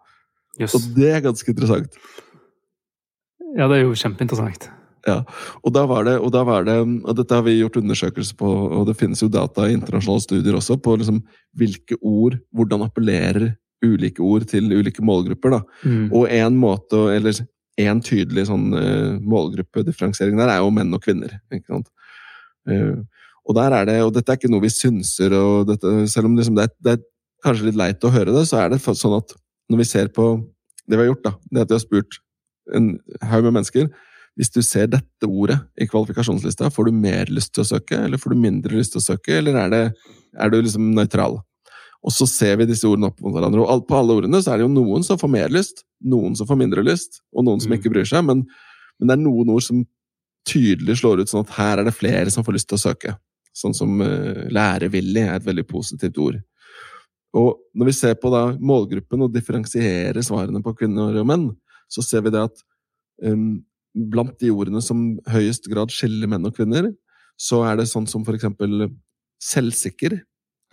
Yes. 0.58 0.74
Og 0.74 0.88
det 0.96 1.12
er 1.12 1.22
ganske 1.22 1.52
interessant. 1.52 1.94
Ja, 3.54 3.68
det 3.68 3.78
er 3.78 3.84
jo 3.84 3.94
kjempeinteressant. 3.94 4.66
Ja, 5.06 5.20
og 5.62 5.72
da 5.76 5.84
var 5.88 6.08
det, 6.08 6.16
og 6.18 6.32
da 6.34 6.42
var 6.44 6.66
det, 6.66 6.74
og 6.82 7.14
dette 7.20 7.36
har 7.36 7.44
vi 7.46 7.60
gjort 7.60 7.78
undersøkelser 7.78 8.36
på, 8.40 8.48
og 8.48 8.88
det 8.88 8.96
finnes 8.98 9.22
jo 9.22 9.30
data 9.32 9.68
i 9.68 9.76
internasjonale 9.76 10.24
studier 10.24 10.58
også, 10.58 10.80
på 10.82 10.96
liksom 10.98 11.22
hvilke 11.56 12.00
ord, 12.02 12.40
hvordan 12.50 12.82
appellerer 12.88 13.52
ulike 13.84 14.24
ord 14.24 14.48
til 14.50 14.72
ulike 14.74 15.04
målgrupper. 15.06 15.54
da. 15.54 15.60
Mm. 15.84 16.08
Og 16.10 16.26
en 16.34 16.58
måte, 16.58 17.04
eller 17.14 17.38
en 17.78 18.00
tydelig 18.02 18.48
sånn 18.48 18.72
uh, 18.74 19.18
målgruppedifferensiering 19.22 20.38
der, 20.40 20.50
er 20.50 20.64
jo 20.64 20.72
menn 20.74 20.94
og 20.96 21.04
kvinner. 21.04 21.36
ikke 21.54 21.70
sant? 21.70 21.92
Eh, 22.68 22.96
og 23.48 23.56
der 23.56 23.76
er 23.76 23.86
det, 23.88 23.98
og 24.04 24.12
dette 24.16 24.34
er 24.34 24.40
ikke 24.40 24.50
noe 24.52 24.64
vi 24.64 24.72
synser, 24.72 25.32
og 25.38 25.70
dette, 25.70 25.92
selv 26.12 26.28
om 26.28 26.36
liksom 26.36 26.58
det, 26.58 26.66
er, 26.68 26.74
det 26.84 26.94
er 26.96 27.04
kanskje 27.46 27.70
litt 27.70 27.78
leit 27.80 28.04
å 28.04 28.12
høre 28.12 28.34
det, 28.34 28.44
så 28.50 28.60
er 28.60 28.72
det 28.72 28.80
sånn 28.84 29.16
at 29.16 29.32
når 29.72 29.82
vi 29.82 29.86
ser 29.88 30.10
på 30.12 30.26
det 30.88 30.96
vi 30.96 31.04
har 31.04 31.10
gjort, 31.12 31.24
da, 31.24 31.32
det 31.52 31.64
at 31.64 31.72
vi 31.72 31.78
har 31.78 31.84
spurt 31.84 32.20
en 32.76 32.90
haug 33.30 33.46
med 33.46 33.58
mennesker, 33.58 33.88
hvis 34.38 34.52
du 34.54 34.60
ser 34.62 34.90
dette 34.92 35.26
ordet 35.26 35.56
i 35.80 35.88
kvalifikasjonslista, 35.88 36.68
får 36.70 36.88
du 36.88 37.00
mer 37.00 37.30
lyst 37.32 37.54
til 37.56 37.64
å 37.64 37.70
søke, 37.72 37.98
eller 38.04 38.20
får 38.20 38.34
du 38.34 38.42
mindre 38.44 38.76
lyst 38.78 38.94
til 38.94 39.02
å 39.02 39.06
søke, 39.06 39.40
eller 39.40 39.56
er, 39.64 39.72
det, 39.72 40.12
er 40.38 40.52
du 40.52 40.60
liksom 40.60 40.92
nøytral? 40.94 41.40
Og 42.06 42.14
så 42.14 42.28
ser 42.30 42.58
vi 42.60 42.68
disse 42.68 42.86
ordene 42.86 43.10
opp 43.10 43.18
mot 43.24 43.34
hverandre, 43.34 43.64
og 43.64 43.86
på 43.88 43.96
alle 43.98 44.14
ordene 44.20 44.40
så 44.42 44.52
er 44.52 44.60
det 44.60 44.68
jo 44.68 44.74
noen 44.74 45.04
som 45.06 45.18
får 45.18 45.30
mer 45.32 45.52
lyst, 45.52 45.82
noen 46.06 46.36
som 46.38 46.46
får 46.46 46.60
mindre 46.60 46.84
lyst, 46.86 47.22
og 47.34 47.46
noen 47.48 47.62
som 47.62 47.72
mm. 47.72 47.78
ikke 47.78 47.92
bryr 47.94 48.06
seg, 48.06 48.22
men, 48.26 48.44
men, 48.98 49.10
det 49.10 49.16
er 49.16 49.24
noen 49.24 49.50
ord 49.54 49.64
som 49.66 49.82
tydelig 50.48 51.00
slår 51.00 51.24
ut 51.24 51.32
sånn 51.32 51.42
at 51.44 51.56
her 51.56 51.82
er 51.82 51.88
det 51.88 51.96
flere 51.96 52.30
som 52.32 52.46
får 52.46 52.56
lyst 52.56 52.70
til 52.70 52.78
å 52.78 52.84
søke. 52.84 53.16
Sånn 53.56 53.74
som 53.74 53.98
uh, 54.00 54.46
lærevillig 54.54 55.24
er 55.26 55.40
et 55.40 55.48
veldig 55.48 55.66
positivt 55.68 56.20
ord. 56.22 56.38
Og 57.36 57.58
når 57.76 57.90
vi 57.90 57.96
ser 57.98 58.14
på 58.20 58.30
da 58.32 58.44
målgruppen 58.56 59.26
og 59.26 59.34
differensierer 59.34 60.22
svarene 60.24 60.62
på 60.64 60.76
kvinner 60.78 61.18
og 61.18 61.28
menn, 61.28 61.50
så 61.90 62.04
ser 62.04 62.22
vi 62.24 62.32
det 62.32 62.46
at 62.46 62.62
um, 63.26 63.58
blant 63.92 64.38
de 64.40 64.54
ordene 64.54 64.80
som 64.84 65.18
høyest 65.28 65.66
grad 65.68 65.92
skiller 65.92 66.30
menn 66.30 66.46
og 66.46 66.54
kvinner, 66.56 66.92
så 67.38 67.64
er 67.66 67.80
det 67.80 67.90
sånn 67.90 68.06
som 68.08 68.24
for 68.26 68.38
eksempel 68.38 68.86
selvsikker 69.42 70.16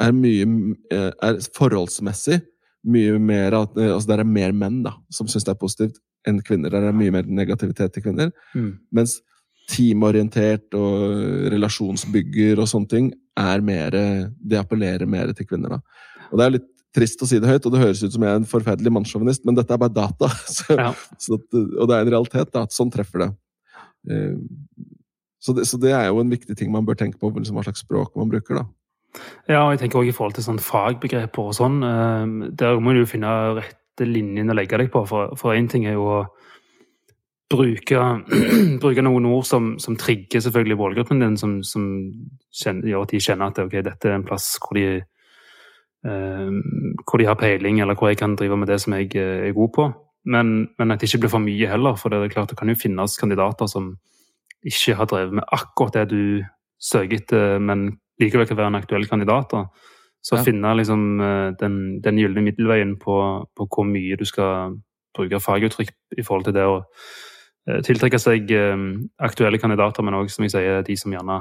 er 0.02 0.16
mye 0.16 0.48
eh, 0.94 1.12
er 1.24 1.40
forholdsmessig 1.56 2.42
mye 2.86 3.18
mer 3.18 3.56
at 3.58 3.78
altså 3.82 4.12
Det 4.12 4.20
er 4.20 4.28
mer 4.30 4.52
menn 4.54 4.84
da, 4.86 4.92
som 5.10 5.30
syns 5.30 5.48
det 5.48 5.56
er 5.56 5.58
positivt, 5.58 5.96
enn 6.30 6.38
kvinner. 6.46 6.70
Der 6.70 6.86
er 6.86 6.94
mye 6.94 7.14
mer 7.16 7.26
negativitet 7.26 7.96
til 7.96 8.04
kvinner. 8.06 8.30
Mm. 8.54 8.76
Mens 8.94 9.18
teamorientert 9.72 10.76
og 10.78 11.48
relasjonsbygger 11.50 12.62
og 12.62 12.70
sånne 12.70 12.92
ting 12.92 13.08
er 13.42 13.64
mer 13.66 13.96
Det 14.38 14.60
appellerer 14.60 15.10
mer 15.10 15.34
til 15.34 15.48
kvinner, 15.50 15.80
da. 15.80 15.80
Og 16.30 16.38
det 16.38 16.46
er 16.46 16.56
litt 16.60 16.70
trist 16.96 17.22
å 17.22 17.28
si 17.28 17.40
det 17.42 17.50
høyt, 17.50 17.66
og 17.68 17.74
det 17.74 17.82
høres 17.82 18.04
ut 18.06 18.14
som 18.14 18.24
jeg 18.24 18.32
er 18.32 18.40
en 18.40 18.48
forferdelig 18.48 18.94
mannssjåvinist, 18.96 19.44
men 19.48 19.58
dette 19.58 19.74
er 19.76 19.82
bare 19.82 19.96
data. 19.96 20.30
Så, 20.56 20.78
ja. 20.78 20.92
så 21.20 21.40
at, 21.40 21.48
og 21.58 21.90
det 21.90 21.98
er 21.98 22.06
en 22.06 22.14
realitet, 22.14 22.54
da, 22.54 22.64
at 22.64 22.76
sånn 22.76 22.94
treffer 22.94 23.26
det. 23.26 23.30
Eh, 24.12 24.38
så 25.44 25.54
det. 25.58 25.68
Så 25.70 25.80
det 25.82 25.92
er 25.94 26.08
jo 26.08 26.22
en 26.24 26.32
viktig 26.32 26.56
ting 26.58 26.72
man 26.74 26.86
bør 26.88 26.98
tenke 27.00 27.20
på, 27.22 27.34
liksom 27.36 27.58
hva 27.60 27.66
slags 27.68 27.84
språk 27.84 28.16
man 28.18 28.32
bruker. 28.32 28.62
da. 28.62 28.66
Ja, 29.48 29.66
og 29.66 29.76
jeg 29.76 29.84
tenker 29.84 30.02
også 30.02 30.12
i 30.12 30.16
forhold 30.18 30.38
til 30.38 30.48
sånn 30.48 30.62
fagbegreper 30.64 31.52
og 31.52 31.58
sånn. 31.58 31.82
Eh, 31.86 32.52
der 32.58 32.80
må 32.82 32.96
du 32.96 33.04
jo 33.04 33.10
finne 33.10 33.32
rette 33.60 34.10
linjen 34.10 34.52
å 34.52 34.58
legge 34.58 34.80
deg 34.82 34.92
på. 34.94 35.06
For 35.10 35.56
én 35.56 35.70
ting 35.72 35.88
er 35.88 35.98
jo 35.98 36.06
å 36.18 36.22
bruke, 37.52 38.06
bruke 38.84 39.06
noen 39.06 39.28
ord 39.30 39.46
som, 39.48 39.76
som, 39.82 39.98
trigger 40.00 40.42
selvfølgelig 40.42 40.80
målgruppen 40.80 41.22
din, 41.22 41.36
som, 41.40 41.60
som 41.64 41.86
kjenner, 42.50 42.90
gjør 42.92 43.06
at 43.06 43.14
de 43.14 43.26
kjenner 43.28 43.52
at 43.54 43.62
okay, 43.64 43.86
dette 43.86 44.10
er 44.10 44.18
en 44.18 44.26
plass 44.28 44.56
hvor 44.64 44.80
de 44.80 44.88
Eh, 46.06 46.50
hvor 47.10 47.18
de 47.18 47.26
har 47.26 47.38
peiling, 47.40 47.80
eller 47.82 47.96
hvor 47.98 48.08
jeg 48.08 48.18
kan 48.18 48.36
drive 48.36 48.58
med 48.58 48.68
det 48.68 48.78
som 48.82 48.94
jeg 48.94 49.16
eh, 49.16 49.48
er 49.48 49.54
god 49.58 49.70
på. 49.76 49.86
Men, 50.26 50.68
men, 50.78 50.92
at 50.92 51.02
det 51.02 51.10
ikke 51.10 51.26
blir 51.26 51.34
for 51.34 51.42
mye 51.42 51.70
heller, 51.70 51.96
for 51.98 52.10
det 52.10 52.20
er 52.20 52.34
klart 52.34 52.50
det 52.50 52.58
kan 52.58 52.70
jo 52.70 52.78
finnes 52.78 53.18
kandidater 53.18 53.70
som 53.70 53.96
ikke 54.66 54.96
har 55.00 55.10
drevet 55.10 55.34
med 55.40 55.50
akkurat 55.54 55.94
det 55.94 56.10
du 56.14 56.44
søker 56.82 57.18
etter, 57.18 57.60
men 57.60 57.98
likevel 58.22 58.48
kan 58.48 58.60
være 58.60 58.74
en 58.74 58.80
aktuell 58.80 59.08
kandidat. 59.10 59.52
Da. 59.52 59.92
Så 60.26 60.40
ja. 60.40 60.44
finne 60.48 60.74
liksom 60.80 61.22
eh, 61.22 61.50
den, 61.62 61.80
den 62.04 62.20
gylne 62.22 62.44
middelveien 62.46 62.96
på, 63.02 63.18
på, 63.56 63.70
hvor 63.70 63.88
mye 63.90 64.18
du 64.20 64.26
skal 64.26 64.78
bruke 65.16 65.40
faguttrykk 65.40 65.94
i 66.20 66.26
forhold 66.26 66.50
til 66.50 66.58
det 66.58 66.68
å 66.68 66.84
tiltrekke 67.82 68.20
seg 68.22 68.52
aktuelle 69.26 69.58
kandidater, 69.58 70.06
men 70.06 70.14
òg, 70.20 70.28
som 70.30 70.44
jeg 70.46 70.52
sier, 70.54 70.84
de 70.86 70.94
som 71.00 71.10
gjerne 71.10 71.40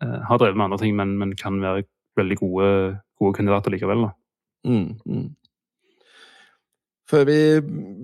har 0.00 0.38
drevet 0.40 0.56
med 0.56 0.64
andre 0.64 0.78
ting, 0.80 0.94
men, 0.96 1.10
men 1.20 1.34
kan 1.36 1.58
være 1.60 1.82
veldig 2.16 2.38
gode, 2.40 2.70
gode 3.20 3.36
kandidater 3.36 3.74
likevel. 3.74 4.06
Mm, 4.64 4.96
mm. 5.04 5.26
Før 7.08 7.24
vi 7.24 7.38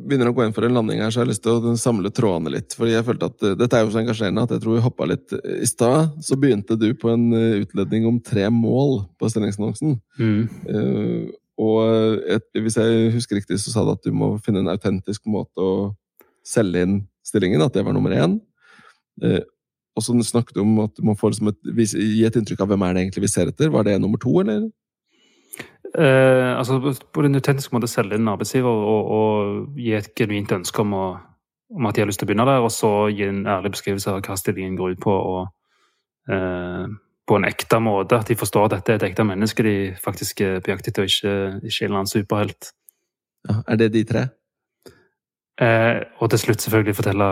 begynner 0.09 0.31
å 0.31 0.35
gå 0.37 0.47
inn 0.47 0.55
for 0.57 0.64
en 0.64 0.77
landing 0.79 1.03
her, 1.05 1.12
så 1.12 1.21
har 1.21 1.27
jeg 1.27 1.35
lyst 1.35 1.45
til 1.45 1.59
å 1.61 1.75
samle 1.81 2.09
trådene 2.14 2.55
litt. 2.55 2.73
fordi 2.77 2.95
jeg 2.95 3.05
følte 3.05 3.29
at 3.29 3.45
uh, 3.45 3.55
Dette 3.61 3.77
er 3.77 3.85
jo 3.85 3.93
så 3.93 4.01
engasjerende 4.01 4.45
at 4.47 4.55
jeg 4.55 4.62
tror 4.64 4.79
vi 4.79 4.85
hoppa 4.85 5.09
litt 5.11 5.35
i 5.45 5.69
stad. 5.69 6.14
Så 6.25 6.38
begynte 6.40 6.79
du 6.81 6.87
på 6.97 7.11
en 7.12 7.27
uh, 7.37 7.61
utledning 7.61 8.07
om 8.09 8.21
tre 8.25 8.49
mål 8.49 9.03
på 9.21 9.29
stillingsannonsen. 9.29 9.99
Mm. 10.17 10.38
Uh, 10.69 11.35
og 11.61 12.23
et, 12.33 12.47
hvis 12.57 12.79
jeg 12.81 13.11
husker 13.14 13.38
riktig, 13.38 13.61
så 13.62 13.75
sa 13.75 13.85
du 13.85 13.93
at 13.93 14.07
du 14.07 14.14
må 14.17 14.33
finne 14.45 14.64
en 14.64 14.73
autentisk 14.73 15.29
måte 15.31 15.61
å 15.61 15.75
selge 16.45 16.87
inn 16.87 16.97
stillingen. 17.25 17.62
At 17.62 17.77
det 17.77 17.85
var 17.87 17.95
nummer 17.95 18.14
én. 18.17 18.40
Og 19.95 20.03
så 20.03 20.17
snakket 20.27 20.57
du 20.57 20.64
om 20.64 20.81
at 20.83 20.97
du 20.97 21.05
må 21.07 21.14
liksom 21.14 21.53
et, 21.53 21.61
gi 21.95 22.25
et 22.27 22.40
inntrykk 22.40 22.64
av 22.64 22.73
hvem 22.73 22.83
er 22.83 22.97
det 22.97 23.05
egentlig 23.05 23.29
vi 23.29 23.31
ser 23.31 23.53
etter. 23.53 23.71
Var 23.71 23.87
det 23.87 24.01
nummer 24.03 24.19
to, 24.19 24.33
eller? 24.43 24.64
Eh, 25.94 26.59
altså 26.59 26.80
På 27.12 27.22
den 27.22 27.38
autentiske 27.38 27.74
måte 27.76 27.87
selge 27.87 28.18
inn 28.18 28.28
arbeidsgiver 28.28 28.66
og, 28.70 29.12
og, 29.14 29.78
gi 29.78 29.92
et 29.94 30.11
genuint 30.18 30.52
ønske 30.57 30.83
om, 30.83 30.94
å, 30.98 31.07
om, 31.70 31.87
at 31.87 31.94
de 31.94 32.02
har 32.02 32.11
lyst 32.11 32.18
til 32.22 32.26
å 32.26 32.33
begynne 32.33 32.48
der, 32.48 32.64
og 32.66 32.72
så 32.74 32.90
gi 33.14 33.28
en 33.28 33.44
ærlig 33.46 33.76
beskrivelse 33.76 34.11
av 34.11 34.24
hva 34.26 34.38
stillingen 34.40 34.78
går 34.80 34.96
ut 34.96 35.02
på. 35.04 35.14
og 35.14 36.33
eh, 36.35 36.87
på 37.24 37.38
en 37.38 37.46
ekte 37.48 37.78
måte, 37.80 38.18
at 38.20 38.28
de 38.28 38.37
forstår 38.37 38.66
at 38.66 38.74
dette 38.76 38.92
er 38.92 38.98
et 38.98 39.07
ekte 39.09 39.24
menneske 39.24 39.64
de 39.64 39.76
faktisk 39.96 40.42
er 40.44 40.59
på 40.61 40.74
jakt 40.74 40.90
etter, 40.90 41.07
og 41.07 41.12
ikke, 41.12 41.35
ikke 41.64 41.87
en 41.87 41.88
eller 41.88 42.00
annen 42.02 42.11
superhelt. 42.11 42.72
Ja, 43.48 43.57
er 43.72 43.80
det 43.80 43.88
de 43.94 44.02
tre? 44.09 44.24
Eh, 45.64 46.02
og 46.20 46.30
til 46.33 46.42
slutt 46.42 46.64
selvfølgelig 46.64 46.98
fortelle 46.98 47.28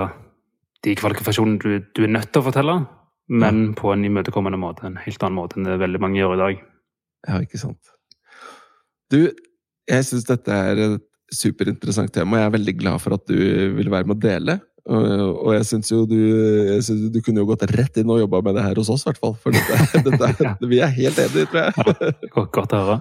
de 0.87 0.95
kvalifikasjonene 0.97 1.61
du, 1.61 1.71
du, 1.93 2.05
er 2.07 2.15
nødt 2.15 2.31
til 2.33 2.41
å 2.41 2.47
fortelle, 2.47 2.77
men 3.33 3.65
ja. 3.67 3.73
på 3.79 3.93
en 3.93 4.07
imøtekommende 4.09 4.61
måte. 4.61 4.87
En 4.89 5.01
helt 5.03 5.27
annen 5.27 5.41
måte 5.43 5.59
enn 5.59 5.69
det 5.69 5.81
veldig 5.83 6.01
mange 6.03 6.21
gjør 6.23 6.37
i 6.37 6.43
dag. 6.43 6.65
Ja, 7.29 7.43
ikke 7.45 7.61
sant. 7.61 7.93
Du, 9.13 9.21
jeg 9.91 10.09
syns 10.09 10.27
dette 10.29 10.59
er 10.73 10.83
et 10.87 11.09
superinteressant 11.33 12.13
tema. 12.13 12.41
Jeg 12.41 12.51
er 12.51 12.59
veldig 12.59 12.77
glad 12.81 13.03
for 13.03 13.17
at 13.17 13.25
du 13.29 13.39
vil 13.79 13.91
være 13.93 14.09
med 14.09 14.19
å 14.19 14.23
dele. 14.23 14.59
Og 14.93 15.53
jeg 15.55 15.67
syns 15.69 15.93
jo 15.93 16.03
du, 16.11 16.19
synes 16.83 17.13
du 17.15 17.21
kunne 17.23 17.43
jo 17.45 17.49
gått 17.53 17.69
rett 17.71 18.01
inn 18.03 18.11
og 18.11 18.23
jobba 18.25 18.41
med 18.49 18.59
det 18.59 18.65
her 18.67 18.81
hos 18.81 18.91
oss, 18.91 19.05
i 19.05 19.11
hvert 19.11 19.21
fall. 19.23 19.37
For 19.39 19.55
dette, 19.55 20.03
dette, 20.11 20.55
vi 20.69 20.81
er 20.83 20.95
helt 20.97 21.21
enige, 21.23 21.49
tror 21.53 21.69
jeg. 21.69 22.15
Ja, 22.27 22.47
godt 22.59 22.75
å 22.75 22.81
høre. 22.83 23.01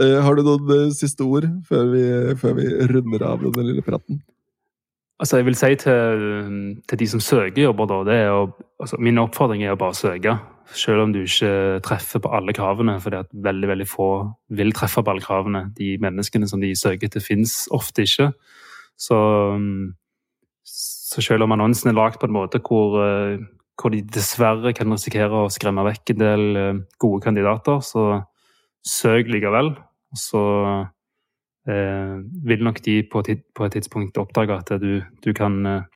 Eh, 0.00 0.18
har 0.24 0.36
du 0.36 0.44
noen 0.46 0.70
eh, 0.72 0.92
siste 0.96 1.24
ord 1.26 1.44
før 1.68 1.90
vi, 1.92 2.04
før 2.40 2.56
vi 2.56 2.68
runder 2.88 3.26
av 3.28 3.42
denne 3.44 3.66
lille 3.68 3.84
praten? 3.84 4.22
Altså, 5.20 5.38
jeg 5.38 5.46
vil 5.50 5.58
si 5.58 5.68
til, 5.78 6.24
til, 6.88 6.98
de 6.98 7.06
som 7.12 7.20
søker 7.22 7.66
jobber, 7.66 7.90
da, 7.90 7.98
det 8.08 8.16
er 8.24 8.32
å, 8.32 8.46
altså, 8.82 8.98
Min 8.98 9.20
oppfordring 9.22 9.62
er 9.66 9.76
å 9.76 9.78
bare 9.78 9.94
søke. 9.94 10.34
Selv 10.72 11.04
om 11.04 11.12
du 11.12 11.20
ikke 11.22 11.80
treffer 11.84 12.22
på 12.22 12.30
alle 12.32 12.54
kravene, 12.56 12.96
fordi 13.00 13.18
at 13.20 13.32
veldig 13.44 13.68
veldig 13.68 13.86
få 13.88 14.08
vil 14.56 14.72
treffe 14.72 15.02
på 15.04 15.12
alle 15.12 15.24
kravene. 15.24 15.66
De 15.76 15.94
menneskene 16.00 16.48
som 16.48 16.62
de 16.62 16.72
søker 16.78 17.10
etter, 17.10 17.24
fins 17.24 17.66
ofte 17.74 18.06
ikke. 18.06 18.30
Så, 18.96 19.18
så, 20.64 21.20
selv 21.20 21.44
om 21.44 21.52
annonsen 21.52 21.90
er 21.90 21.98
lagd 21.98 22.20
på 22.20 22.28
en 22.28 22.36
måte 22.36 22.60
hvor, 22.64 22.96
hvor, 23.80 23.92
de 23.92 24.02
dessverre 24.14 24.72
kan 24.76 24.92
risikere 24.92 25.44
å 25.44 25.52
skremme 25.52 25.84
vekk 25.88 26.14
en 26.14 26.20
del 26.22 26.44
eh, 26.60 26.82
gode 27.02 27.22
kandidater, 27.24 27.80
så 27.84 28.22
søk 28.86 29.30
likevel. 29.32 29.74
Så 30.16 30.42
eh, 31.68 32.20
vil 32.48 32.64
nok 32.64 32.82
de 32.84 33.00
på, 33.02 33.24
et 33.24 33.72
tidspunkt 33.72 34.20
oppdage 34.20 34.60
at 34.60 34.72
du, 34.80 35.02
du 35.24 35.32
kan 35.36 35.66
eh, 35.66 35.90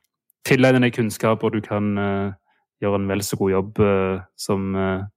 tilegne 0.47 0.81
deg 0.85 0.95
kunnskap, 0.95 1.43
og 1.43 1.55
du 1.55 1.61
kan 1.65 1.97
eh, 2.01 2.35
gjøre 2.83 2.99
en 3.01 3.07
vel 3.11 3.23
så 3.25 3.39
god 3.39 3.53
jobb 3.53 3.79
eh, 3.83 4.19
som, 4.39 4.67
eh, 4.75 5.07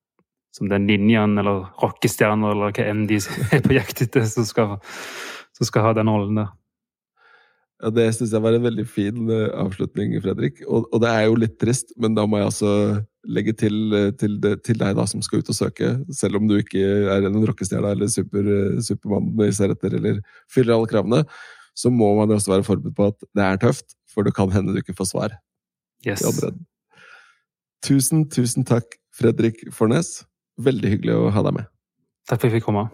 som 0.57 0.71
den 0.71 0.87
ninjaen 0.89 1.37
eller 1.41 1.67
rockestjernen 1.83 2.49
eller 2.53 2.73
hva 2.75 2.87
enn 2.87 3.05
de 3.11 3.21
er 3.57 3.67
på 3.67 3.77
jakt 3.77 4.03
etter, 4.07 4.27
som 4.31 4.49
skal, 4.49 4.79
som 5.57 5.69
skal 5.69 5.89
ha 5.89 5.95
den 6.01 6.11
rollen 6.13 6.43
der. 6.43 6.57
Ja, 7.81 7.89
Det 7.97 8.11
syns 8.13 8.35
jeg 8.35 8.45
var 8.45 8.53
en 8.53 8.67
veldig 8.67 8.85
fin 8.85 9.23
uh, 9.31 9.47
avslutning, 9.57 10.13
Fredrik. 10.21 10.59
Og, 10.67 10.85
og, 10.91 10.99
det 11.01 11.13
er 11.15 11.23
jo 11.31 11.39
litt 11.41 11.55
trist, 11.63 11.95
men 11.97 12.13
da 12.13 12.27
må 12.29 12.37
jeg 12.37 12.51
altså 12.51 12.73
legge 13.25 13.55
til, 13.57 13.95
til, 14.21 14.35
det, 14.43 14.59
til, 14.67 14.77
deg 14.81 14.99
da 14.99 15.07
som 15.09 15.23
skal 15.25 15.41
ut 15.41 15.49
og 15.49 15.57
søke. 15.57 15.95
Selv 16.13 16.37
om 16.37 16.45
du 16.49 16.59
ikke 16.59 16.83
er 17.15 17.25
en 17.25 17.39
rockestjerne 17.49 17.95
eller 17.97 18.13
super, 18.13 18.51
supermann 18.85 19.33
i 19.47 19.49
ser 19.57 19.73
etter 19.73 19.97
eller 19.97 20.21
fyller 20.53 20.77
alle 20.77 20.93
kravene, 20.93 21.23
så 21.73 21.93
må 21.93 22.13
man 22.19 22.37
også 22.37 22.53
være 22.53 22.69
forberedt 22.69 22.99
på 23.01 23.09
at 23.15 23.29
det 23.33 23.47
er 23.47 23.63
tøft, 23.65 23.97
for 24.13 24.29
det 24.29 24.37
kan 24.37 24.53
hende 24.53 24.77
du 24.77 24.83
ikke 24.83 24.99
får 25.01 25.13
svar. 25.15 25.41
Yes. 26.05 26.25
Tusen, 27.81 28.27
tusen 28.29 28.67
takk, 28.69 28.99
Fredrik 29.17 29.63
Fornes. 29.73 30.27
Veldig 30.61 30.97
hyggelig 30.97 31.17
å 31.17 31.31
ha 31.33 31.45
deg 31.47 31.61
med. 31.63 31.71
Takk 32.29 32.43
for 32.43 32.47
at 32.47 32.51
jeg 32.53 32.61
fikk 32.61 32.69
komme. 32.69 32.89